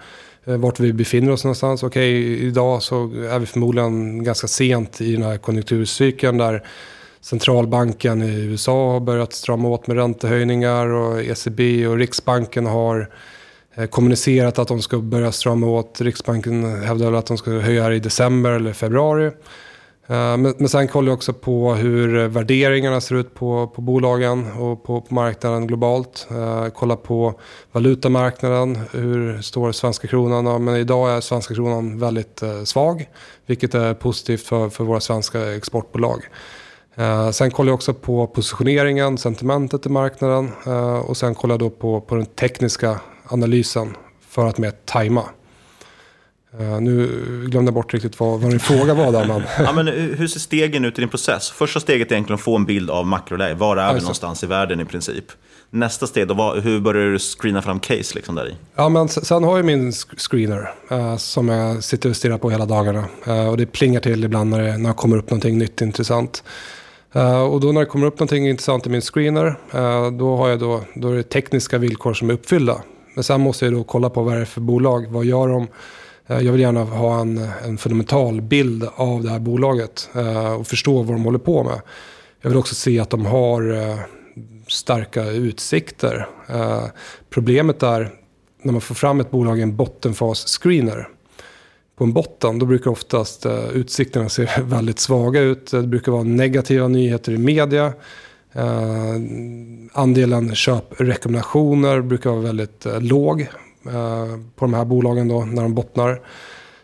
uh, 0.48 0.58
vart 0.58 0.80
vi 0.80 0.94
befinner 0.94 1.32
oss 1.32 1.44
någonstans. 1.44 1.84
Okej, 1.84 2.34
okay, 2.34 2.48
idag 2.48 2.84
så 2.84 2.96
är 3.14 3.40
vi 3.40 3.46
förmodligen 3.46 4.24
ganska 4.24 4.48
sent 4.48 5.02
i 5.02 5.14
den 5.14 5.24
här 5.24 5.38
konjunkturcykeln 5.38 6.38
där 6.38 6.64
centralbanken 7.22 8.22
i 8.22 8.42
USA 8.42 8.92
har 8.92 9.00
börjat 9.00 9.34
strama 9.34 9.70
åt 9.70 9.88
med 9.88 9.98
räntehöjningar 9.98 10.88
och 10.88 11.22
ECB 11.22 11.88
och 11.88 11.98
Riksbanken 11.98 12.66
har 12.66 13.10
Eh, 13.80 13.88
kommunicerat 13.88 14.60
att 14.60 14.68
de 14.68 14.82
ska 14.82 14.98
börja 14.98 15.32
strama 15.32 15.68
åt. 15.68 16.02
Riksbanken 16.02 16.84
hävdar 16.84 17.14
att 17.14 17.26
de 17.26 17.38
ska 17.38 17.52
höja 17.52 17.84
här 17.84 17.92
i 17.92 18.00
december 18.00 18.52
eller 18.52 18.74
februari. 18.74 19.26
Eh, 20.08 20.38
men, 20.38 20.54
men 20.58 20.70
sen 20.70 20.88
kollar 20.88 21.08
jag 21.08 21.18
också 21.18 21.34
på 21.34 21.74
hur 21.74 22.28
värderingarna 22.28 23.02
ser 23.02 23.16
ut 23.16 23.36
på, 23.36 23.68
på 23.68 23.82
bolagen 23.82 24.52
och 24.52 24.84
på, 24.84 25.02
på 25.02 25.14
marknaden 25.14 25.68
globalt. 25.68 26.28
Eh, 26.32 26.70
kollar 26.70 26.96
på 26.96 27.40
valutamarknaden, 27.72 28.80
hur 28.92 29.42
står 29.42 29.72
svenska 29.72 30.08
kronan? 30.08 30.46
Ja, 30.46 30.58
men 30.60 30.76
idag 30.76 31.12
är 31.12 31.22
svenska 31.22 31.54
kronan 31.54 32.00
väldigt 32.00 32.42
eh, 32.42 32.64
svag, 32.64 33.10
vilket 33.46 33.76
är 33.76 33.94
positivt 33.94 34.42
för, 34.42 34.70
för 34.70 34.84
våra 34.84 35.00
svenska 35.00 35.56
exportbolag. 35.56 36.24
Eh, 36.96 37.30
sen 37.30 37.52
kollar 37.52 37.70
jag 37.70 37.76
också 37.76 37.94
på 37.94 38.28
positioneringen, 38.28 39.18
sentimentet 39.18 39.86
i 39.86 39.90
marknaden 39.90 40.52
eh, 40.66 41.00
och 41.00 41.18
sen 41.18 41.36
kollar 41.36 41.54
jag 41.54 41.60
då 41.60 41.70
på, 41.70 42.02
på 42.02 42.16
den 42.16 42.26
tekniska 42.26 43.00
analysen 43.30 43.98
för 44.30 44.48
att 44.48 44.58
mer 44.58 44.72
tajma. 44.86 45.24
Uh, 46.60 46.82
nu 46.82 47.08
glömde 47.48 47.70
jag 47.70 47.74
bort 47.74 47.94
riktigt 47.94 48.20
vad, 48.20 48.40
vad 48.40 48.52
din 48.52 48.60
fråga 48.60 48.94
var 48.94 49.12
där. 49.12 49.26
Men... 49.26 49.42
ja, 49.60 49.72
men 49.72 49.88
hur 49.88 50.28
ser 50.28 50.40
stegen 50.40 50.86
ut 50.86 50.98
i 50.98 51.02
din 51.02 51.10
process? 51.10 51.50
Första 51.52 51.80
steget 51.80 52.12
är 52.12 52.16
egentligen 52.16 52.36
att 52.36 52.42
få 52.42 52.56
en 52.56 52.66
bild 52.66 52.90
av 52.90 53.08
makroläget. 53.08 53.58
Var 53.58 53.78
är 53.78 53.82
vi 53.82 53.82
Alltså. 53.82 54.04
någonstans 54.04 54.44
i 54.44 54.48
världen 54.48 54.80
i 54.80 54.86
princip? 54.86 55.26
Nästa 55.72 56.08
steg, 56.08 56.28
då, 56.28 56.34
vad, 56.34 56.60
hur 56.60 56.80
börjar 56.80 57.12
du 57.12 57.20
screena 57.20 57.62
fram 57.62 57.80
case 57.80 58.16
liksom 58.16 58.36
där 58.36 58.50
i? 58.50 58.56
Ja, 58.76 58.90
men 58.90 59.10
sen 59.10 59.44
har 59.44 59.58
jag 59.58 59.66
min 59.66 59.92
screener 59.92 60.74
eh, 60.92 61.18
som 61.18 61.50
jag 61.50 61.84
sitter 61.84 62.10
och 62.10 62.16
stirrar 62.16 62.38
på 62.38 62.50
hela 62.50 62.66
dagarna. 62.66 63.06
Eh, 63.28 63.50
och 63.50 63.58
det 63.58 63.66
plingar 63.66 64.00
till 64.00 64.24
ibland 64.24 64.50
när 64.50 64.62
det, 64.62 64.78
när 64.78 64.90
det 64.90 64.96
kommer 64.96 65.18
upp 65.18 65.30
någonting 65.30 65.58
nytt 65.58 65.82
intressant. 65.82 66.44
Eh, 67.14 67.42
och 67.42 67.60
då 67.60 67.72
när 67.72 67.80
det 67.80 67.86
kommer 67.86 68.08
upp 68.08 68.20
någonting 68.20 68.50
intressant 68.50 68.86
i 68.86 68.90
min 68.90 69.02
screener, 69.02 69.60
eh, 69.74 70.12
då, 70.12 70.38
har 70.38 70.50
jag 70.50 70.60
då, 70.60 70.84
då 70.96 71.12
är 71.12 71.16
det 71.16 71.24
tekniska 71.24 71.78
villkor 71.78 72.14
som 72.14 72.30
är 72.30 72.34
uppfyllda. 72.34 72.82
Men 73.14 73.24
sen 73.24 73.42
måste 73.42 73.66
jag 73.66 73.74
då 73.74 73.84
kolla 73.84 74.10
på 74.10 74.24
vad 74.24 74.36
det 74.36 74.42
är 74.42 74.46
för 74.46 74.62
bolag, 74.62 75.08
vad 75.10 75.26
gör 75.26 75.48
de? 75.48 75.68
Eh, 76.30 76.40
jag 76.40 76.52
vill 76.52 76.62
gärna 76.62 76.84
ha 76.84 77.22
en, 77.22 77.38
en 77.66 77.78
fundamental 77.78 78.42
bild 78.42 78.88
av 78.96 79.24
det 79.24 79.30
här 79.30 79.40
bolaget 79.40 80.10
eh, 80.16 80.54
och 80.54 80.68
förstå 80.68 81.04
vad 81.04 81.16
de 81.16 81.26
håller 81.26 81.40
på 81.40 81.64
med. 81.64 81.82
Jag 82.42 82.50
vill 82.50 82.60
också 82.60 82.76
se 82.76 83.00
att 83.00 83.10
de 83.10 83.26
har 83.26 83.72
eh, 83.72 84.00
starka 84.68 85.26
utsikter. 85.26 86.28
Problemet 87.30 87.84
är 87.84 88.14
när 88.62 88.72
man 88.72 88.82
får 88.82 88.96
fram 88.96 89.20
ett 89.20 89.32
bolag 89.32 89.60
i 89.60 89.62
en 89.62 89.78
bottenfas-screener. 89.78 91.08
På 91.98 92.04
en 92.04 92.14
botten, 92.14 92.60
då 92.60 92.66
brukar 92.66 92.92
oftast 92.92 93.46
utsikterna 93.74 94.30
se 94.30 94.48
väldigt 94.64 95.00
svaga 95.00 95.42
ut. 95.42 95.72
Det 95.72 95.88
brukar 95.88 96.12
vara 96.12 96.24
negativa 96.24 96.88
nyheter 96.88 97.32
i 97.32 97.38
media. 97.38 97.94
Uh, 98.56 99.16
andelen 99.94 100.56
köprekommendationer 100.56 102.02
brukar 102.02 102.30
vara 102.30 102.42
väldigt 102.42 102.86
uh, 102.86 103.02
låg 103.02 103.42
uh, 103.42 104.38
på 104.56 104.66
de 104.66 104.74
här 104.74 104.86
bolagen 104.86 105.28
då, 105.28 105.46
när 105.46 105.62
de 105.62 105.74
bottnar. 105.74 106.22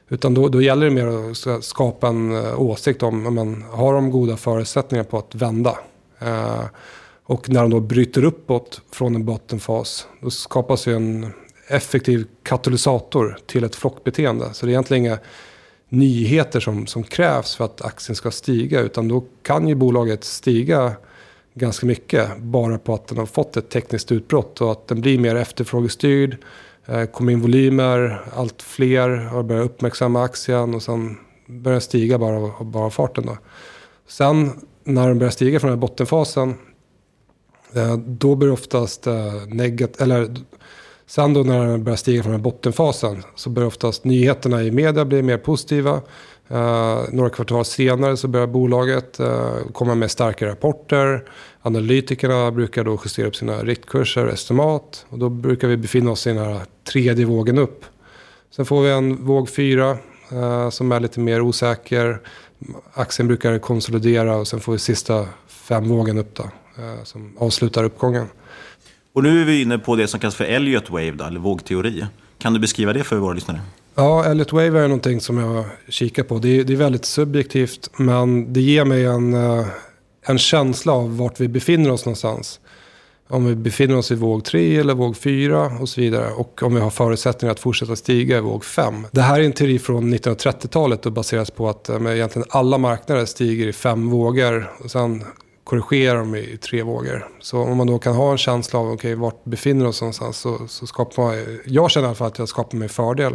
Utan 0.10 0.34
då, 0.34 0.50
då 0.50 0.62
gäller 0.62 0.86
det 0.86 0.92
mer 0.92 1.32
att 1.56 1.64
skapa 1.64 2.08
en 2.08 2.32
åsikt 2.56 3.04
om, 3.04 3.24
men, 3.24 3.34
man 3.34 3.66
har 3.72 3.94
de 3.94 4.12
goda 4.12 4.38
förutsättningar 4.38 5.04
på 5.04 5.18
att 5.18 5.36
vända. 5.36 5.78
Och 7.26 7.50
när 7.50 7.62
de 7.62 7.70
då 7.70 7.80
bryter 7.80 8.24
uppåt 8.24 8.82
från 8.92 9.16
en 9.16 9.26
bottenfas, 9.26 10.08
då 10.22 10.30
skapas 10.30 10.88
ju 10.88 10.96
en 10.96 11.34
effektiv 11.68 12.28
katalysator 12.44 13.38
till 13.46 13.64
ett 13.64 13.76
flockbeteende. 13.76 14.54
Så 14.54 14.66
det 14.66 14.70
är 14.70 14.74
egentligen 14.74 15.06
inga 15.06 15.18
nyheter 15.90 16.60
som, 16.60 16.88
som 16.88 17.04
krävs 17.04 17.56
för 17.56 17.66
att 17.66 17.82
aktien 17.82 18.16
ska 18.16 18.32
stiga, 18.32 18.80
utan 18.80 19.08
då 19.08 19.24
kan 19.42 19.68
ju 19.68 19.76
bolaget 19.76 20.24
stiga 20.24 20.94
ganska 21.56 21.86
mycket 21.86 22.38
bara 22.38 22.78
på 22.78 22.94
att 22.94 23.08
den 23.08 23.18
har 23.18 23.26
fått 23.26 23.58
ett 23.58 23.70
tekniskt 23.70 24.12
utbrott 24.12 24.62
och 24.62 24.72
att 24.72 24.88
den 24.88 25.02
blir 25.02 25.20
mer 25.20 25.36
efterfrågestyrd. 25.36 26.38
Eh, 26.86 27.06
kommer 27.06 27.32
in 27.32 27.42
volymer, 27.42 28.22
allt 28.36 28.62
fler 28.62 29.10
har 29.10 29.44
börjat 29.44 29.66
uppmärksamma 29.66 30.24
aktien 30.24 30.76
och 30.76 30.84
sen 30.84 31.18
börjar 31.48 31.74
den 31.74 31.82
stiga 31.82 32.18
bara 32.18 32.36
av 32.38 32.66
bara 32.66 32.90
farten. 32.90 33.26
Då. 33.26 33.38
Sen 34.08 34.52
när 34.84 35.08
den 35.08 35.20
börjar 35.20 35.32
stiga 35.32 35.60
från 35.60 35.70
den 35.70 35.80
här 35.80 35.82
bottenfasen 35.82 36.54
eh, 37.74 37.98
Då 37.98 38.36
blir 38.36 38.48
det 38.48 38.54
oftast 38.54 39.08
eh, 39.08 39.34
negativt, 39.48 40.02
eller 40.02 40.36
sen 41.06 41.34
då 41.34 41.44
när 41.44 41.68
den 41.68 41.84
börjar 41.84 41.98
stiga 41.98 42.24
från 42.24 42.32
den 42.32 42.42
här 42.42 42.44
bottenfasen 42.44 43.24
så 43.36 43.50
börjar 43.50 43.68
oftast 43.68 44.04
nyheterna 44.04 44.64
i 44.64 44.72
media 44.72 45.06
bli 45.06 45.22
mer 45.22 45.38
positiva. 45.38 46.02
Uh, 46.52 47.02
några 47.12 47.30
kvartal 47.30 47.66
senare 47.66 48.18
så 48.18 48.28
börjar 48.28 48.48
bolaget 48.48 49.20
uh, 49.20 49.72
komma 49.74 49.96
med 49.96 50.12
starka 50.12 50.46
rapporter. 50.46 51.24
Analytikerna 51.62 52.52
brukar 52.52 52.84
då 52.84 53.00
justera 53.04 53.28
upp 53.28 53.36
sina 53.36 53.64
riktkurser 53.64 54.26
och 54.26 54.34
estimat. 54.34 55.06
Och 55.10 55.20
då 55.20 55.30
brukar 55.30 55.68
vi 55.68 55.78
befinna 55.78 56.12
oss 56.12 56.28
i 56.28 56.34
den 56.34 56.46
här 56.46 56.62
tredje 56.84 57.26
vågen 57.26 57.58
upp. 57.58 57.86
Sen 58.52 58.66
får 58.66 58.82
vi 58.82 58.92
en 58.92 59.26
våg 59.26 59.50
fyra 59.50 59.98
uh, 60.34 60.70
som 60.70 60.92
är 60.92 61.00
lite 61.00 61.20
mer 61.20 61.42
osäker. 61.42 62.20
Aktien 62.94 63.28
brukar 63.28 63.60
konsolidera 63.60 64.36
och 64.36 64.48
sen 64.48 64.60
får 64.60 64.72
vi 64.72 64.80
sista 64.80 65.26
fem 65.48 65.90
vågen 65.90 66.18
upp 66.18 66.36
då, 66.36 66.44
som 67.04 67.38
avslutar 67.38 67.84
uppgången. 67.84 68.28
Och 69.14 69.24
nu 69.24 69.42
är 69.42 69.46
vi 69.46 69.62
inne 69.62 69.78
på 69.78 69.96
det 69.96 70.08
som 70.08 70.20
kallas 70.20 70.36
för 70.36 70.44
Elliot 70.44 70.90
Wave, 70.90 71.12
då, 71.12 71.26
eller 71.26 71.40
vågteori. 71.40 72.06
Kan 72.38 72.54
du 72.54 72.60
beskriva 72.60 72.94
det 72.94 73.04
för 73.04 73.18
våra 73.18 73.34
lyssnare? 73.34 73.62
Ja, 73.98 74.26
Elliot 74.26 74.54
Waver 74.54 74.80
är 74.80 74.88
någonting 74.88 75.22
som 75.22 75.38
jag 75.38 75.66
kikar 75.90 76.24
på. 76.24 76.38
Det 76.38 76.60
är, 76.60 76.64
det 76.64 76.74
är 76.74 76.78
väldigt 76.78 77.06
subjektivt, 77.06 77.90
men 77.98 78.54
det 78.54 78.62
ger 78.62 78.86
mig 78.86 79.06
en, 79.06 79.34
eh, 79.34 79.66
en 80.26 80.38
känsla 80.38 80.94
av 80.94 81.18
vart 81.18 81.40
vi 81.40 81.48
befinner 81.48 81.92
oss 81.92 82.06
någonstans. 82.06 82.60
Om 83.28 83.46
vi 83.46 83.56
befinner 83.56 83.98
oss 83.98 84.12
i 84.12 84.16
våg 84.16 84.44
3 84.44 84.78
eller 84.78 84.94
våg 84.94 85.18
4 85.18 85.72
och 85.80 85.90
så 85.90 86.02
vidare. 86.02 86.32
Och 86.32 86.64
om 86.64 86.76
vi 86.76 86.82
har 86.82 86.90
förutsättningar 86.90 87.52
att 87.52 87.60
fortsätta 87.60 87.96
stiga 87.96 88.38
i 88.38 88.42
våg 88.42 88.66
5. 88.66 89.08
Det 89.12 89.22
här 89.22 89.40
är 89.40 89.44
en 89.44 89.54
teori 89.54 89.80
från 89.80 90.14
1930-talet 90.14 91.06
och 91.06 91.12
baseras 91.12 91.52
på 91.52 91.70
att 91.70 91.90
eh, 91.90 92.16
egentligen 92.16 92.48
alla 92.50 92.78
marknader 92.78 93.26
stiger 93.26 93.68
i 93.68 93.74
fem 93.74 94.10
vågor. 94.10 94.72
Och 94.84 94.92
sen 94.92 95.24
korrigerar 95.64 96.20
de 96.20 96.36
i 96.36 96.58
tre 96.58 96.84
vågor. 96.84 97.28
Så 97.40 97.60
om 97.60 97.78
man 97.78 97.88
då 97.88 98.00
kan 98.00 98.16
ha 98.16 98.32
en 98.32 98.38
känsla 98.38 98.80
av 98.80 98.92
okay, 98.92 99.16
vart 99.16 99.44
befinner 99.44 99.88
oss 99.88 100.02
någonstans 100.02 100.38
så, 100.38 100.68
så 100.68 100.88
skapar 100.88 101.24
man, 101.24 101.60
jag 101.66 101.92
känner 101.92 102.06
i 102.06 102.08
alla 102.08 102.16
fall 102.16 102.28
att 102.28 102.40
jag 102.40 102.50
skapar 102.50 102.78
mig 102.78 102.90
fördel. 102.90 103.34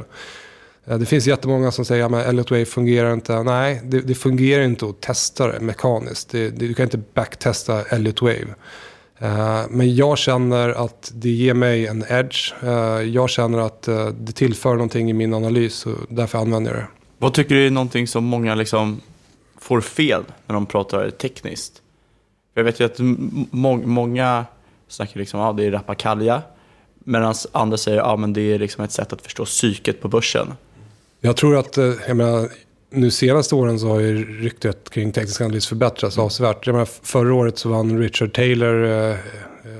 Eh, 0.87 0.99
det 0.99 1.07
finns 1.07 1.27
jättemånga 1.27 1.71
som 1.71 1.85
säger 1.85 2.05
att 2.05 2.27
Elliot 2.27 2.51
Wave 2.51 2.64
fungerar 2.64 3.12
inte. 3.12 3.43
Nej, 3.43 3.81
det, 3.85 4.01
det 4.01 4.14
fungerar 4.14 4.62
inte 4.62 4.87
att 4.87 5.01
testa 5.01 5.53
det 5.53 5.61
mekaniskt. 5.61 6.31
Det, 6.31 6.51
det, 6.51 6.66
du 6.66 6.75
kan 6.75 6.85
inte 6.85 7.01
backtesta 7.14 7.83
Elliot 7.83 8.23
Wave. 8.23 8.55
Uh, 9.23 9.62
Men 9.71 9.95
jag 9.95 10.19
känner 10.19 10.69
att 10.69 11.12
det 11.14 11.31
ger 11.31 11.55
mig 11.55 11.87
en 11.87 12.05
edge. 12.09 12.53
Uh, 12.64 12.71
Jag 13.03 13.31
känner 13.31 13.59
att 13.59 13.88
uh, 13.88 14.09
det 14.09 14.33
tillför 14.33 14.73
någonting 14.75 15.11
i 15.11 15.12
min 15.12 15.35
analys 15.35 15.87
och 15.87 15.99
därför 16.09 16.38
använder 16.38 16.71
jag 16.71 16.81
det. 16.81 16.87
Vad 17.19 17.35
tycker 17.35 17.55
du 17.55 17.66
är 17.66 17.71
någonting 17.71 18.07
som 18.07 18.25
många 18.25 18.55
liksom 18.55 19.01
får 19.59 19.81
fel 19.81 20.23
när 20.47 20.55
de 20.55 20.66
pratar 20.66 21.11
tekniskt? 21.11 21.83
Jag 22.55 22.64
vet 22.64 22.81
ju 22.81 22.85
att 22.85 22.99
må- 23.51 23.77
många 23.87 24.45
snackar 24.88 25.21
liksom, 25.21 25.40
ah, 25.40 25.53
det 25.53 25.64
är 25.64 25.71
rappakalja. 25.71 26.43
Medan 27.05 27.35
andra 27.53 27.77
säger, 27.77 28.14
att 28.14 28.21
men 28.21 28.33
det 28.33 28.40
är 28.40 28.59
liksom 28.59 28.85
ett 28.85 28.93
sätt 28.93 29.12
att 29.12 29.23
förstå 29.23 29.45
psyket 29.45 30.03
på 30.03 30.09
börsen. 30.09 30.53
Jag 31.20 31.37
tror 31.37 31.56
att, 31.56 31.78
eh, 31.78 31.92
jag 32.06 32.16
menar, 32.16 32.48
nu 32.92 33.11
senaste 33.11 33.54
åren 33.54 33.78
så 33.78 33.88
har 33.88 34.00
ju 34.00 34.40
ryktet 34.42 34.90
kring 34.90 35.12
teknisk 35.12 35.40
analys 35.40 35.66
förbättrats 35.66 36.18
avsevärt. 36.18 36.66
Jag 36.66 36.72
menar, 36.72 36.88
förra 37.02 37.35
året 37.35 37.59
så 37.59 37.68
vann 37.68 37.98
Richard 37.98 38.35
Taylor 38.35 38.85
eh, 38.85 39.11
eh, 39.11 39.16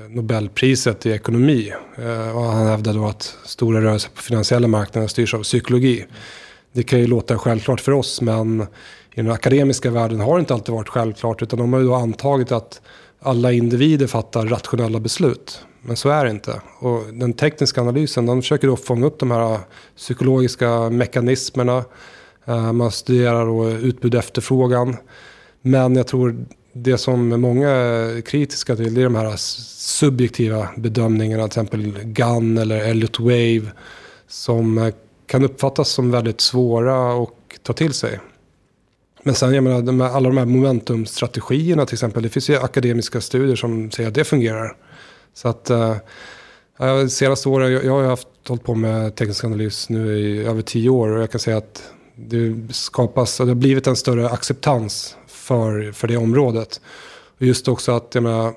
Nobelpriset 0.09 1.05
i 1.05 1.11
ekonomi. 1.11 1.73
Eh, 1.97 2.37
och 2.37 2.43
han 2.43 2.67
hävdade 2.67 2.99
då 2.99 3.05
att 3.05 3.35
stora 3.45 3.81
rörelser 3.81 4.11
på 4.15 4.21
finansiella 4.21 4.67
marknader 4.67 5.07
styrs 5.07 5.33
av 5.33 5.43
psykologi. 5.43 6.05
Det 6.73 6.83
kan 6.83 6.99
ju 6.99 7.07
låta 7.07 7.37
självklart 7.37 7.81
för 7.81 7.91
oss, 7.91 8.21
men 8.21 8.61
i 8.61 8.65
den 9.15 9.31
akademiska 9.31 9.91
världen 9.91 10.19
har 10.19 10.35
det 10.35 10.39
inte 10.39 10.53
alltid 10.53 10.75
varit 10.75 10.89
självklart. 10.89 11.41
Utan 11.41 11.59
de 11.59 11.73
har 11.73 11.79
ju 11.79 11.85
då 11.85 11.95
antagit 11.95 12.51
att 12.51 12.81
alla 13.19 13.51
individer 13.51 14.07
fattar 14.07 14.45
rationella 14.45 14.99
beslut. 14.99 15.65
Men 15.81 15.95
så 15.95 16.09
är 16.09 16.25
det 16.25 16.31
inte. 16.31 16.61
Och 16.79 17.03
den 17.13 17.33
tekniska 17.33 17.81
analysen 17.81 18.25
den 18.25 18.41
försöker 18.41 18.67
då 18.67 18.75
fånga 18.75 19.05
upp 19.05 19.19
de 19.19 19.31
här 19.31 19.53
äh, 19.53 19.59
psykologiska 19.97 20.89
mekanismerna. 20.89 21.83
Äh, 22.45 22.73
man 22.73 22.91
studerar 22.91 23.45
då 23.45 23.69
utbud 23.69 24.15
och 24.15 24.19
efterfrågan. 24.19 24.97
Men 25.61 25.95
jag 25.95 26.07
tror 26.07 26.45
det 26.73 26.97
som 26.97 27.41
många 27.41 27.69
är 27.69 28.21
kritiska 28.21 28.75
till 28.75 28.93
det 28.93 29.01
är 29.01 29.03
de 29.03 29.15
här 29.15 29.33
subjektiva 29.37 30.69
bedömningarna. 30.77 31.43
Till 31.43 31.61
exempel 31.61 32.03
GAN 32.03 32.57
eller 32.57 32.77
Elliot 32.77 33.19
Wave. 33.19 33.71
Som 34.27 34.77
äh, 34.77 34.93
kan 35.27 35.43
uppfattas 35.43 35.89
som 35.89 36.11
väldigt 36.11 36.41
svåra 36.41 37.23
att 37.23 37.29
ta 37.63 37.73
till 37.73 37.93
sig. 37.93 38.19
Men 39.23 39.35
sen, 39.35 39.53
jag 39.53 39.63
menar, 39.63 40.09
alla 40.09 40.29
de 40.29 40.37
här 40.37 40.45
momentumstrategierna 40.45 41.85
till 41.85 41.95
exempel. 41.95 42.23
Det 42.23 42.29
finns 42.29 42.49
ju 42.49 42.57
akademiska 42.57 43.21
studier 43.21 43.55
som 43.55 43.91
säger 43.91 44.09
att 44.09 44.15
det 44.15 44.23
fungerar. 44.23 44.75
Så 45.33 45.47
att, 45.47 45.69
eh, 45.69 45.97
senaste 47.09 47.49
åren, 47.49 47.71
jag, 47.71 47.85
jag 47.85 47.91
har 47.91 48.01
ju 48.01 48.07
haft, 48.07 48.27
hållit 48.47 48.63
på 48.63 48.75
med 48.75 49.15
teknisk 49.15 49.43
analys 49.43 49.89
nu 49.89 50.19
i 50.19 50.43
över 50.43 50.61
tio 50.61 50.89
år. 50.89 51.09
Och 51.09 51.21
jag 51.21 51.31
kan 51.31 51.39
säga 51.39 51.57
att 51.57 51.83
det 52.15 52.73
skapas, 52.73 53.39
och 53.39 53.45
det 53.45 53.49
har 53.49 53.55
blivit 53.55 53.87
en 53.87 53.95
större 53.95 54.29
acceptans 54.29 55.15
för, 55.27 55.91
för 55.91 56.07
det 56.07 56.17
området. 56.17 56.81
Och 57.39 57.45
just 57.45 57.67
också 57.67 57.91
att, 57.91 58.15
jag 58.15 58.23
menar, 58.23 58.53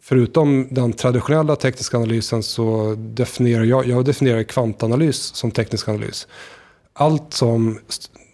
förutom 0.00 0.68
den 0.70 0.92
traditionella 0.92 1.56
tekniska 1.56 1.96
analysen 1.96 2.42
så 2.42 2.94
definierar 2.98 3.64
jag, 3.64 3.86
jag 3.86 4.04
definierar 4.04 4.42
kvantanalys 4.42 5.16
som 5.16 5.50
teknisk 5.50 5.88
analys. 5.88 6.28
Allt 6.92 7.34
som 7.34 7.78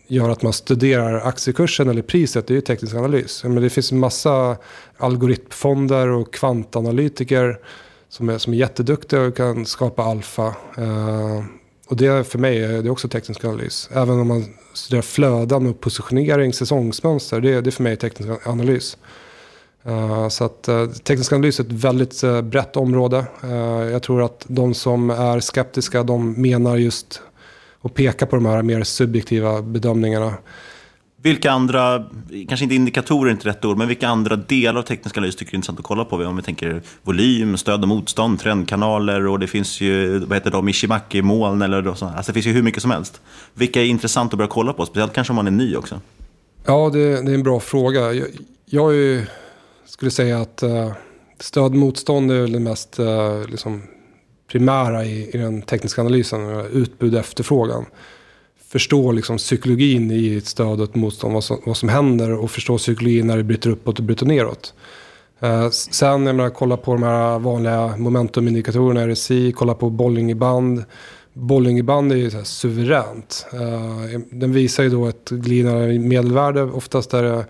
gör 0.08 0.30
att 0.30 0.42
man 0.42 0.52
studerar 0.52 1.20
aktiekursen 1.20 1.88
eller 1.88 2.02
priset, 2.02 2.46
det 2.46 2.52
är 2.52 2.54
ju 2.54 2.60
teknisk 2.60 2.94
analys. 2.94 3.44
Men 3.44 3.62
det 3.62 3.70
finns 3.70 3.92
en 3.92 3.98
massa 3.98 4.56
algoritmfonder 4.96 6.08
och 6.08 6.34
kvantanalytiker 6.34 7.58
som 8.08 8.28
är, 8.28 8.38
som 8.38 8.52
är 8.52 8.56
jätteduktiga 8.56 9.20
och 9.20 9.36
kan 9.36 9.66
skapa 9.66 10.02
alfa. 10.02 10.46
Eh, 10.76 11.44
och 11.88 11.96
det 11.96 12.26
för 12.26 12.38
mig 12.38 12.64
är 12.64 12.82
det 12.82 12.90
också 12.90 13.08
teknisk 13.08 13.44
analys. 13.44 13.90
Även 13.92 14.20
om 14.20 14.28
man 14.28 14.44
studerar 14.74 15.02
flöden 15.02 15.66
och 15.66 15.80
positionering, 15.80 16.52
säsongsmönster, 16.52 17.40
det, 17.40 17.60
det 17.60 17.70
är 17.70 17.72
för 17.72 17.82
mig 17.82 17.96
teknisk 17.96 18.46
analys. 18.46 18.96
Uh, 19.86 20.28
så 20.28 20.44
att 20.44 20.68
uh, 20.68 20.90
teknisk 20.90 21.32
analys 21.32 21.60
är 21.60 21.64
ett 21.64 21.72
väldigt 21.72 22.24
uh, 22.24 22.42
brett 22.42 22.76
område. 22.76 23.24
jag 23.92 24.02
tror 24.02 24.22
att 24.22 24.44
de 24.48 24.74
som 24.74 25.10
är 25.10 25.40
skeptiska, 25.40 26.02
de 26.02 26.42
menar 26.42 26.76
just 26.76 27.22
och 27.80 27.94
pekar 27.94 28.26
på 28.26 28.36
de 28.36 28.46
här 28.46 28.62
mer 28.62 28.84
subjektiva 28.84 29.62
bedömningarna. 29.62 30.34
Vilka 31.22 31.50
andra, 31.50 32.04
kanske 32.48 32.64
inte 32.64 32.74
indikatorer 32.74 33.30
är 33.30 33.34
inte 33.34 33.48
rätt 33.48 33.64
ord, 33.64 33.78
men 33.78 33.88
vilka 33.88 34.08
andra 34.08 34.36
delar 34.36 34.80
av 34.80 34.84
teknisk 34.84 35.16
analys 35.18 35.36
tycker 35.36 35.52
du 35.52 35.54
är 35.54 35.58
intressant 35.58 35.78
att 35.78 35.84
kolla 35.84 36.04
på? 36.04 36.16
Om 36.16 36.36
vi 36.36 36.42
tänker 36.42 36.82
volym, 37.02 37.56
stöd 37.56 37.82
och 37.82 37.88
motstånd, 37.88 38.40
trendkanaler 38.40 39.26
och 39.26 39.38
det 39.38 39.46
finns 39.46 39.80
ju, 39.80 40.18
vad 40.18 40.38
heter 40.38 40.50
de, 40.50 40.68
Ishimaki-moln 40.68 41.64
eller 41.64 41.94
så. 41.94 42.06
Alltså 42.06 42.32
det 42.32 42.34
finns 42.34 42.46
ju 42.46 42.52
hur 42.52 42.62
mycket 42.62 42.82
som 42.82 42.90
helst. 42.90 43.20
Vilka 43.54 43.80
är 43.80 43.86
intressant 43.86 44.32
att 44.32 44.38
börja 44.38 44.48
kolla 44.48 44.72
på? 44.72 44.86
Speciellt 44.86 45.12
kanske 45.12 45.32
om 45.32 45.36
man 45.36 45.46
är 45.46 45.50
ny 45.50 45.76
också. 45.76 46.00
Ja, 46.64 46.90
det, 46.92 47.22
det 47.22 47.30
är 47.30 47.34
en 47.34 47.42
bra 47.42 47.60
fråga. 47.60 48.12
Jag, 48.12 48.26
jag 48.64 48.96
är, 48.96 49.30
skulle 49.86 50.10
säga 50.10 50.40
att 50.40 50.62
uh, 50.62 50.92
stöd 51.40 51.64
och 51.64 51.74
motstånd 51.74 52.32
är 52.32 52.48
det 52.48 52.60
mest 52.60 53.00
uh, 53.00 53.48
liksom, 53.48 53.82
primära 54.48 55.04
i, 55.04 55.30
i 55.34 55.38
den 55.38 55.62
tekniska 55.62 56.00
analysen, 56.00 56.66
utbud 56.72 57.14
och 57.14 57.20
efterfrågan 57.20 57.86
förstå 58.68 59.12
liksom 59.12 59.36
psykologin 59.36 60.10
i 60.10 60.36
ett 60.36 60.46
stöd 60.46 60.80
och 60.80 60.88
ett 60.88 60.94
motstånd, 60.94 61.34
vad 61.34 61.44
som, 61.44 61.60
vad 61.66 61.76
som 61.76 61.88
händer 61.88 62.32
och 62.32 62.50
förstå 62.50 62.78
psykologin 62.78 63.26
när 63.26 63.36
det 63.36 63.44
bryter 63.44 63.70
uppåt 63.70 63.98
och 63.98 64.04
bryter 64.04 64.26
neråt. 64.26 64.74
Eh, 65.40 65.70
sen, 65.70 66.26
jag 66.26 66.36
menar, 66.36 66.50
kolla 66.50 66.76
på 66.76 66.92
de 66.92 67.02
här 67.02 67.38
vanliga 67.38 67.96
momentumindikatorerna, 67.96 69.06
RSI, 69.06 69.52
kolla 69.52 69.74
på 69.74 69.90
Bollingeband. 69.90 70.84
Bollingeband 71.32 72.12
är 72.12 72.16
ju 72.16 72.30
så 72.30 72.44
suveränt. 72.44 73.46
Eh, 73.52 74.20
den 74.30 74.52
visar 74.52 74.82
ju 74.82 74.90
då 74.90 75.06
ett 75.06 75.30
glidande 75.30 75.98
medelvärde, 75.98 76.62
oftast 76.62 77.14
är 77.14 77.22
det 77.22 77.46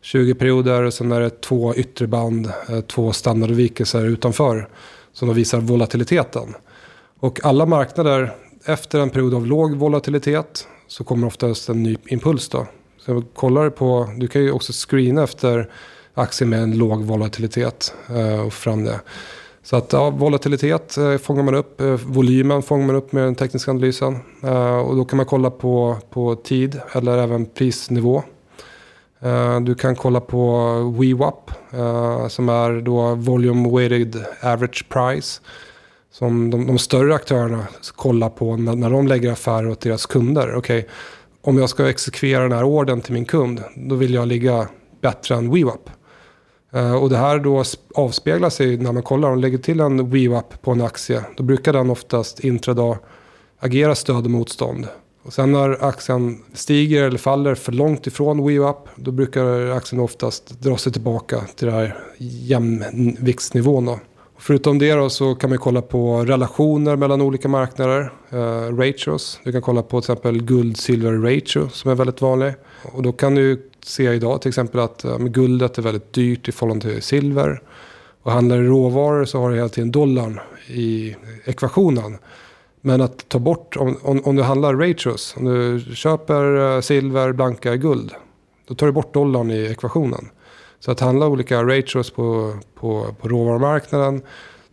20 0.00 0.34
perioder 0.34 0.82
och 0.82 0.94
sen 0.94 1.12
är 1.12 1.20
det 1.20 1.40
två 1.40 1.74
yttre 1.74 2.06
band, 2.06 2.46
eh, 2.68 2.80
två 2.80 3.12
standardvikelser 3.12 4.04
utanför 4.04 4.68
som 5.12 5.28
då 5.28 5.34
visar 5.34 5.60
volatiliteten. 5.60 6.54
Och 7.18 7.44
alla 7.44 7.66
marknader 7.66 8.34
efter 8.64 9.00
en 9.00 9.10
period 9.10 9.34
av 9.34 9.46
låg 9.46 9.74
volatilitet 9.74 10.66
så 10.86 11.04
kommer 11.04 11.26
oftast 11.26 11.68
en 11.68 11.82
ny 11.82 11.96
impuls 12.06 12.48
då. 12.48 12.66
Så 12.98 13.22
kollar 13.34 13.70
på, 13.70 14.08
du 14.16 14.28
kan 14.28 14.42
ju 14.42 14.50
också 14.50 14.72
screena 14.72 15.22
efter 15.22 15.70
aktier 16.14 16.48
med 16.48 16.62
en 16.62 16.78
låg 16.78 17.02
volatilitet 17.02 17.94
eh, 18.08 18.40
och 18.40 18.52
fram 18.52 18.84
det. 18.84 19.00
Så 19.62 19.76
att 19.76 19.92
ja, 19.92 20.10
volatilitet 20.10 20.96
eh, 20.96 21.16
fångar 21.16 21.42
man 21.42 21.54
upp, 21.54 21.80
eh, 21.80 21.86
volymen 21.86 22.62
fångar 22.62 22.86
man 22.86 22.96
upp 22.96 23.12
med 23.12 23.24
den 23.24 23.34
tekniska 23.34 23.70
analysen. 23.70 24.18
Eh, 24.42 24.78
och 24.78 24.96
då 24.96 25.04
kan 25.04 25.16
man 25.16 25.26
kolla 25.26 25.50
på, 25.50 25.96
på 26.10 26.34
tid 26.34 26.80
eller 26.92 27.18
även 27.18 27.46
prisnivå. 27.46 28.22
Eh, 29.22 29.60
du 29.60 29.74
kan 29.74 29.96
kolla 29.96 30.20
på 30.20 30.74
WeWap 30.98 31.50
eh, 31.72 32.28
som 32.28 32.48
är 32.48 32.80
då 32.80 33.14
Volume 33.14 33.70
Weighted 33.70 34.24
Average 34.42 34.88
Price 34.88 35.40
som 36.10 36.50
de, 36.50 36.66
de 36.66 36.78
större 36.78 37.14
aktörerna 37.14 37.66
kollar 37.96 38.30
på 38.30 38.56
när, 38.56 38.76
när 38.76 38.90
de 38.90 39.08
lägger 39.08 39.32
affärer 39.32 39.68
åt 39.68 39.80
deras 39.80 40.06
kunder. 40.06 40.56
Okay, 40.56 40.84
om 41.42 41.58
jag 41.58 41.70
ska 41.70 41.88
exekvera 41.88 42.42
den 42.42 42.52
här 42.52 42.64
orden 42.64 43.00
till 43.00 43.12
min 43.12 43.24
kund, 43.24 43.62
då 43.76 43.94
vill 43.94 44.14
jag 44.14 44.28
ligga 44.28 44.68
bättre 45.00 45.34
än 45.34 45.50
WeWap. 45.50 45.90
Eh, 46.72 46.94
och 46.94 47.10
det 47.10 47.16
här 47.16 47.38
då 47.38 47.64
avspeglar 47.94 48.50
sig 48.50 48.76
när 48.76 48.92
man 48.92 49.02
kollar, 49.02 49.28
om 49.28 49.34
man 49.34 49.40
lägger 49.40 49.58
till 49.58 49.80
en 49.80 50.10
WeWap 50.10 50.62
på 50.62 50.70
en 50.70 50.82
aktie, 50.82 51.24
då 51.36 51.42
brukar 51.42 51.72
den 51.72 51.90
oftast 51.90 52.40
intradag 52.40 52.96
agera 53.58 53.94
stöd 53.94 54.24
och 54.24 54.30
motstånd. 54.30 54.88
Och 55.22 55.32
sen 55.32 55.52
när 55.52 55.84
aktien 55.84 56.42
stiger 56.52 57.04
eller 57.04 57.18
faller 57.18 57.54
för 57.54 57.72
långt 57.72 58.06
ifrån 58.06 58.46
WeWap, 58.46 58.88
då 58.96 59.10
brukar 59.10 59.70
aktien 59.70 60.00
oftast 60.00 60.60
dra 60.60 60.76
sig 60.76 60.92
tillbaka 60.92 61.40
till 61.56 61.66
den 61.66 61.76
här 61.76 61.98
jämviktsnivån. 62.18 63.84
Då. 63.84 64.00
Förutom 64.38 64.78
det 64.78 64.92
då 64.92 65.10
så 65.10 65.34
kan 65.34 65.50
man 65.50 65.58
kolla 65.58 65.82
på 65.82 66.24
relationer 66.24 66.96
mellan 66.96 67.20
olika 67.20 67.48
marknader, 67.48 68.12
eh, 68.30 68.76
ratios. 68.76 69.40
Du 69.44 69.52
kan 69.52 69.62
kolla 69.62 69.82
på 69.82 70.00
till 70.00 70.12
exempel 70.12 70.42
guld-silver 70.42 71.12
ratio 71.12 71.68
som 71.68 71.90
är 71.90 71.94
väldigt 71.94 72.20
vanlig. 72.20 72.54
Och 72.92 73.02
då 73.02 73.12
kan 73.12 73.34
du 73.34 73.70
se 73.84 74.12
idag 74.12 74.42
till 74.42 74.48
exempel 74.48 74.80
att 74.80 75.04
eh, 75.04 75.18
guldet 75.18 75.78
är 75.78 75.82
väldigt 75.82 76.12
dyrt 76.12 76.48
i 76.48 76.52
förhållande 76.52 76.92
till 76.92 77.02
silver. 77.02 77.62
Och 78.22 78.32
handlar 78.32 78.56
du 78.56 78.68
råvaror 78.68 79.24
så 79.24 79.40
har 79.40 79.50
du 79.50 79.56
hela 79.56 79.68
tiden 79.68 79.90
dollarn 79.90 80.40
i 80.68 81.16
ekvationen. 81.44 82.18
Men 82.84 83.00
att 83.00 83.28
ta 83.28 83.38
bort, 83.38 83.76
om, 83.76 83.96
om, 84.02 84.22
om 84.24 84.36
du 84.36 84.42
handlar 84.42 84.74
ratios, 84.74 85.34
om 85.36 85.44
du 85.44 85.94
köper 85.94 86.74
eh, 86.76 86.80
silver, 86.80 87.32
blanka, 87.32 87.76
guld. 87.76 88.12
Då 88.68 88.74
tar 88.74 88.86
du 88.86 88.92
bort 88.92 89.14
dollarn 89.14 89.50
i 89.50 89.64
ekvationen. 89.64 90.28
Så 90.80 90.90
att 90.90 91.00
handla 91.00 91.26
olika 91.26 91.62
ratios 91.62 92.10
på, 92.10 92.54
på, 92.74 93.06
på 93.20 93.28
råvarumarknaden. 93.28 94.22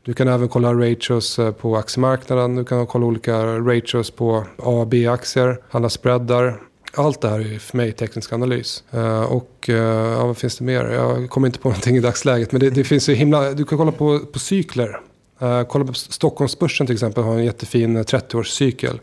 Du 0.03 0.14
kan 0.14 0.28
även 0.28 0.47
kolla 0.47 0.74
ratios 0.74 1.39
eh, 1.39 1.51
på 1.51 1.76
aktiemarknaden. 1.76 2.55
Du 2.55 2.66
kan 2.66 2.88
kolla 2.88 3.05
olika 3.05 3.45
ratios 3.45 4.12
på 4.12 4.43
A 4.57 4.70
och 4.70 4.88
B-aktier. 4.88 5.57
Handla 5.70 5.89
spreadar. 5.89 6.62
Allt 6.93 7.22
det 7.22 7.30
här 7.30 7.39
är 7.39 7.60
för 7.60 7.78
mig 7.78 7.91
teknisk 7.91 8.34
analys. 8.34 8.84
Eh, 8.91 9.24
och 9.24 9.66
ja, 9.68 10.26
vad 10.26 10.38
finns 10.38 10.57
det 10.57 10.64
mer? 10.64 10.86
Jag 10.86 11.30
kommer 11.30 11.47
inte 11.47 11.60
på 11.60 11.70
någonting 11.70 11.95
i 11.95 11.99
dagsläget. 11.99 12.51
Men 12.51 12.62
det, 12.62 12.70
det 12.70 12.84
finns 12.84 13.10
ju 13.10 13.14
himla... 13.14 13.51
Du 13.51 13.66
kan 13.66 13.78
kolla 13.78 13.91
på, 13.91 14.20
på 14.20 14.39
cykler. 14.39 14.99
Uh, 15.42 15.64
kolla 15.64 15.86
på 15.86 15.94
Stockholmsbörsen 15.94 16.88
till 16.88 16.94
exempel 16.94 17.24
har 17.24 17.34
en 17.34 17.46
jättefin 17.46 17.96
eh, 17.96 18.04
30-årscykel. 18.04 19.00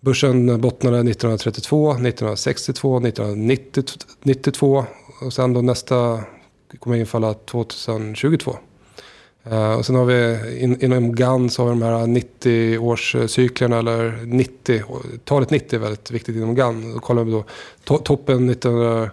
Börsen 0.00 0.60
bottnade 0.60 0.96
1932, 0.96 1.90
1962, 1.92 2.98
1992 2.98 4.84
och 5.20 5.32
sen 5.32 5.52
då 5.52 5.62
nästa 5.62 6.20
kommer 6.78 6.96
infalla 6.96 7.34
2022. 7.34 8.56
Uh, 9.46 9.52
eh, 9.52 9.72
och 9.72 9.86
sen 9.86 9.96
har 9.96 10.04
vi 10.04 10.58
in, 10.60 10.84
inom 10.84 11.14
GAN 11.14 11.50
så 11.50 11.62
har 11.62 11.74
vi 11.74 11.80
de 11.80 11.86
här 11.86 12.06
90-årscyklerna 12.06 13.78
eller 13.78 14.24
90, 14.24 14.82
talet 15.24 15.50
90 15.50 15.76
är 15.76 15.80
väldigt 15.80 16.10
viktigt 16.10 16.36
inom 16.36 16.54
GAN. 16.54 16.92
Då 16.94 17.00
kollar 17.00 17.24
vi 17.24 17.32
då 17.32 17.44
to, 17.84 17.98
toppen 17.98 18.46
19... 18.46 19.08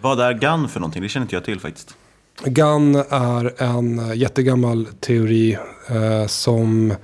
Vad 0.00 0.20
är 0.20 0.32
GAN 0.32 0.68
för 0.68 0.80
någonting? 0.80 1.02
Det 1.02 1.08
känner 1.08 1.24
inte 1.24 1.36
jag 1.36 1.44
till 1.44 1.60
faktiskt. 1.60 1.96
GAN 2.42 2.94
är 3.08 3.62
en 3.62 4.18
jättegammal 4.18 4.86
teori 5.00 5.58
eh, 5.88 6.26
som 6.26 6.94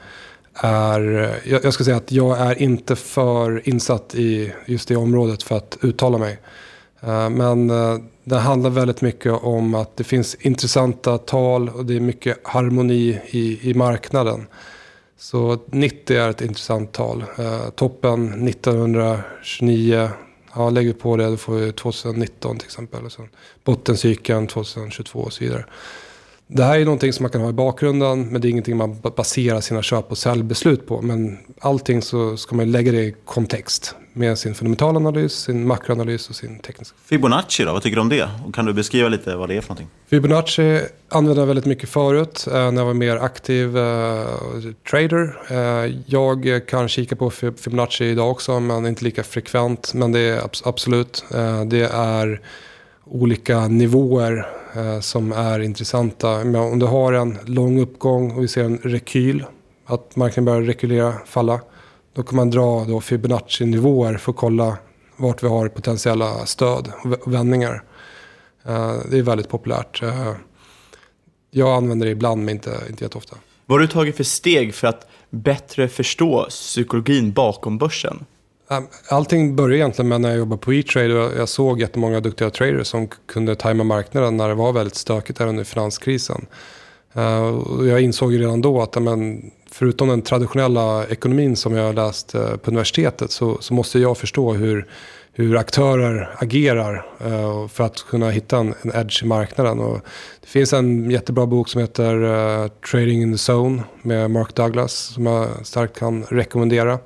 är, 0.55 1.01
jag, 1.45 1.65
jag 1.65 1.75
ska 1.75 1.85
säga 1.85 1.97
att 1.97 2.13
jag 2.13 2.39
är 2.39 2.63
inte 2.63 2.97
för 2.97 3.69
insatt 3.69 4.15
i 4.15 4.53
just 4.67 4.89
det 4.89 4.97
området 4.97 5.43
för 5.43 5.57
att 5.57 5.79
uttala 5.83 6.19
mig. 6.19 6.39
Eh, 7.01 7.31
men 7.31 7.71
eh, 7.71 7.97
det 8.25 8.37
handlar 8.37 8.71
väldigt 8.71 9.01
mycket 9.01 9.33
om 9.33 9.75
att 9.75 9.97
det 9.97 10.05
finns 10.05 10.35
intressanta 10.35 11.19
tal 11.19 11.69
och 11.69 11.87
det 11.87 11.97
är 11.97 12.01
mycket 12.01 12.39
harmoni 12.43 13.21
i, 13.31 13.71
i 13.71 13.75
marknaden. 13.75 14.47
Så 15.19 15.59
90 15.67 16.17
är 16.17 16.31
ett 16.31 16.41
intressant 16.41 16.93
tal. 16.93 17.25
Eh, 17.39 17.71
toppen 17.71 18.49
1929, 18.49 20.11
ja, 20.55 20.71
lägger 20.71 20.93
på 20.93 21.17
det, 21.17 21.31
då 21.31 21.37
får 21.37 21.55
vi 21.55 21.73
2019 21.73 22.59
till 22.59 22.67
exempel. 22.67 23.05
Och 23.05 23.13
sen 23.13 23.29
bottencykeln 23.65 24.47
2022 24.47 25.21
och 25.21 25.33
så 25.33 25.45
vidare. 25.45 25.65
Det 26.53 26.65
här 26.65 26.79
är 26.79 26.85
någonting 26.85 27.13
som 27.13 27.23
man 27.23 27.31
kan 27.31 27.41
ha 27.41 27.51
i 27.51 27.53
bakgrunden, 27.53 28.29
men 28.29 28.41
det 28.41 28.49
är 28.49 28.51
ingenting 28.51 28.77
man 28.77 29.01
baserar 29.17 29.61
sina 29.61 29.83
köp 29.83 30.11
och 30.11 30.19
säljbeslut 30.19 30.87
på. 30.87 31.03
Men 31.03 31.39
allting 31.61 32.03
så 32.03 32.37
ska 32.37 32.57
man 32.57 32.73
lägga 32.73 32.93
det 32.93 33.03
i 33.03 33.15
kontext 33.25 33.95
med 34.13 34.39
sin 34.39 34.55
fundamentalanalys, 34.55 35.33
sin 35.33 35.67
makroanalys 35.67 36.29
och 36.31 36.37
sin 36.37 36.59
tekniska. 36.59 36.97
Fibonacci 37.05 37.65
då, 37.65 37.73
vad 37.73 37.83
tycker 37.83 37.97
du 37.97 38.01
om 38.01 38.09
det? 38.09 38.29
Och 38.47 38.55
kan 38.55 38.65
du 38.65 38.73
beskriva 38.73 39.09
lite 39.09 39.37
vad 39.37 39.49
det 39.49 39.57
är 39.57 39.61
för 39.61 39.69
någonting? 39.69 39.89
Fibonacci 40.07 40.81
använde 41.09 41.41
jag 41.41 41.47
väldigt 41.47 41.67
mycket 41.67 41.89
förut 41.89 42.47
eh, 42.47 42.53
när 42.53 42.81
jag 42.81 42.87
var 42.87 42.95
mer 42.95 43.17
aktiv 43.17 43.79
eh, 43.79 44.27
trader. 44.91 45.37
Eh, 45.51 45.95
jag 46.07 46.67
kan 46.67 46.89
kika 46.89 47.17
på 47.17 47.31
Fibonacci 47.31 48.05
idag 48.05 48.31
också, 48.31 48.61
men 48.61 48.87
inte 48.87 49.05
lika 49.05 49.23
frekvent. 49.23 49.95
Men 49.95 50.13
det 50.13 50.21
är 50.21 50.43
absolut, 50.65 51.25
eh, 51.35 51.65
det 51.65 51.89
är 51.93 52.41
olika 53.11 53.69
nivåer 53.69 54.47
eh, 54.77 55.01
som 55.01 55.33
är 55.33 55.61
intressanta. 55.61 56.45
Men 56.45 56.55
om 56.55 56.79
du 56.79 56.87
har 56.87 57.13
en 57.13 57.39
lång 57.45 57.81
uppgång 57.81 58.31
och 58.31 58.43
vi 58.43 58.49
ser 58.49 58.65
en 58.65 58.79
rekyl, 58.79 59.45
att 59.87 60.17
marknaden 60.17 60.45
börjar 60.45 60.63
rekylera, 60.63 61.15
falla 61.27 61.61
då 62.13 62.23
kan 62.23 62.37
man 62.37 62.51
dra 62.51 62.85
då 62.85 63.01
Fibonacci-nivåer 63.01 64.17
för 64.17 64.33
att 64.33 64.37
kolla 64.39 64.79
vart 65.17 65.43
vi 65.43 65.49
har 65.49 65.69
potentiella 65.69 66.47
stöd 66.47 66.93
och 67.25 67.35
vändningar. 67.35 67.83
Eh, 68.65 68.95
det 69.11 69.19
är 69.19 69.23
väldigt 69.23 69.49
populärt. 69.49 70.03
Eh, 70.03 70.33
jag 71.51 71.77
använder 71.77 72.07
det 72.07 72.13
ibland 72.13 72.45
men 72.45 72.55
inte, 72.55 72.81
inte 72.89 73.05
jätteofta. 73.05 73.37
Vad 73.67 73.79
har 73.79 73.87
du 73.87 73.93
tagit 73.93 74.17
för 74.17 74.25
steg 74.25 74.75
för 74.75 74.89
att 74.89 75.07
bättre 75.31 75.89
förstå 75.89 76.47
psykologin 76.49 77.33
bakom 77.33 77.79
börsen? 77.79 78.25
Ehm, 78.71 78.87
allting 79.09 79.57
började 79.57 79.77
egentligen 79.77 80.09
med 80.09 80.21
när 80.21 80.29
jag 80.29 80.39
jobbade 80.39 80.61
på 80.61 80.75
E-trade 80.75 81.21
och 81.21 81.33
jag 81.39 81.49
såg 81.49 81.81
jättemånga 81.81 82.21
duktiga 82.21 82.51
traders 82.51 82.87
som 82.87 83.09
kunde 83.27 83.55
tajma 83.55 83.85
marknaden 83.85 84.37
när 84.37 84.49
det 84.49 84.55
var 84.55 84.73
väldigt 84.73 84.95
stökigt 84.95 85.39
där 85.39 85.47
under 85.47 85.65
finanskrisen. 85.65 86.47
Ehm, 87.15 87.59
och 87.59 87.87
jag 87.87 88.01
insåg 88.01 88.41
redan 88.41 88.61
då 88.61 88.83
att 88.83 89.03
men, 89.03 89.51
förutom 89.71 90.09
den 90.09 90.23
traditionella 90.23 91.07
ekonomin 91.07 91.57
som 91.57 91.75
jag 91.75 91.85
har 91.85 91.93
läst 91.93 92.35
eh, 92.35 92.57
på 92.57 92.71
universitetet 92.71 93.31
så, 93.31 93.59
så 93.61 93.75
måste 93.75 93.99
jag 93.99 94.19
förstå 94.19 94.53
hur, 94.53 94.87
hur 95.33 95.57
aktörer 95.57 96.35
agerar 96.39 97.07
eh, 97.25 97.69
för 97.69 97.85
att 97.85 97.97
kunna 97.97 98.31
hitta 98.31 98.59
en, 98.59 98.75
en 98.83 98.93
edge 98.95 99.23
i 99.23 99.27
marknaden. 99.27 99.81
Och 99.81 100.01
det 100.41 100.47
finns 100.47 100.73
en 100.73 101.11
jättebra 101.11 101.47
bok 101.47 101.69
som 101.69 101.81
heter 101.81 102.23
eh, 102.23 102.69
Trading 102.69 103.23
in 103.23 103.37
the 103.37 103.53
Zone 103.53 103.83
med 104.03 104.31
Mark 104.31 104.55
Douglas 104.55 104.93
som 104.93 105.27
jag 105.27 105.67
starkt 105.67 105.99
kan 105.99 106.25
rekommendera. 106.25 106.99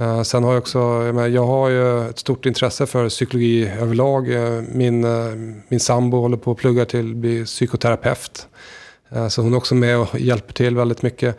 Eh, 0.00 0.22
sen 0.22 0.44
har 0.44 0.52
jag 0.52 0.60
också, 0.60 0.78
jag, 0.78 1.14
menar, 1.14 1.28
jag 1.28 1.46
har 1.46 1.68
ju 1.68 2.08
ett 2.08 2.18
stort 2.18 2.46
intresse 2.46 2.86
för 2.86 3.08
psykologi 3.08 3.68
överlag. 3.80 4.32
Eh, 4.32 4.62
min, 4.72 5.04
eh, 5.04 5.34
min 5.68 5.80
sambo 5.80 6.20
håller 6.20 6.36
på 6.36 6.50
att 6.50 6.56
plugga 6.56 6.84
till 6.84 7.10
att 7.10 7.16
bli 7.16 7.44
psykoterapeut. 7.44 8.46
Så 9.30 9.42
hon 9.42 9.52
är 9.52 9.56
också 9.56 9.74
med 9.74 9.98
och 9.98 10.20
hjälper 10.20 10.52
till 10.52 10.76
väldigt 10.76 11.02
mycket. 11.02 11.36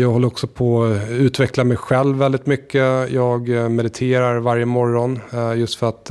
Jag 0.00 0.08
håller 0.08 0.28
också 0.28 0.46
på 0.46 0.84
att 0.84 1.10
utveckla 1.10 1.64
mig 1.64 1.76
själv 1.76 2.16
väldigt 2.16 2.46
mycket. 2.46 3.10
Jag 3.10 3.48
mediterar 3.48 4.38
varje 4.38 4.64
morgon 4.64 5.20
just 5.56 5.78
för 5.78 5.88
att 5.88 6.10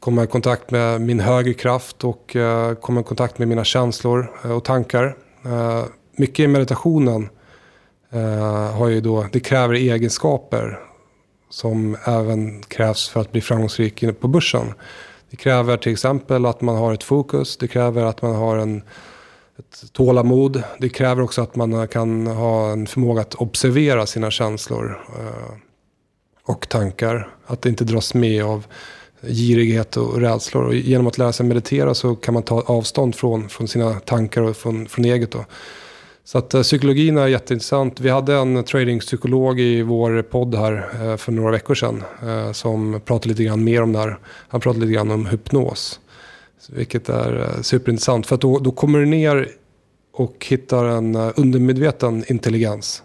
komma 0.00 0.24
i 0.24 0.26
kontakt 0.26 0.70
med 0.70 1.00
min 1.00 1.20
högre 1.20 1.54
kraft 1.54 2.04
och 2.04 2.36
komma 2.80 3.00
i 3.00 3.04
kontakt 3.04 3.38
med 3.38 3.48
mina 3.48 3.64
känslor 3.64 4.32
och 4.54 4.64
tankar. 4.64 5.16
Mycket 6.16 6.40
i 6.40 6.46
meditationen 6.46 7.28
Eh, 8.16 8.72
har 8.72 8.88
ju 8.88 9.00
då, 9.00 9.26
det 9.32 9.40
kräver 9.40 9.74
egenskaper 9.74 10.80
som 11.50 11.96
även 12.04 12.62
krävs 12.62 13.08
för 13.08 13.20
att 13.20 13.32
bli 13.32 13.40
framgångsrik 13.40 14.02
inne 14.02 14.12
på 14.12 14.28
börsen. 14.28 14.74
Det 15.30 15.36
kräver 15.36 15.76
till 15.76 15.92
exempel 15.92 16.46
att 16.46 16.60
man 16.60 16.76
har 16.76 16.94
ett 16.94 17.02
fokus, 17.02 17.56
det 17.56 17.68
kräver 17.68 18.04
att 18.04 18.22
man 18.22 18.34
har 18.34 18.56
en 18.56 18.82
ett 19.58 19.92
tålamod. 19.92 20.62
Det 20.78 20.88
kräver 20.88 21.22
också 21.22 21.42
att 21.42 21.56
man 21.56 21.88
kan 21.88 22.26
ha 22.26 22.70
en 22.70 22.86
förmåga 22.86 23.20
att 23.20 23.34
observera 23.34 24.06
sina 24.06 24.30
känslor 24.30 25.00
eh, 25.18 25.54
och 26.44 26.68
tankar. 26.68 27.28
Att 27.46 27.62
det 27.62 27.68
inte 27.68 27.84
dras 27.84 28.14
med 28.14 28.44
av 28.44 28.66
girighet 29.22 29.96
och 29.96 30.20
rädslor. 30.20 30.64
Och 30.64 30.74
genom 30.74 31.06
att 31.06 31.18
lära 31.18 31.32
sig 31.32 31.46
meditera 31.46 31.94
så 31.94 32.16
kan 32.16 32.34
man 32.34 32.42
ta 32.42 32.60
avstånd 32.60 33.14
från, 33.14 33.48
från 33.48 33.68
sina 33.68 33.94
tankar 33.94 34.42
och 34.42 34.56
från, 34.56 34.86
från 34.86 35.04
eget. 35.04 35.30
Då. 35.30 35.44
Så 36.26 36.38
att 36.38 36.54
eh, 36.54 36.62
psykologin 36.62 37.18
är 37.18 37.26
jätteintressant. 37.26 38.00
Vi 38.00 38.08
hade 38.08 38.34
en 38.34 38.64
tradingpsykolog 38.64 39.60
i 39.60 39.82
vår 39.82 40.22
podd 40.22 40.54
här 40.54 40.88
eh, 41.02 41.16
för 41.16 41.32
några 41.32 41.50
veckor 41.50 41.74
sedan. 41.74 42.04
Eh, 42.22 42.52
som 42.52 43.00
pratade 43.04 43.28
lite 43.28 43.44
grann 43.44 43.64
mer 43.64 43.82
om 43.82 43.92
det 43.92 43.98
här. 43.98 44.18
Han 44.48 44.60
pratade 44.60 44.86
lite 44.86 44.94
grann 44.94 45.10
om 45.10 45.26
hypnos. 45.26 46.00
Vilket 46.68 47.08
är 47.08 47.62
superintressant. 47.62 48.26
För 48.26 48.34
att 48.34 48.40
då, 48.40 48.58
då 48.58 48.70
kommer 48.70 48.98
du 48.98 49.06
ner 49.06 49.48
och 50.12 50.46
hittar 50.48 50.84
en 50.84 51.16
undermedveten 51.16 52.24
intelligens. 52.26 53.02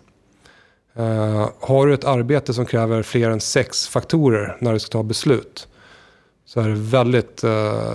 Har 1.59 1.87
du 1.87 1.93
ett 1.93 2.03
arbete 2.03 2.53
som 2.53 2.65
kräver 2.65 3.03
fler 3.03 3.29
än 3.29 3.39
sex 3.39 3.87
faktorer 3.87 4.57
när 4.59 4.73
du 4.73 4.79
ska 4.79 4.91
ta 4.91 5.03
beslut. 5.03 5.67
Så 6.45 6.59
är 6.59 6.67
det 6.67 6.75
väldigt 6.75 7.43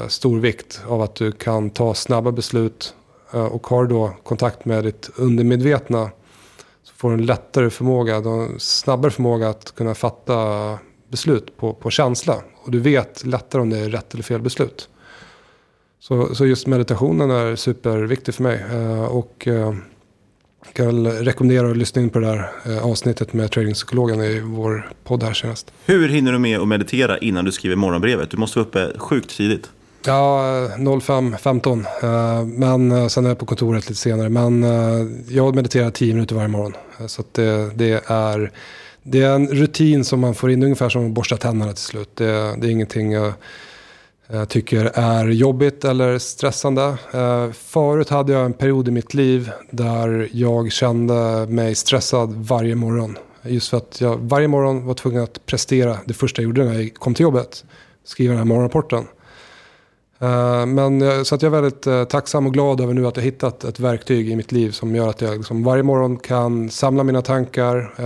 stor 0.08 0.40
vikt 0.40 0.80
av 0.88 1.02
att 1.02 1.14
du 1.14 1.32
kan 1.32 1.70
ta 1.70 1.94
snabba 1.94 2.32
beslut. 2.32 2.94
Eh, 3.32 3.44
och 3.44 3.66
har 3.66 3.84
du 3.84 3.94
då 3.94 4.14
kontakt 4.22 4.64
med 4.64 4.84
ditt 4.84 5.10
undermedvetna. 5.16 6.10
Så 6.82 6.94
får 6.94 7.08
du 7.08 7.14
en 7.14 7.26
lättare 7.26 7.70
förmåga, 7.70 8.16
en 8.16 8.60
snabbare 8.60 9.10
förmåga 9.10 9.48
att 9.48 9.74
kunna 9.74 9.94
fatta 9.94 10.78
beslut 11.08 11.56
på, 11.56 11.74
på 11.74 11.90
känsla. 11.90 12.36
Och 12.64 12.70
du 12.70 12.80
vet 12.80 13.26
lättare 13.26 13.62
om 13.62 13.70
det 13.70 13.78
är 13.78 13.88
rätt 13.88 14.14
eller 14.14 14.22
fel 14.22 14.42
beslut. 14.42 14.88
Så, 16.00 16.34
så 16.34 16.46
just 16.46 16.66
meditationen 16.66 17.30
är 17.30 17.56
superviktig 17.56 18.34
för 18.34 18.42
mig. 18.42 18.64
Eh, 18.72 19.04
och 19.04 19.46
eh, 19.46 19.74
jag 20.64 20.74
kan 20.74 21.06
rekommendera 21.06 21.70
att 21.70 21.76
lyssna 21.76 22.02
in 22.02 22.10
på 22.10 22.18
det 22.18 22.26
där 22.26 22.50
avsnittet 22.82 23.32
med 23.32 23.50
tradingpsykologen 23.50 24.20
i 24.20 24.40
vår 24.40 24.90
podd 25.04 25.22
här 25.22 25.32
senast. 25.32 25.72
Hur 25.84 26.08
hinner 26.08 26.32
du 26.32 26.38
med 26.38 26.60
att 26.60 26.68
meditera 26.68 27.18
innan 27.18 27.44
du 27.44 27.52
skriver 27.52 27.76
morgonbrevet? 27.76 28.30
Du 28.30 28.36
måste 28.36 28.58
vara 28.58 28.68
uppe 28.68 28.98
sjukt 28.98 29.30
tidigt. 29.30 29.70
Ja, 30.06 30.68
05.15. 30.76 31.86
Eh, 32.02 32.46
men 32.46 32.92
eh, 32.92 33.06
sen 33.06 33.24
är 33.24 33.28
jag 33.28 33.38
på 33.38 33.46
kontoret 33.46 33.88
lite 33.88 34.00
senare. 34.00 34.28
Men 34.28 34.64
eh, 34.64 35.06
jag 35.28 35.54
mediterar 35.54 35.90
10 35.90 36.14
minuter 36.14 36.34
varje 36.34 36.48
morgon. 36.48 36.74
Så 37.06 37.20
att 37.20 37.34
det, 37.34 37.70
det, 37.74 38.02
är, 38.06 38.52
det 39.02 39.22
är 39.22 39.34
en 39.34 39.48
rutin 39.48 40.04
som 40.04 40.20
man 40.20 40.34
får 40.34 40.50
in 40.50 40.62
ungefär 40.62 40.88
som 40.88 41.06
att 41.06 41.12
borsta 41.12 41.36
tänderna 41.36 41.72
till 41.72 41.84
slut. 41.84 42.10
Det, 42.14 42.56
det 42.56 42.66
är 42.66 42.70
ingenting 42.70 43.12
jag, 43.12 43.32
jag 44.26 44.48
tycker 44.48 44.90
är 44.94 45.28
jobbigt 45.28 45.84
eller 45.84 46.18
stressande. 46.18 46.96
Förut 47.54 48.08
hade 48.08 48.32
jag 48.32 48.44
en 48.44 48.52
period 48.52 48.88
i 48.88 48.90
mitt 48.90 49.14
liv 49.14 49.50
där 49.70 50.28
jag 50.32 50.72
kände 50.72 51.46
mig 51.48 51.74
stressad 51.74 52.34
varje 52.34 52.74
morgon. 52.74 53.18
Just 53.42 53.68
för 53.68 53.76
att 53.76 54.00
jag 54.00 54.16
varje 54.16 54.48
morgon 54.48 54.86
var 54.86 54.94
tvungen 54.94 55.22
att 55.22 55.46
prestera 55.46 55.98
det 56.04 56.14
första 56.14 56.42
jag 56.42 56.46
gjorde 56.46 56.64
när 56.64 56.74
jag 56.74 56.94
kom 56.94 57.14
till 57.14 57.22
jobbet. 57.24 57.64
Skriva 58.04 58.30
den 58.30 58.38
här 58.38 58.44
morgonrapporten. 58.44 59.04
Eh, 60.18 60.66
men 60.66 61.02
eh, 61.02 61.22
så 61.22 61.34
att 61.34 61.42
jag 61.42 61.56
är 61.56 61.60
väldigt 61.60 61.86
eh, 61.86 62.04
tacksam 62.04 62.46
och 62.46 62.52
glad 62.52 62.80
över 62.80 62.94
nu 62.94 63.06
att 63.06 63.16
jag 63.16 63.24
hittat 63.24 63.64
ett 63.64 63.80
verktyg 63.80 64.30
i 64.30 64.36
mitt 64.36 64.52
liv 64.52 64.70
som 64.70 64.94
gör 64.94 65.08
att 65.08 65.20
jag 65.20 65.36
liksom 65.36 65.64
varje 65.64 65.82
morgon 65.82 66.16
kan 66.16 66.70
samla 66.70 67.04
mina 67.04 67.22
tankar 67.22 68.00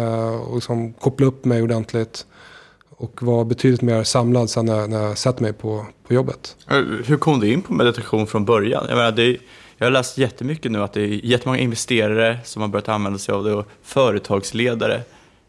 och 0.49 0.55
liksom 0.55 0.93
koppla 0.93 1.27
upp 1.27 1.45
mig 1.45 1.63
ordentligt. 1.63 2.27
Och 2.97 3.23
vara 3.23 3.45
betydligt 3.45 3.83
mer 3.83 4.05
samlad 4.05 4.51
sen 4.51 4.67
när, 4.67 4.89
när 4.89 5.03
jag 5.03 5.19
sätter 5.19 5.43
mig 5.43 5.53
på, 5.53 5.87
på 6.07 6.15
jobbet. 6.15 6.57
Hur 7.05 7.17
kom 7.17 7.41
du 7.41 7.53
in 7.53 7.63
på 7.63 7.73
meditation 7.73 8.27
från 8.27 8.45
början? 8.45 8.85
Jag, 8.89 8.97
menar, 8.97 9.13
det 9.13 9.23
är, 9.23 9.37
jag 9.77 9.87
har 9.87 9.91
läst 9.91 10.19
jättemycket 10.19 10.73
nu 10.73 10.83
att 10.83 10.93
det 10.93 11.01
är 11.01 11.27
jättemånga 11.27 11.59
investerare 11.59 12.39
som 12.45 12.63
har 12.63 12.69
börjat 12.69 12.89
använda 12.89 13.19
sig 13.19 13.35
av 13.35 13.45
det 13.45 13.53
och 13.53 13.67
företagsledare. 13.83 15.03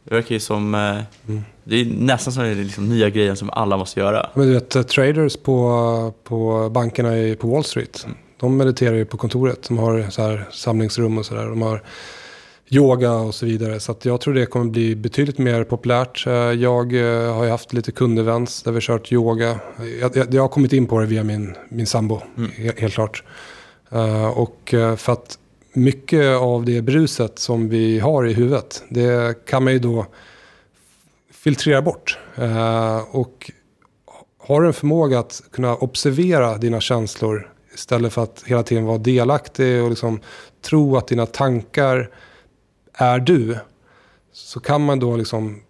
Det 0.04 0.16
verkar 0.16 0.36
ju 0.36 0.40
som, 0.40 0.76
eh, 0.76 0.98
det 1.64 1.76
är 1.82 1.86
nästan 1.86 2.34
som 2.34 2.44
den 2.44 2.64
liksom 2.64 2.90
nya 2.90 3.10
grejen 3.10 3.36
som 3.36 3.50
alla 3.50 3.78
måste 3.78 4.00
göra. 4.00 4.30
Men 4.34 4.48
du 4.48 4.54
vet, 4.54 4.76
eh, 4.76 4.82
traders 4.84 5.38
på, 5.38 6.14
på 6.24 6.70
bankerna 6.70 7.18
i, 7.18 7.36
på 7.36 7.48
Wall 7.48 7.64
Street. 7.64 8.08
De 8.40 8.58
mediterar 8.58 8.96
ju 8.96 9.06
på 9.06 9.18
kontoret. 9.18 9.68
De 9.68 9.78
har 9.78 10.06
så 10.10 10.22
här 10.22 10.46
samlingsrum 10.52 11.18
och 11.18 11.26
sådär. 11.26 11.46
De 11.46 11.62
har 11.62 11.84
yoga 12.70 13.12
och 13.12 13.36
så 13.36 13.46
vidare. 13.46 13.80
Så 13.80 13.96
jag 14.02 14.22
tror 14.22 14.34
det 14.34 14.46
kommer 14.46 14.66
bli 14.72 14.96
betydligt 14.96 15.38
mer 15.38 15.64
populärt. 15.64 16.28
Eh, 16.28 16.34
Jag 16.34 16.94
har 17.34 17.44
ju 17.44 17.50
haft 17.50 17.74
lite 17.74 17.92
kundevents 17.92 18.64
där 18.64 18.72
vi 18.72 18.76
har 18.76 18.82
kört 18.82 19.12
yoga. 19.12 19.60
Jag, 20.02 20.18
jag, 20.18 20.34
jag 20.34 20.42
har 20.42 20.50
kommit 20.50 20.74
in 20.74 20.86
på 20.88 21.00
det 21.00 21.06
via 21.06 21.24
min, 21.24 21.56
min 21.70 21.86
sambo, 21.88 22.22
he- 22.36 22.80
helt 22.82 22.94
klart. 22.94 23.24
Och 24.36 24.74
för 24.98 25.12
att 25.12 25.38
mycket 25.74 26.38
av 26.38 26.66
det 26.66 26.82
bruset 26.82 27.40
som 27.40 27.70
vi 27.70 28.00
har 28.00 28.28
i 28.28 28.34
huvudet, 28.34 28.84
det 28.90 29.46
kan 29.46 29.64
man 29.64 29.74
ju 29.74 29.80
då 29.80 30.06
filtrera 31.32 31.82
bort. 31.82 32.18
Eh, 32.36 32.98
och 33.12 33.52
har 34.40 34.62
du 34.62 34.68
en 34.68 34.74
förmåga 34.74 35.20
att 35.20 35.44
kunna 35.52 35.76
observera 35.76 36.58
dina 36.58 36.82
känslor 36.82 37.52
istället 37.74 38.14
för 38.14 38.24
att 38.24 38.44
hela 38.46 38.64
tiden 38.64 38.86
vara 38.86 38.98
delaktig 38.98 39.84
och 39.84 39.90
liksom 39.90 40.20
tro 40.62 40.98
att 40.98 41.08
dina 41.08 41.26
tankar 41.26 42.10
är 42.94 43.20
du. 43.20 43.58
Så 44.34 44.60
kan 44.60 44.86
man 44.86 45.00
då 45.00 45.18
liksom 45.18 45.62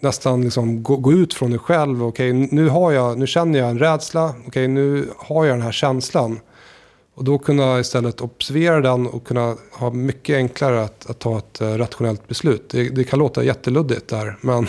nästan 0.00 0.42
liksom 0.42 0.82
gå, 0.82 0.96
gå 0.96 1.12
ut 1.12 1.34
från 1.34 1.50
dig 1.50 1.58
själv. 1.58 2.04
Okej, 2.04 2.32
nu, 2.32 2.68
har 2.68 2.92
jag, 2.92 3.18
nu 3.18 3.26
känner 3.26 3.58
jag 3.58 3.70
en 3.70 3.78
rädsla. 3.78 4.34
Okej, 4.46 4.68
nu 4.68 5.08
har 5.16 5.44
jag 5.44 5.54
den 5.54 5.62
här 5.62 5.72
känslan. 5.72 6.40
Och 7.16 7.24
då 7.24 7.38
kunna 7.38 7.80
istället 7.80 8.20
observera 8.20 8.80
den 8.80 9.06
och 9.06 9.26
kunna 9.26 9.56
ha 9.72 9.90
mycket 9.90 10.36
enklare 10.36 10.82
att, 10.82 11.10
att 11.10 11.18
ta 11.18 11.38
ett 11.38 11.60
eh, 11.60 11.68
rationellt 11.68 12.28
beslut. 12.28 12.68
Det, 12.70 12.88
det 12.88 13.04
kan 13.04 13.18
låta 13.18 13.44
jätteluddigt 13.44 14.08
där, 14.08 14.36
men 14.40 14.66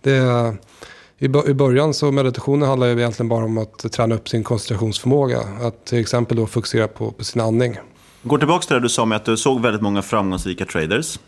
det, 0.00 0.12
är- 0.12 0.56
i, 1.18 1.24
i 1.24 1.54
början 1.54 1.94
så 1.94 2.12
meditationen 2.12 2.68
handlar 2.68 2.86
ju 2.86 2.92
egentligen 2.92 3.28
bara 3.28 3.44
om 3.44 3.58
att 3.58 3.92
träna 3.92 4.14
upp 4.14 4.28
sin 4.28 4.44
koncentrationsförmåga. 4.44 5.40
Att 5.62 5.84
till 5.84 5.98
exempel 5.98 6.36
då 6.36 6.46
fokusera 6.46 6.88
på, 6.88 7.10
på 7.10 7.24
sin 7.24 7.42
andning. 7.42 7.78
Går 8.22 8.38
tillbaka 8.38 8.66
till 8.66 8.74
det 8.74 8.80
du 8.80 8.88
sa 8.88 9.04
med 9.04 9.16
att 9.16 9.24
du 9.24 9.36
såg 9.36 9.60
väldigt 9.60 9.82
många 9.82 10.02
framgångsrika 10.02 10.64
traders. 10.64 11.18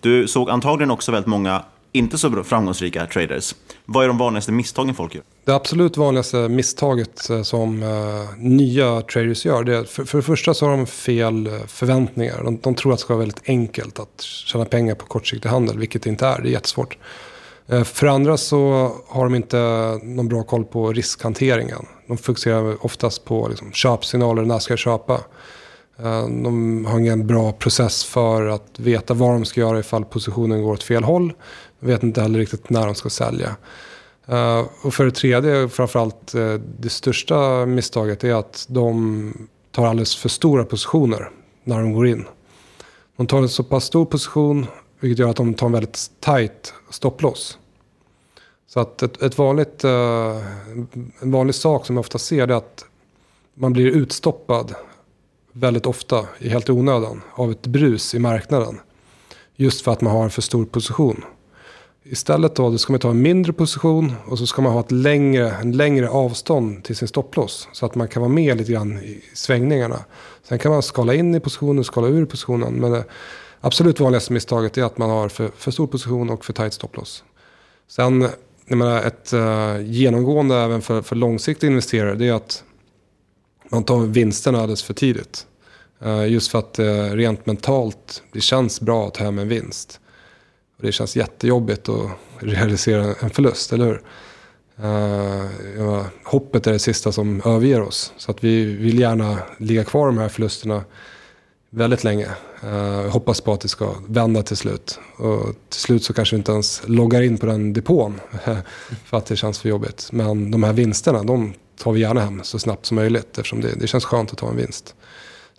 Du 0.00 0.28
såg 0.28 0.50
antagligen 0.50 0.90
också 0.90 1.12
väldigt 1.12 1.26
många 1.26 1.64
inte 1.94 2.18
så 2.18 2.44
framgångsrika 2.44 3.06
traders. 3.06 3.54
Vad 3.84 4.04
är 4.04 4.08
de 4.08 4.18
vanligaste 4.18 4.52
misstagen 4.52 4.94
folk 4.94 5.14
gör? 5.14 5.24
Det 5.44 5.52
absolut 5.52 5.96
vanligaste 5.96 6.48
misstaget 6.48 7.30
eh, 7.30 7.42
som 7.42 7.82
eh, 7.82 8.38
nya 8.38 9.00
traders 9.00 9.46
gör, 9.46 9.64
det 9.64 9.76
är, 9.76 9.84
för, 9.84 10.04
för 10.04 10.18
det 10.18 10.22
första 10.22 10.54
så 10.54 10.66
har 10.66 10.76
de 10.76 10.86
fel 10.86 11.46
eh, 11.46 11.52
förväntningar. 11.66 12.42
De, 12.44 12.58
de 12.58 12.74
tror 12.74 12.92
att 12.92 12.98
det 12.98 13.02
ska 13.02 13.14
vara 13.14 13.20
väldigt 13.20 13.48
enkelt 13.48 13.98
att 13.98 14.20
tjäna 14.20 14.64
pengar 14.64 14.94
på 14.94 15.06
kortsiktig 15.06 15.48
handel, 15.48 15.78
vilket 15.78 16.02
det 16.02 16.10
inte 16.10 16.26
är. 16.26 16.42
Det 16.42 16.48
är 16.48 16.52
jättesvårt. 16.52 16.98
Eh, 17.68 17.84
för 17.84 18.06
det 18.06 18.12
andra 18.12 18.36
så 18.36 18.92
har 19.08 19.24
de 19.24 19.34
inte 19.34 19.58
någon 20.02 20.28
bra 20.28 20.42
koll 20.42 20.64
på 20.64 20.92
riskhanteringen. 20.92 21.86
De 22.08 22.18
fokuserar 22.18 22.84
oftast 22.84 23.24
på 23.24 23.48
liksom, 23.48 23.72
köpsignaler, 23.72 24.42
när 24.42 24.58
ska 24.58 24.72
jag 24.72 24.78
köpa? 24.78 25.14
Eh, 25.98 26.28
De 26.28 26.84
har 26.84 26.98
ingen 26.98 27.26
bra 27.26 27.52
process 27.52 28.04
för 28.04 28.46
att 28.46 28.78
veta 28.78 29.14
vad 29.14 29.30
de 29.30 29.44
ska 29.44 29.60
göra 29.60 29.78
ifall 29.78 30.04
positionen 30.04 30.62
går 30.62 30.72
åt 30.72 30.82
fel 30.82 31.04
håll. 31.04 31.32
De 31.80 31.86
vet 31.86 32.02
inte 32.02 32.22
heller 32.22 32.38
riktigt 32.38 32.70
när 32.70 32.86
de 32.86 32.94
ska 32.94 33.10
sälja. 33.10 33.56
Uh, 34.32 34.64
Och 34.82 34.94
för 34.94 35.04
det 35.04 35.10
tredje, 35.10 35.68
framförallt 35.68 36.34
uh, 36.34 36.60
det 36.78 36.88
största 36.88 37.66
misstaget 37.66 38.24
är 38.24 38.34
att 38.34 38.66
de 38.68 39.48
tar 39.70 39.86
alldeles 39.86 40.16
för 40.16 40.28
stora 40.28 40.64
positioner 40.64 41.30
när 41.64 41.80
de 41.80 41.92
går 41.92 42.06
in. 42.06 42.24
De 43.16 43.26
tar 43.26 43.38
en 43.38 43.48
så 43.48 43.64
pass 43.64 43.84
stor 43.84 44.04
position 44.04 44.66
vilket 45.00 45.18
gör 45.18 45.28
att 45.28 45.36
de 45.36 45.54
tar 45.54 45.66
en 45.66 45.72
väldigt 45.72 46.10
tight 46.20 46.74
stopploss. 46.90 47.58
Så 48.66 48.80
att 48.80 49.02
ett, 49.02 49.22
ett 49.22 49.38
vanligt, 49.38 49.84
uh, 49.84 49.90
en 51.20 51.30
vanlig 51.30 51.54
sak 51.54 51.86
som 51.86 51.96
jag 51.96 52.00
ofta 52.00 52.18
ser 52.18 52.48
är 52.48 52.54
att 52.54 52.84
man 53.54 53.72
blir 53.72 53.86
utstoppad 53.86 54.74
väldigt 55.52 55.86
ofta, 55.86 56.26
helt 56.40 56.68
i 56.68 56.72
onödan, 56.72 57.22
av 57.34 57.50
ett 57.50 57.66
brus 57.66 58.14
i 58.14 58.18
marknaden. 58.18 58.80
Just 59.56 59.84
för 59.84 59.92
att 59.92 60.00
man 60.00 60.12
har 60.12 60.24
en 60.24 60.30
för 60.30 60.42
stor 60.42 60.64
position. 60.64 61.24
Istället 62.06 62.54
då, 62.54 62.70
då 62.70 62.78
ska 62.78 62.92
man 62.92 63.00
ta 63.00 63.10
en 63.10 63.22
mindre 63.22 63.52
position 63.52 64.12
och 64.26 64.38
så 64.38 64.46
ska 64.46 64.62
man 64.62 64.72
ha 64.72 64.80
ett 64.80 64.92
längre, 64.92 65.50
en 65.50 65.72
längre 65.72 66.08
avstånd 66.08 66.84
till 66.84 66.96
sin 66.96 67.08
stopploss. 67.08 67.68
Så 67.72 67.86
att 67.86 67.94
man 67.94 68.08
kan 68.08 68.22
vara 68.22 68.32
med 68.32 68.56
lite 68.56 68.72
grann 68.72 68.98
i 68.98 69.24
svängningarna. 69.34 70.04
Sen 70.42 70.58
kan 70.58 70.72
man 70.72 70.82
skala 70.82 71.14
in 71.14 71.34
i 71.34 71.40
positionen, 71.40 71.84
skala 71.84 72.08
ur 72.08 72.26
positionen. 72.26 72.74
Men 72.74 72.90
det 72.90 73.04
absolut 73.60 74.00
vanligaste 74.00 74.32
misstaget 74.32 74.78
är 74.78 74.82
att 74.82 74.98
man 74.98 75.10
har 75.10 75.28
för, 75.28 75.50
för 75.56 75.70
stor 75.70 75.86
position 75.86 76.30
och 76.30 76.44
för 76.44 76.52
tight 76.52 76.72
stopploss. 76.72 77.24
Sen, 77.88 78.28
jag 78.66 78.78
menar, 78.78 79.02
ett 79.02 79.32
uh, 79.32 79.82
genomgående 79.82 80.56
även 80.56 80.82
för, 80.82 81.02
för 81.02 81.16
långsiktiga 81.16 81.70
investerare 81.70 82.14
det 82.14 82.28
är 82.28 82.32
att 82.32 82.64
man 83.68 83.84
tar 83.84 83.98
vinsterna 83.98 84.58
alldeles 84.58 84.82
för 84.82 84.94
tidigt. 84.94 85.46
Uh, 86.06 86.28
just 86.28 86.50
för 86.50 86.58
att 86.58 86.78
uh, 86.78 87.10
rent 87.10 87.46
mentalt, 87.46 88.22
det 88.32 88.40
känns 88.40 88.80
bra 88.80 89.06
att 89.06 89.14
ta 89.14 89.24
hem 89.24 89.38
en 89.38 89.48
vinst. 89.48 90.00
Det 90.84 90.92
känns 90.92 91.16
jättejobbigt 91.16 91.88
att 91.88 92.10
realisera 92.38 93.14
en 93.20 93.30
förlust, 93.30 93.72
eller 93.72 93.86
hur? 93.86 94.02
Eh, 94.82 94.86
uh, 94.86 95.50
ja, 95.78 96.06
hoppet 96.24 96.66
är 96.66 96.72
det 96.72 96.78
sista 96.78 97.12
som 97.12 97.42
överger 97.44 97.80
oss. 97.82 98.12
Så 98.16 98.30
att 98.30 98.44
vi 98.44 98.64
vill 98.64 98.98
gärna 98.98 99.38
ligga 99.58 99.84
kvar 99.84 100.06
de 100.06 100.18
här 100.18 100.28
förlusterna 100.28 100.84
väldigt 101.70 102.04
länge. 102.04 102.28
Uh, 102.64 103.08
hoppas 103.08 103.40
på 103.40 103.52
att 103.52 103.60
det 103.60 103.68
ska 103.68 103.94
vända 104.08 104.42
till 104.42 104.56
slut. 104.56 104.98
Och 105.16 105.54
till 105.68 105.80
slut 105.80 106.04
så 106.04 106.12
kanske 106.12 106.36
vi 106.36 106.38
inte 106.38 106.52
ens 106.52 106.82
loggar 106.86 107.22
in 107.22 107.38
på 107.38 107.46
den 107.46 107.72
depån. 107.72 108.20
för 109.04 109.16
att 109.16 109.26
det 109.26 109.36
känns 109.36 109.58
för 109.58 109.68
jobbigt. 109.68 110.08
Men 110.12 110.50
de 110.50 110.62
här 110.62 110.72
vinsterna, 110.72 111.22
de 111.22 111.54
tar 111.78 111.92
vi 111.92 112.00
gärna 112.00 112.20
hem 112.20 112.40
så 112.44 112.58
snabbt 112.58 112.86
som 112.86 112.94
möjligt. 112.94 113.38
Eftersom 113.38 113.60
det, 113.60 113.74
det 113.80 113.86
känns 113.86 114.04
skönt 114.04 114.32
att 114.32 114.38
ta 114.38 114.48
en 114.48 114.56
vinst. 114.56 114.94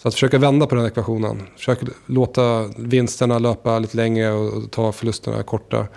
Så 0.05 0.09
att 0.09 0.13
försöka 0.13 0.37
vända 0.37 0.67
på 0.67 0.75
den 0.75 0.85
ekvationen. 0.85 1.41
Försöka 1.55 1.85
låta 2.05 2.67
vinsterna 2.77 3.39
löpa 3.39 3.79
lite 3.79 3.97
längre 3.97 4.31
och 4.31 4.71
ta 4.71 4.91
förlusterna 4.91 5.43
korta. 5.43 5.87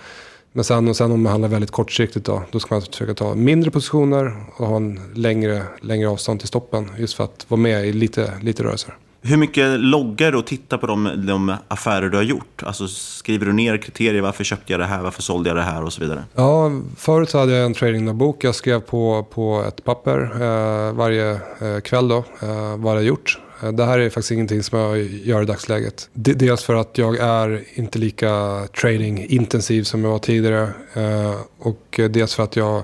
Men 0.52 0.64
sen, 0.64 0.88
och 0.88 0.96
sen 0.96 1.12
om 1.12 1.22
man 1.22 1.32
handlar 1.32 1.48
väldigt 1.48 1.70
kortsiktigt 1.70 2.26
då, 2.26 2.42
då 2.50 2.61
ska 2.61 2.74
man 2.74 2.82
försöka 2.82 3.14
ta 3.14 3.34
mindre 3.34 3.70
positioner 3.70 4.36
och 4.56 4.66
ha 4.66 4.76
en 4.76 5.00
längre, 5.14 5.62
längre 5.80 6.09
avstånd 6.09 6.40
till 6.40 6.48
stoppen. 6.48 6.90
Just 6.98 7.14
för 7.14 7.24
att 7.24 7.46
vara 7.48 7.61
med 7.61 7.86
i 7.86 7.92
lite, 7.92 8.32
lite 8.42 8.62
rörelser. 8.62 8.94
Hur 9.22 9.36
mycket 9.36 9.80
loggar 9.80 10.32
du 10.32 10.38
och 10.38 10.46
tittar 10.46 10.78
på 10.78 10.86
de, 10.86 11.26
de 11.26 11.56
affärer 11.68 12.09
du 12.09 12.16
har 12.16 12.24
gjort? 12.24 12.62
Alltså 12.62 12.88
skriver 12.88 13.46
du 13.46 13.52
ner 13.52 13.76
kriterier, 13.76 14.22
varför 14.22 14.44
köpte 14.44 14.72
jag 14.72 14.80
det 14.80 14.86
här, 14.86 15.02
varför 15.02 15.22
sålde 15.22 15.50
jag 15.50 15.56
det 15.56 15.62
här 15.62 15.84
och 15.84 15.92
så 15.92 16.00
vidare? 16.00 16.24
Ja, 16.34 16.70
förut 16.96 17.32
hade 17.32 17.52
jag 17.52 17.66
en 17.66 17.74
tradingdagbok. 17.74 18.44
Jag 18.44 18.54
skrev 18.54 18.80
på, 18.80 19.26
på 19.30 19.64
ett 19.68 19.84
papper 19.84 20.30
eh, 20.34 20.92
varje 20.92 21.30
eh, 21.32 21.80
kväll 21.84 22.09
då, 22.09 22.24
eh, 22.42 22.76
vad 22.76 22.96
jag 22.96 23.04
gjort. 23.04 23.38
Eh, 23.62 23.72
det 23.72 23.84
här 23.84 23.98
är 23.98 24.11
faktiskt 24.11 24.30
ingenting 24.30 24.62
som 24.62 24.78
jag 24.78 25.02
gör 25.02 25.42
i 25.42 25.44
dagsläget. 25.44 26.09
Dels 26.12 26.64
för 26.64 26.74
att 26.74 26.98
jag 26.98 27.16
är 27.16 27.64
inte 27.74 27.98
lika 27.98 28.66
trading-intensiv 28.80 29.82
som 29.82 30.04
jag 30.04 30.11
var 30.11 30.18
tidigare. 30.18 30.70
Eh, 30.94 31.34
och 31.59 32.00
dels 32.11 32.34
för 32.34 32.42
att 32.42 32.56
jag 32.56 32.82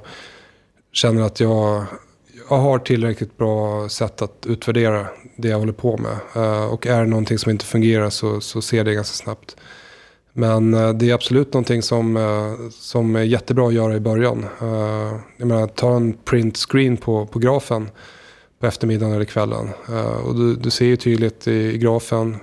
känner 0.93 1.23
att 1.23 1.41
jag, 1.41 1.85
jag 2.49 2.57
har 2.57 2.79
tillräckligt 2.79 3.37
bra 3.37 3.89
sätt 3.89 4.23
att 4.23 4.47
utvärdera 4.47 5.07
det 5.37 5.49
jag 5.49 5.59
håller 5.59 5.73
på 5.73 5.97
med. 5.97 6.17
Eh, 6.45 6.65
och 6.65 6.87
är 6.87 7.01
det 7.01 7.07
någonting 7.07 7.39
som 7.39 7.51
inte 7.51 7.65
fungerar 7.65 8.11
så, 8.11 8.41
så 8.41 8.63
ser 8.63 8.77
jag 8.77 8.87
det 8.87 8.95
ganska 8.95 9.25
snabbt. 9.25 9.57
Men 10.37 10.71
det 10.99 11.11
är 11.11 11.15
absolut 11.15 11.53
någonting 11.53 11.83
som, 11.83 12.19
som 12.71 13.17
är 13.17 13.23
jättebra 13.23 13.69
att 13.69 13.75
göra 13.75 13.97
i 13.97 14.01
början. 14.01 14.47
Jag 15.37 15.47
menar, 15.47 15.67
ta 15.67 15.97
en 15.97 16.13
print 16.13 16.57
screen 16.57 16.97
på, 16.97 17.27
på 17.27 17.39
grafen 17.39 17.89
på 18.65 18.69
eftermiddagen 18.69 19.15
eller 19.15 19.25
kvällen. 19.25 19.69
Eh, 19.89 20.27
och 20.27 20.35
du, 20.35 20.57
du 20.57 20.71
ser 20.71 20.87
ju 20.87 20.97
tydligt 20.97 21.49
i, 21.49 21.53
i 21.53 21.79
grafen 21.79 22.37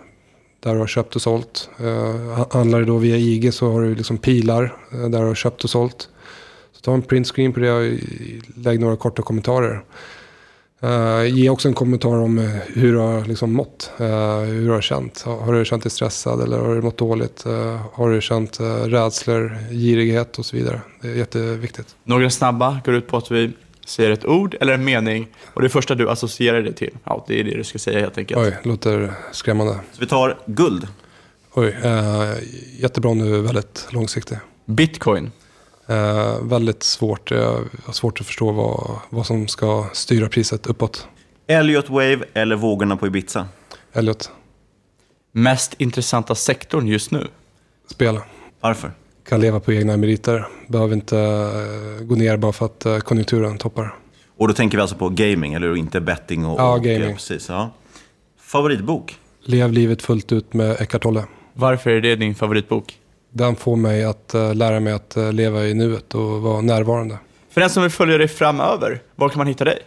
där 0.60 0.74
du 0.74 0.80
har 0.80 0.88
köpt 0.88 1.16
och 1.16 1.22
sålt. 1.22 1.70
Uh, 1.82 2.46
Handlar 2.52 2.80
det 2.80 2.86
då 2.86 2.98
via 2.98 3.18
IG 3.18 3.54
så 3.54 3.72
har 3.72 3.82
du 3.82 3.96
liksom 3.96 4.18
pilar 4.18 4.78
eh, 4.92 5.10
där 5.10 5.20
du 5.20 5.26
har 5.26 5.36
köpt 5.36 5.64
och 5.64 5.70
sålt. 5.70 6.10
Så 6.72 6.82
ta 6.82 6.94
en 6.94 7.02
printscreen 7.02 7.54
på 7.54 7.60
det 7.60 7.72
och 7.72 8.00
lägg 8.56 8.80
några 8.80 8.96
korta 8.96 9.22
kommentarer. 9.22 9.84
Uh, 10.84 11.38
ge 11.38 11.50
också 11.50 11.68
en 11.68 11.74
kommentar 11.74 12.18
om 12.18 12.38
hur 12.68 12.94
du 12.94 12.98
har 12.98 13.26
liksom 13.26 13.54
mått. 13.54 13.92
uh, 14.02 14.40
hur 14.40 14.66
du 14.66 14.72
har 14.72 14.82
känt. 14.82 15.22
Har, 15.22 15.38
har 15.38 15.54
du 15.54 15.66
känt 15.66 15.84
dig 15.84 15.92
stressad 15.92 16.42
eller 16.42 16.58
har 16.60 16.76
du 16.76 16.82
mått 16.82 16.98
dåligt? 16.98 17.44
Uh, 17.48 17.82
har 17.94 18.10
du 18.10 18.22
känt 18.22 18.62
uh, 18.62 18.66
rädslor, 18.68 19.58
girighet 19.72 20.40
och 20.40 20.46
så 20.46 20.58
vidare. 20.58 20.82
Det 21.02 21.08
är 21.08 21.16
jätteviktigt. 21.16 21.96
Några 22.04 22.30
snabba 22.30 22.82
går 22.86 22.96
ut 22.96 23.08
på 23.08 23.18
att 23.18 23.32
vi 23.32 23.52
säger 23.86 24.12
ett 24.12 24.26
ord 24.26 24.56
eller 24.62 24.74
en 24.74 24.84
mening 24.84 25.28
och 25.54 25.62
det 25.62 25.70
första 25.70 25.96
du 25.96 26.10
associerar 26.10 26.62
det 26.62 26.74
till, 26.74 26.98
ja, 27.04 27.26
det 27.28 27.40
är 27.40 27.44
det 27.44 27.58
du 27.58 27.64
ska 27.64 27.80
säga 27.80 28.00
helt 28.00 28.18
enkelt. 28.18 28.40
Oj, 28.42 28.58
låter 28.64 29.14
skrämmande. 29.32 29.74
Så 29.74 30.00
vi 30.00 30.08
tar 30.08 30.38
guld. 30.46 30.88
Oj, 31.54 31.78
eh, 31.84 32.34
jättebra 32.80 33.14
nu, 33.14 33.42
väldigt 33.42 33.88
långsiktig. 33.90 34.38
Bitcoin. 34.66 35.32
Eh, 35.88 36.42
väldigt 36.42 36.84
svårt. 36.84 37.32
Jag 37.32 37.60
har 37.86 37.94
svårt 37.94 38.20
att 38.22 38.28
förstå 38.28 38.52
vad, 38.52 39.00
vad 39.10 39.26
som 39.26 39.48
ska 39.48 39.86
styra 39.94 40.30
priset 40.30 40.66
uppåt. 40.68 41.08
Elliot 41.48 41.90
Wave 41.90 42.20
eller 42.34 42.56
vågorna 42.56 42.98
på 42.98 43.08
Ibiza? 43.08 43.48
Elliot, 43.94 44.32
Mest 45.32 45.74
intressanta 45.78 46.36
sektorn 46.36 46.88
just 46.88 47.12
nu? 47.12 47.28
spela. 47.92 48.22
Varför? 48.62 48.92
Kan 49.32 49.42
leva 49.42 49.60
på 49.60 49.74
egna 49.74 49.98
meriter. 49.98 50.48
Behöver 50.68 50.94
inte 50.96 51.18
eh, 51.20 52.04
gå 52.06 52.16
ner 52.16 52.38
bara 52.38 52.52
för 52.52 52.66
att 52.66 52.86
eh, 52.86 52.98
konjunkturen 53.00 53.58
toppar. 53.58 53.96
Och 54.38 54.48
då 54.48 54.54
tänker 54.54 54.78
vi 54.78 54.82
alltså 54.82 54.96
på 54.96 55.10
gaming, 55.10 55.54
eller 55.54 55.76
inte 55.76 56.02
betting? 56.02 56.46
Och, 56.46 56.60
Ja, 56.60 56.74
och, 56.74 56.84
gaming. 56.84 57.10
eh, 57.10 57.14
precis, 57.14 57.50
ja. 57.50 57.72
Favoritbok? 58.42 59.16
Lev 59.44 59.72
livet 59.72 60.02
fullt 60.02 60.32
ut 60.32 60.54
med 60.54 60.82
Eckart 60.82 61.04
Tolle. 61.04 61.24
Varför 61.54 61.90
är 61.90 62.02
det 62.02 62.16
din 62.16 62.36
favoritbok? 62.36 62.94
Den 63.30 63.56
får 63.56 63.76
mig 63.76 64.04
att 64.04 64.34
eh, 64.34 64.56
lära 64.56 64.80
mig 64.80 64.94
att 64.94 65.18
leva 65.34 65.66
i 65.66 65.74
nuet 65.74 66.16
och 66.16 66.42
vara 66.42 66.62
närvarande. 66.62 67.18
För 67.50 67.62
den 67.62 67.70
som 67.70 67.84
vill 67.84 67.92
följa 67.92 68.18
dig 68.18 68.28
framöver, 68.28 69.02
var 69.16 69.30
kan 69.30 69.38
man 69.38 69.48
hitta 69.48 69.64
dig? 69.64 69.80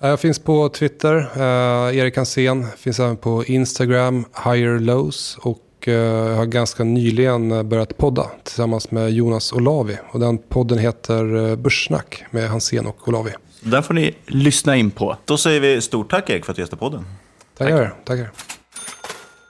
Jag 0.00 0.20
finns 0.20 0.38
på 0.38 0.68
Twitter, 0.68 1.16
eh, 1.36 1.98
Erik 1.98 2.16
Hansén. 2.16 2.66
Finns 2.76 3.00
även 3.00 3.16
på 3.16 3.44
Instagram, 3.44 4.24
Higher 4.44 4.78
Lows. 4.78 5.38
Och 5.40 5.58
eh, 5.88 5.94
jag 5.94 6.36
har 6.36 6.46
ganska 6.46 6.84
nyligen 6.84 7.52
eh, 7.52 7.62
börjat 7.62 7.96
podda 7.96 8.30
tillsammans 8.42 8.90
med 8.90 9.10
Jonas 9.10 9.52
Olavi. 9.52 9.98
Och 10.12 10.20
den 10.20 10.38
podden 10.38 10.78
heter 10.78 11.50
eh, 11.50 11.56
Börssnack 11.56 12.24
med 12.30 12.48
Hansén 12.48 12.86
och 12.86 13.08
Olavi. 13.08 13.30
Den 13.60 13.82
får 13.82 13.94
ni 13.94 14.14
lyssna 14.26 14.76
in 14.76 14.90
på. 14.90 15.16
Då 15.24 15.36
säger 15.38 15.60
vi 15.60 15.80
stort 15.80 16.10
tack 16.10 16.30
Erik 16.30 16.44
för 16.44 16.52
att 16.52 16.56
du 16.56 16.62
gästade 16.62 16.80
podden. 16.80 17.04
Tackar, 17.58 17.94
tackar. 18.04 18.30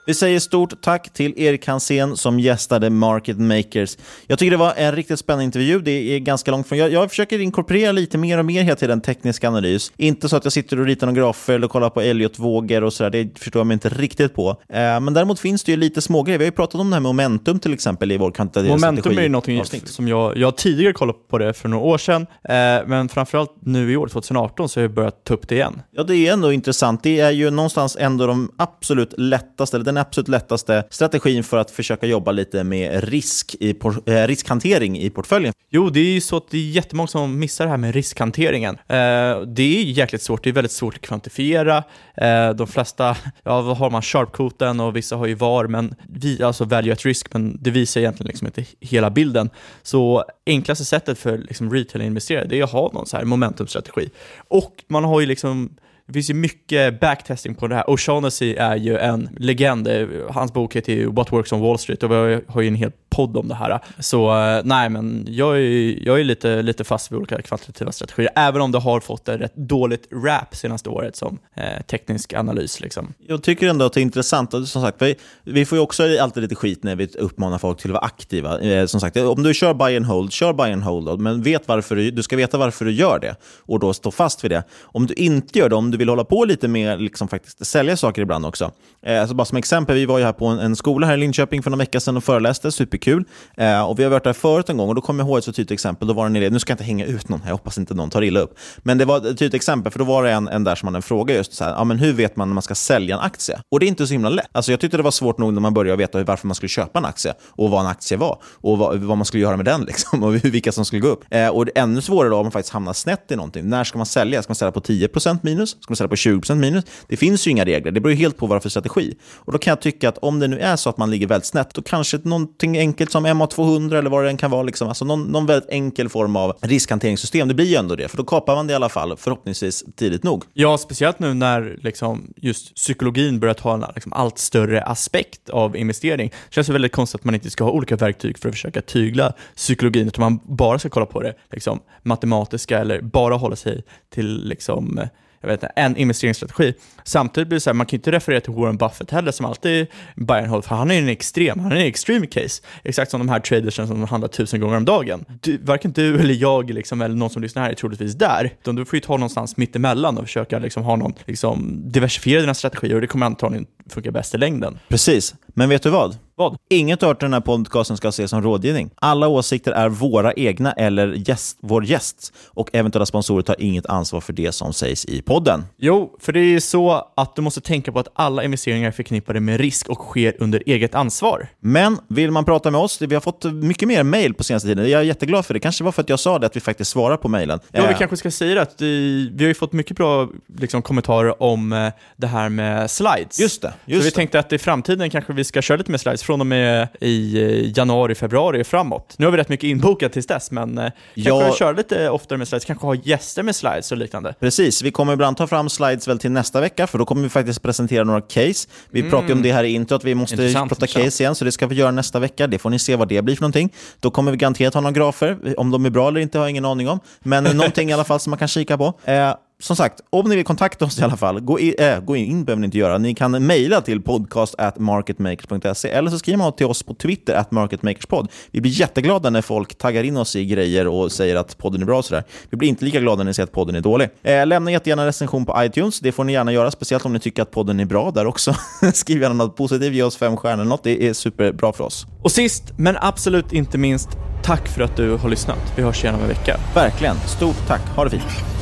Vi 0.07 0.13
säger 0.13 0.39
stort 0.39 0.81
tack 0.81 1.13
till 1.13 1.33
Erik 1.37 1.67
Hansén 1.67 2.17
som 2.17 2.39
gästade 2.39 2.89
Market 2.89 3.37
Makers. 3.39 3.97
Jag 4.27 4.39
tycker 4.39 4.51
det 4.51 4.57
var 4.57 4.73
en 4.77 4.95
riktigt 4.95 5.19
spännande 5.19 5.43
intervju. 5.43 5.79
Det 5.79 5.91
är 5.91 6.19
ganska 6.19 6.51
långt 6.51 6.67
från... 6.67 6.77
Jag, 6.77 6.91
jag 6.91 7.09
försöker 7.09 7.39
inkorporera 7.39 7.91
lite 7.91 8.17
mer 8.17 8.37
och 8.37 8.45
mer 8.45 8.63
hela 8.63 8.75
tiden 8.75 9.01
teknisk 9.01 9.43
analys. 9.43 9.91
Inte 9.97 10.29
så 10.29 10.35
att 10.35 10.43
jag 10.43 10.53
sitter 10.53 10.79
och 10.79 10.85
ritar 10.85 11.07
några 11.07 11.21
grafer 11.21 11.53
eller 11.53 11.67
kollar 11.67 11.89
på 11.89 12.01
Elliot-vågor 12.01 12.83
och 12.83 12.93
sådär. 12.93 13.09
Det 13.09 13.39
förstår 13.39 13.59
jag 13.59 13.67
mig 13.67 13.73
inte 13.73 13.89
riktigt 13.89 14.33
på. 14.33 14.49
Eh, 14.49 14.77
men 14.77 15.13
däremot 15.13 15.39
finns 15.39 15.63
det 15.63 15.71
ju 15.71 15.77
lite 15.77 16.01
smågrejer. 16.01 16.39
Vi 16.39 16.45
har 16.45 16.51
ju 16.51 16.55
pratat 16.55 16.81
om 16.81 16.89
det 16.89 16.95
här 16.95 17.01
med 17.01 17.09
momentum 17.09 17.59
till 17.59 17.73
exempel 17.73 18.11
i 18.11 18.17
vår 18.17 18.31
kvantitativa 18.31 18.73
Momentum 18.73 19.17
är 19.17 19.21
ju 19.21 19.29
någonting 19.29 19.59
avsnitt. 19.59 19.87
som 19.87 20.07
jag, 20.07 20.37
jag 20.37 20.57
tidigare 20.57 20.93
kollat 20.93 21.27
på 21.27 21.37
det 21.37 21.53
för 21.53 21.69
några 21.69 21.85
år 21.85 21.97
sedan, 21.97 22.21
eh, 22.43 22.55
men 22.87 23.09
framförallt 23.09 23.51
nu 23.61 23.91
i 23.91 23.97
år, 23.97 24.07
2018, 24.07 24.69
så 24.69 24.79
har 24.79 24.83
jag 24.83 24.93
börjat 24.93 25.23
ta 25.23 25.33
upp 25.33 25.47
det 25.47 25.55
igen. 25.55 25.81
Ja, 25.91 26.03
det 26.03 26.15
är 26.15 26.33
ändå 26.33 26.51
intressant. 26.51 27.03
Det 27.03 27.19
är 27.19 27.31
ju 27.31 27.49
någonstans 27.49 27.97
ändå 27.99 28.27
de 28.27 28.51
absolut 28.57 29.13
lättaste, 29.17 29.77
eller 29.77 29.85
den 29.85 29.96
absolut 29.97 30.27
lättaste 30.27 30.83
strategin 30.89 31.43
för 31.43 31.57
att 31.57 31.71
försöka 31.71 32.05
jobba 32.05 32.31
lite 32.31 32.63
med 32.63 33.03
risk 33.03 33.55
i, 33.59 33.73
por- 33.73 34.09
eh, 34.09 34.27
riskhantering 34.27 34.99
i 34.99 35.09
portföljen. 35.09 35.53
Jo, 35.69 35.89
det 35.89 35.99
är 35.99 36.13
ju 36.13 36.21
så 36.21 36.37
att 36.37 36.51
det 36.51 36.57
är 36.57 36.69
jättemånga 36.69 37.07
som 37.07 37.39
missar 37.39 37.65
det 37.65 37.71
här 37.71 37.77
med 37.77 37.95
riskhanteringen. 37.95 38.75
Eh, 38.75 39.41
det 39.41 39.63
är 39.63 39.83
jäkligt 39.83 40.21
svårt, 40.21 40.43
det 40.43 40.49
är 40.49 40.53
väldigt 40.53 40.71
svårt 40.71 40.95
att 40.95 41.01
kvantifiera. 41.01 41.83
Eh, 42.17 42.49
de 42.49 42.67
flesta, 42.67 43.17
ja 43.43 43.61
vad 43.61 43.77
har 43.77 43.89
man, 43.89 44.01
sharpkoten 44.01 44.79
och 44.79 44.95
vissa 44.95 45.15
har 45.15 45.25
ju 45.25 45.35
VAR, 45.35 45.67
men 45.67 45.95
vi, 46.09 46.43
alltså 46.43 46.65
value 46.65 46.93
at 46.93 47.05
risk, 47.05 47.33
men 47.33 47.57
det 47.61 47.71
visar 47.71 48.01
egentligen 48.01 48.27
liksom 48.27 48.47
inte 48.47 48.65
hela 48.79 49.09
bilden. 49.09 49.49
Så 49.83 50.23
enklaste 50.45 50.85
sättet 50.85 51.19
för 51.19 51.37
liksom 51.37 51.73
retail-investerare, 51.73 52.45
det 52.49 52.59
är 52.59 52.63
att 52.63 52.71
ha 52.71 52.91
någon 52.93 53.05
så 53.05 53.17
här 53.17 53.25
momentumstrategi. 53.25 54.09
Och 54.47 54.73
man 54.87 55.03
har 55.03 55.19
ju 55.19 55.25
liksom 55.25 55.69
det 56.07 56.13
finns 56.13 56.29
ju 56.29 56.33
mycket 56.33 56.99
backtesting 56.99 57.55
på 57.55 57.67
det 57.67 57.75
här. 57.75 57.83
O'Shaughnessy 57.83 58.55
är 58.57 58.75
ju 58.75 58.97
en 58.97 59.29
legend. 59.37 59.89
Hans 60.29 60.53
bok 60.53 60.75
heter 60.75 60.93
ju 60.93 61.11
What 61.11 61.31
Works 61.31 61.51
on 61.51 61.61
Wall 61.61 61.79
Street 61.79 62.03
och 62.03 62.11
vi 62.11 62.41
har 62.47 62.61
ju 62.61 62.67
en 62.67 62.75
hel 62.75 62.91
podd 63.17 63.37
om 63.37 63.47
det 63.47 63.55
här. 63.55 63.79
Så 63.99 64.37
eh, 64.37 64.61
nej, 64.63 64.89
men 64.89 65.25
jag 65.29 65.57
är, 65.57 66.05
jag 66.07 66.19
är 66.19 66.23
lite, 66.23 66.61
lite 66.61 66.83
fast 66.83 67.11
vid 67.11 67.17
olika 67.17 67.41
kvantitativa 67.41 67.91
strategier, 67.91 68.31
även 68.35 68.61
om 68.61 68.71
det 68.71 68.79
har 68.79 68.99
fått 68.99 69.29
ett 69.29 69.41
rätt 69.41 69.55
dåligt 69.55 70.07
rap 70.11 70.55
senaste 70.55 70.89
året 70.89 71.15
som 71.15 71.39
eh, 71.55 71.81
teknisk 71.81 72.33
analys. 72.33 72.79
Liksom. 72.81 73.13
Jag 73.27 73.43
tycker 73.43 73.67
ändå 73.67 73.85
att 73.85 73.93
det 73.93 73.99
är 73.99 74.01
intressant. 74.01 74.53
Och 74.53 74.67
som 74.67 74.81
sagt, 74.81 75.01
vi, 75.01 75.15
vi 75.43 75.65
får 75.65 75.77
ju 75.77 75.81
också 75.81 76.03
alltid 76.21 76.43
lite 76.43 76.55
skit 76.55 76.83
när 76.83 76.95
vi 76.95 77.07
uppmanar 77.07 77.57
folk 77.57 77.79
till 77.79 77.91
att 77.91 77.93
vara 77.93 78.05
aktiva. 78.05 78.59
Eh, 78.59 78.85
som 78.85 78.99
sagt, 78.99 79.17
om 79.17 79.43
du 79.43 79.53
kör 79.53 79.73
buy 79.73 79.97
and 79.97 80.05
hold, 80.05 80.31
kör 80.31 80.53
buy 80.53 80.71
and 80.71 80.83
hold, 80.83 81.19
men 81.19 81.41
vet 81.41 81.67
varför 81.67 81.95
du, 81.95 82.11
du 82.11 82.23
ska 82.23 82.35
veta 82.35 82.57
varför 82.57 82.85
du 82.85 82.91
gör 82.91 83.19
det 83.19 83.35
och 83.59 83.79
då 83.79 83.93
stå 83.93 84.11
fast 84.11 84.43
vid 84.43 84.51
det. 84.51 84.63
Om 84.81 85.07
du 85.07 85.13
inte 85.13 85.59
gör 85.59 85.69
det, 85.69 85.75
om 85.75 85.91
du 85.91 85.96
vill 85.97 86.09
hålla 86.09 86.23
på 86.23 86.45
lite 86.45 86.67
med 86.67 87.01
liksom 87.01 87.27
faktiskt 87.27 87.65
sälja 87.65 87.97
saker 87.97 88.21
ibland 88.21 88.45
också. 88.45 88.71
Eh, 89.05 89.19
alltså 89.21 89.35
bara 89.35 89.45
som 89.45 89.57
exempel, 89.57 89.95
vi 89.95 90.05
var 90.05 90.17
ju 90.17 90.25
här 90.25 90.33
på 90.33 90.45
en, 90.45 90.59
en 90.59 90.75
skola 90.75 91.07
här 91.07 91.13
i 91.13 91.17
Linköping 91.17 91.63
för 91.63 91.69
några 91.69 91.79
veckor 91.79 91.99
sedan 91.99 92.17
och 92.17 92.23
föreläste, 92.23 92.71
superkul. 92.71 93.23
Eh, 93.57 93.81
och 93.81 93.99
vi 93.99 94.03
har 94.03 94.11
varit 94.11 94.23
där 94.23 94.33
förut 94.33 94.69
en 94.69 94.77
gång 94.77 94.89
och 94.89 94.95
då 94.95 95.01
kommer 95.01 95.23
jag 95.23 95.27
ihåg 95.27 95.37
ett 95.37 95.43
så 95.43 95.53
tydligt 95.53 95.71
exempel. 95.71 96.07
Då 96.07 96.13
var 96.13 96.23
det 96.23 96.27
en 96.27 96.35
elev, 96.35 96.51
nu 96.51 96.59
ska 96.59 96.71
jag 96.71 96.75
inte 96.75 96.83
hänga 96.83 97.05
ut 97.05 97.29
någon, 97.29 97.41
jag 97.45 97.51
hoppas 97.51 97.77
inte 97.77 97.93
någon 97.93 98.09
tar 98.09 98.21
illa 98.21 98.39
upp. 98.39 98.57
Men 98.77 98.97
det 98.97 99.05
var 99.05 99.17
ett 99.17 99.23
tydligt 99.23 99.53
exempel, 99.53 99.91
för 99.91 99.99
då 99.99 100.05
var 100.05 100.23
det 100.23 100.31
en, 100.31 100.47
en 100.47 100.63
där 100.63 100.75
som 100.75 100.87
hade 100.87 100.97
en 100.97 101.01
fråga 101.01 101.35
just 101.35 101.53
så 101.53 101.63
här, 101.63 101.71
ja, 101.71 101.83
men 101.83 101.99
hur 101.99 102.13
vet 102.13 102.35
man 102.35 102.47
när 102.47 102.53
man 102.53 102.63
ska 102.63 102.75
sälja 102.75 103.15
en 103.15 103.21
aktie? 103.21 103.59
Och 103.71 103.79
det 103.79 103.85
är 103.85 103.87
inte 103.87 104.07
så 104.07 104.13
himla 104.13 104.29
lätt. 104.29 104.49
Alltså 104.51 104.71
jag 104.71 104.79
tyckte 104.79 104.97
det 104.97 105.03
var 105.03 105.11
svårt 105.11 105.37
nog 105.37 105.53
när 105.53 105.61
man 105.61 105.73
började 105.73 105.97
veta 105.97 106.23
varför 106.23 106.47
man 106.47 106.55
skulle 106.55 106.69
köpa 106.69 106.99
en 106.99 107.05
aktie 107.05 107.33
och 107.49 107.69
vad 107.69 107.81
en 107.81 107.87
aktie 107.87 108.17
var 108.17 108.37
och 108.43 108.77
vad, 108.77 108.97
vad 108.99 109.17
man 109.17 109.25
skulle 109.25 109.43
göra 109.43 109.57
med 109.57 109.65
den 109.65 109.81
liksom, 109.87 110.23
och 110.23 110.45
vilka 110.45 110.71
som 110.71 110.85
skulle 110.85 110.99
gå 110.99 111.07
upp. 111.07 111.23
Eh, 111.29 111.47
och 111.47 111.65
det 111.65 111.77
är 111.77 111.83
ännu 111.83 112.01
svårare 112.01 112.29
då 112.29 112.37
om 112.37 112.45
man 112.45 112.51
faktiskt 112.51 112.73
hamnar 112.73 112.93
snett 112.93 113.31
i 113.31 113.35
någonting. 113.35 113.69
När 113.69 113.83
ska 113.83 113.97
man 113.97 114.05
sälja? 114.05 114.43
Ska 114.43 114.51
man 114.51 114.55
sälja 114.55 114.71
på 114.71 114.79
10% 114.79 115.39
minus? 115.41 115.77
Ska 115.87 115.91
man 115.91 115.95
sälja 115.95 116.09
på 116.09 116.15
20% 116.15 116.55
minus? 116.55 116.85
Det 117.07 117.17
finns 117.17 117.47
ju 117.47 117.51
inga 117.51 117.65
regler. 117.65 117.91
Det 117.91 117.99
beror 117.99 118.11
ju 118.11 118.17
helt 118.17 118.37
på 118.37 118.47
vad 118.47 118.55
det 118.55 118.59
är 118.59 118.61
för 118.61 118.69
strategi. 118.69 119.15
Och 119.35 119.51
då 119.51 119.57
kan 119.57 119.71
jag 119.71 119.81
tycka 119.81 120.09
att 120.09 120.17
om 120.17 120.39
det 120.39 120.47
nu 120.47 120.59
är 120.59 120.75
så 120.75 120.89
att 120.89 120.97
man 120.97 121.11
ligger 121.11 121.27
väldigt 121.27 121.45
snett, 121.45 121.73
då 121.73 121.81
kanske 121.81 122.19
någonting 122.23 122.77
enkelt 122.77 123.11
som 123.11 123.27
MA200 123.27 123.97
eller 123.97 124.09
vad 124.09 124.23
det 124.23 124.29
än 124.29 124.37
kan 124.37 124.51
vara, 124.51 124.63
liksom, 124.63 124.87
alltså 124.87 125.05
någon, 125.05 125.23
någon 125.23 125.45
väldigt 125.45 125.69
enkel 125.69 126.09
form 126.09 126.35
av 126.35 126.57
riskhanteringssystem, 126.61 127.47
det 127.47 127.53
blir 127.53 127.65
ju 127.65 127.75
ändå 127.75 127.95
det. 127.95 128.07
För 128.07 128.17
då 128.17 128.23
kapar 128.23 128.55
man 128.55 128.67
det 128.67 128.71
i 128.71 128.75
alla 128.75 128.89
fall, 128.89 129.17
förhoppningsvis 129.17 129.83
tidigt 129.95 130.23
nog. 130.23 130.43
Ja, 130.53 130.77
speciellt 130.77 131.19
nu 131.19 131.33
när 131.33 131.79
liksom, 131.81 132.33
just 132.35 132.75
psykologin 132.75 133.39
börjar 133.39 133.53
ta 133.53 133.73
en 133.73 133.85
liksom, 133.95 134.13
allt 134.13 134.37
större 134.37 134.83
aspekt 134.83 135.49
av 135.49 135.77
investering. 135.77 136.29
Det 136.29 136.55
känns 136.55 136.69
väldigt 136.69 136.91
konstigt 136.91 137.21
att 137.21 137.25
man 137.25 137.35
inte 137.35 137.49
ska 137.49 137.63
ha 137.63 137.71
olika 137.71 137.95
verktyg 137.95 138.37
för 138.37 138.49
att 138.49 138.55
försöka 138.55 138.81
tygla 138.81 139.33
psykologin, 139.55 140.07
utan 140.07 140.21
man 140.21 140.39
bara 140.57 140.79
ska 140.79 140.89
kolla 140.89 141.05
på 141.05 141.21
det 141.21 141.33
liksom, 141.51 141.79
matematiska 142.03 142.79
eller 142.79 143.01
bara 143.01 143.35
hålla 143.35 143.55
sig 143.55 143.83
till 144.09 144.47
liksom, 144.47 144.99
jag 145.41 145.47
vet 145.47 145.63
inte, 145.63 145.73
en 145.75 145.97
investeringsstrategi. 145.97 146.73
Samtidigt 147.03 147.47
blir 147.47 147.55
det 147.55 147.59
så 147.59 147.69
här, 147.69 147.75
man 147.75 147.85
kan 147.85 147.97
inte 147.97 148.11
referera 148.11 148.41
till 148.41 148.53
Warren 148.53 148.77
Buffett 148.77 149.11
heller 149.11 149.31
som 149.31 149.45
alltid 149.45 149.87
buy 150.15 150.37
and 150.37 150.65
för 150.65 150.75
han 150.75 150.91
är 150.91 150.99
en 150.99 151.09
extrem, 151.09 151.59
han 151.59 151.71
är 151.71 151.75
en 151.75 151.87
extreme 151.87 152.27
case. 152.27 152.63
Exakt 152.83 153.11
som 153.11 153.19
de 153.19 153.29
här 153.29 153.39
tradersen 153.39 153.87
som 153.87 154.03
handlar 154.03 154.27
tusen 154.27 154.59
gånger 154.59 154.77
om 154.77 154.85
dagen. 154.85 155.25
Du, 155.41 155.57
varken 155.57 155.91
du 155.91 156.19
eller 156.19 156.33
jag 156.33 156.69
liksom, 156.69 157.01
eller 157.01 157.15
någon 157.15 157.29
som 157.29 157.41
lyssnar 157.41 157.63
här 157.63 157.69
är 157.69 157.75
troligtvis 157.75 158.15
där, 158.15 158.45
utan 158.61 158.75
du 158.75 158.85
får 158.85 158.97
ju 158.97 159.01
ta 159.01 159.13
någonstans 159.13 159.57
mittemellan 159.57 160.17
och 160.17 160.23
försöka 160.23 160.59
liksom, 160.59 160.83
ha 160.83 160.95
någon, 160.95 161.13
liksom, 161.25 161.81
diversifiera 161.91 162.41
dina 162.41 162.53
strategier 162.53 162.95
och 162.95 163.01
det 163.01 163.07
kommer 163.07 163.25
antagligen 163.25 163.65
funka 163.93 164.11
bäst 164.11 164.35
i 164.35 164.37
längden. 164.37 164.79
Precis, 164.87 165.35
men 165.47 165.69
vet 165.69 165.83
du 165.83 165.89
vad? 165.89 166.17
Vad? 166.35 166.57
Inget 166.69 167.03
av 167.03 167.17
den 167.19 167.33
här 167.33 167.39
podcasten 167.39 167.97
ska 167.97 168.07
ses 168.07 168.29
som 168.29 168.41
rådgivning. 168.41 168.89
Alla 168.95 169.27
åsikter 169.27 169.71
är 169.71 169.89
våra 169.89 170.33
egna 170.33 170.71
eller 170.71 171.13
gäst, 171.29 171.57
vår 171.61 171.85
gästs 171.85 172.33
och 172.47 172.69
eventuella 172.73 173.05
sponsorer 173.05 173.41
tar 173.41 173.55
inget 173.61 173.85
ansvar 173.85 174.21
för 174.21 174.33
det 174.33 174.51
som 174.51 174.73
sägs 174.73 175.05
i 175.05 175.21
podden. 175.21 175.65
Jo, 175.77 176.15
för 176.19 176.33
det 176.33 176.39
är 176.39 176.59
så 176.59 177.11
att 177.15 177.35
du 177.35 177.41
måste 177.41 177.61
tänka 177.61 177.91
på 177.91 177.99
att 177.99 178.07
alla 178.13 178.43
investeringar 178.43 178.87
är 178.87 178.91
förknippade 178.91 179.39
med 179.39 179.59
risk 179.59 179.89
och 179.89 179.97
sker 179.97 180.35
under 180.39 180.63
eget 180.65 180.95
ansvar. 180.95 181.47
Men 181.59 181.97
vill 182.07 182.31
man 182.31 182.45
prata 182.45 182.71
med 182.71 182.81
oss, 182.81 183.01
vi 183.01 183.15
har 183.15 183.21
fått 183.21 183.43
mycket 183.43 183.87
mer 183.87 184.03
mejl 184.03 184.33
på 184.33 184.43
senaste 184.43 184.67
tiden. 184.67 184.89
Jag 184.89 185.01
är 185.01 185.05
jätteglad 185.05 185.45
för 185.45 185.53
det. 185.53 185.59
Kanske 185.59 185.83
var 185.83 185.91
för 185.91 186.01
att 186.01 186.09
jag 186.09 186.19
sa 186.19 186.39
det, 186.39 186.45
att 186.45 186.55
vi 186.55 186.59
faktiskt 186.59 186.91
svarar 186.91 187.17
på 187.17 187.27
mejlen. 187.27 187.59
Ja, 187.71 187.81
vi 187.81 187.93
Eh, 187.93 187.97
kanske 187.97 188.17
ska 188.17 188.31
säga 188.31 188.55
det 188.55 188.61
att 188.61 188.81
vi, 188.81 189.29
vi 189.33 189.43
har 189.43 189.47
ju 189.47 189.53
fått 189.53 189.73
mycket 189.73 189.97
bra 189.97 190.29
liksom, 190.57 190.81
kommentarer 190.81 191.43
om 191.43 191.73
eh, 191.73 191.89
det 192.17 192.27
här 192.27 192.49
med 192.49 192.91
slides. 192.91 193.39
Just 193.39 193.61
det, 193.61 193.73
så 193.85 193.91
just 193.91 194.05
vi 194.05 194.09
det. 194.09 194.15
tänkte 194.15 194.39
att 194.39 194.53
i 194.53 194.57
framtiden 194.57 195.09
kanske 195.09 195.33
vi 195.33 195.43
ska 195.43 195.61
köra 195.61 195.77
lite 195.77 195.91
mer 195.91 195.97
slides 195.97 196.23
från 196.23 196.39
och 196.41 196.47
med 196.47 196.87
i 197.01 197.41
eh, 197.43 197.77
januari, 197.77 198.15
februari 198.15 198.61
och 198.61 198.67
framåt. 198.67 199.15
Nu 199.17 199.25
har 199.25 199.31
vi 199.31 199.37
rätt 199.37 199.49
mycket 199.49 199.67
inbokat 199.67 200.13
tills 200.13 200.27
dess, 200.27 200.51
men 200.51 200.77
eh, 200.77 200.91
Ja. 201.13 201.39
kanske 201.39 201.59
köra 201.59 201.71
lite 201.71 202.09
oftare 202.09 202.37
med 202.37 202.47
slides, 202.47 202.65
kanske 202.65 202.85
ha 202.85 202.95
gäster 202.95 203.43
med 203.43 203.55
slides 203.55 203.91
och 203.91 203.97
liknande. 203.97 204.33
Precis, 204.39 204.81
vi 204.81 204.91
kommer 204.91 205.13
ibland 205.13 205.37
ta 205.37 205.47
fram 205.47 205.69
slides 205.69 206.07
väl 206.07 206.19
till 206.19 206.31
nästa 206.31 206.61
vecka, 206.61 206.87
för 206.87 206.97
då 206.97 207.05
kommer 207.05 207.21
vi 207.23 207.29
faktiskt 207.29 207.61
presentera 207.61 208.03
några 208.03 208.21
case. 208.21 208.67
Vi 208.91 208.99
Mm. 208.99 209.11
pratade 209.11 209.33
om 209.33 209.41
det 209.41 209.51
här 209.51 209.63
i 209.63 209.69
intro, 209.73 209.95
att 209.95 210.03
vi 210.03 210.15
måste 210.15 210.35
Intressant, 210.35 210.69
prata 210.69 210.85
intressant. 210.85 211.05
case 211.05 211.23
igen, 211.23 211.35
så 211.35 211.45
det 211.45 211.51
ska 211.51 211.67
vi 211.67 211.75
göra 211.75 211.91
nästa 211.91 212.19
vecka. 212.19 212.47
Det 212.47 212.57
får 212.59 212.69
ni 212.69 212.79
se 212.79 212.95
vad 212.95 213.07
det 213.07 213.21
blir 213.21 213.35
för 213.35 213.41
någonting. 213.41 213.73
Då 213.99 214.11
kommer 214.11 214.31
vi 214.31 214.37
garanterat 214.37 214.73
ha 214.73 214.81
några 214.81 214.93
grafer. 214.93 215.37
Om 215.57 215.71
de 215.71 215.85
är 215.85 215.89
bra 215.89 216.07
eller 216.07 216.19
inte 216.19 216.37
har 216.37 216.45
jag 216.45 216.49
ingen 216.49 216.65
aning 216.65 216.89
om, 216.89 216.99
men 217.19 217.43
någonting 217.43 217.89
i 217.89 217.93
alla 217.93 218.03
fall 218.03 218.19
som 218.19 218.29
man 218.31 218.37
kan 218.39 218.47
kika 218.47 218.77
på. 218.77 218.93
Eh, 219.05 219.33
som 219.59 219.75
sagt, 219.75 220.01
om 220.09 220.29
ni 220.29 220.35
vill 220.35 220.45
kontakta 220.45 220.85
oss 220.85 220.99
i 220.99 221.03
alla 221.03 221.17
fall, 221.17 221.39
gå, 221.39 221.59
i, 221.59 221.75
äh, 221.77 221.99
gå 221.99 222.15
in, 222.15 222.45
behöver 222.45 222.59
ni 222.59 222.65
inte 222.65 222.77
göra. 222.77 222.97
Ni 222.97 223.13
kan 223.13 223.31
mejla 223.31 223.81
till 223.81 224.01
podcast@marketmakers.se 224.01 225.89
eller 225.89 226.11
så 226.11 226.19
skriver 226.19 226.37
man 226.37 226.53
till 226.53 226.65
oss 226.65 226.83
på 226.83 226.93
Twitter, 226.93 227.35
at 227.35 227.51
marketmakerspod. 227.51 228.31
Vi 228.51 228.61
blir 228.61 228.71
jätteglada 228.71 229.29
när 229.29 229.41
folk 229.41 229.77
taggar 229.77 230.03
in 230.03 230.17
oss 230.17 230.35
i 230.35 230.45
grejer 230.45 230.87
och 230.87 231.11
säger 231.11 231.35
att 231.35 231.57
podden 231.57 231.81
är 231.81 231.85
bra 231.85 231.97
och 231.97 232.05
sådär. 232.05 232.23
Vi 232.49 232.57
blir 232.57 232.69
inte 232.69 232.85
lika 232.85 232.99
glada 232.99 233.17
när 233.17 233.25
ni 233.25 233.33
säger 233.33 233.47
att 233.47 233.51
podden 233.51 233.75
är 233.75 233.81
dålig. 233.81 234.09
Eh, 234.23 234.45
lämna 234.45 234.71
jättegärna 234.71 235.01
en 235.01 235.05
recension 235.05 235.45
på 235.45 235.63
iTunes, 235.63 235.99
det 235.99 236.11
får 236.11 236.23
ni 236.23 236.33
gärna 236.33 236.51
göra, 236.51 236.71
speciellt 236.71 237.05
om 237.05 237.13
ni 237.13 237.19
tycker 237.19 237.41
att 237.41 237.51
podden 237.51 237.79
är 237.79 237.85
bra 237.85 238.11
där 238.11 238.25
också. 238.25 238.55
Skriv 238.93 239.21
gärna 239.21 239.35
något 239.35 239.55
positivt, 239.55 239.93
ge 239.93 240.03
oss 240.03 240.17
fem 240.17 240.37
stjärnor 240.37 240.61
eller 240.61 240.69
något, 240.69 240.83
det 240.83 241.07
är 241.07 241.13
superbra 241.13 241.73
för 241.73 241.83
oss. 241.83 242.05
Och 242.23 242.31
sist, 242.31 242.63
men 242.77 242.97
absolut 243.01 243.53
inte 243.53 243.77
minst, 243.77 244.09
tack 244.43 244.67
för 244.67 244.81
att 244.81 244.95
du 244.95 245.11
har 245.11 245.29
lyssnat. 245.29 245.73
Vi 245.75 245.83
hörs 245.83 246.03
igen 246.03 246.15
om 246.15 246.21
en 246.21 246.27
vecka. 246.27 246.59
Verkligen, 246.75 247.15
stort 247.27 247.67
tack, 247.67 247.81
ha 247.95 248.03
det 248.03 248.09
fint. 248.09 248.56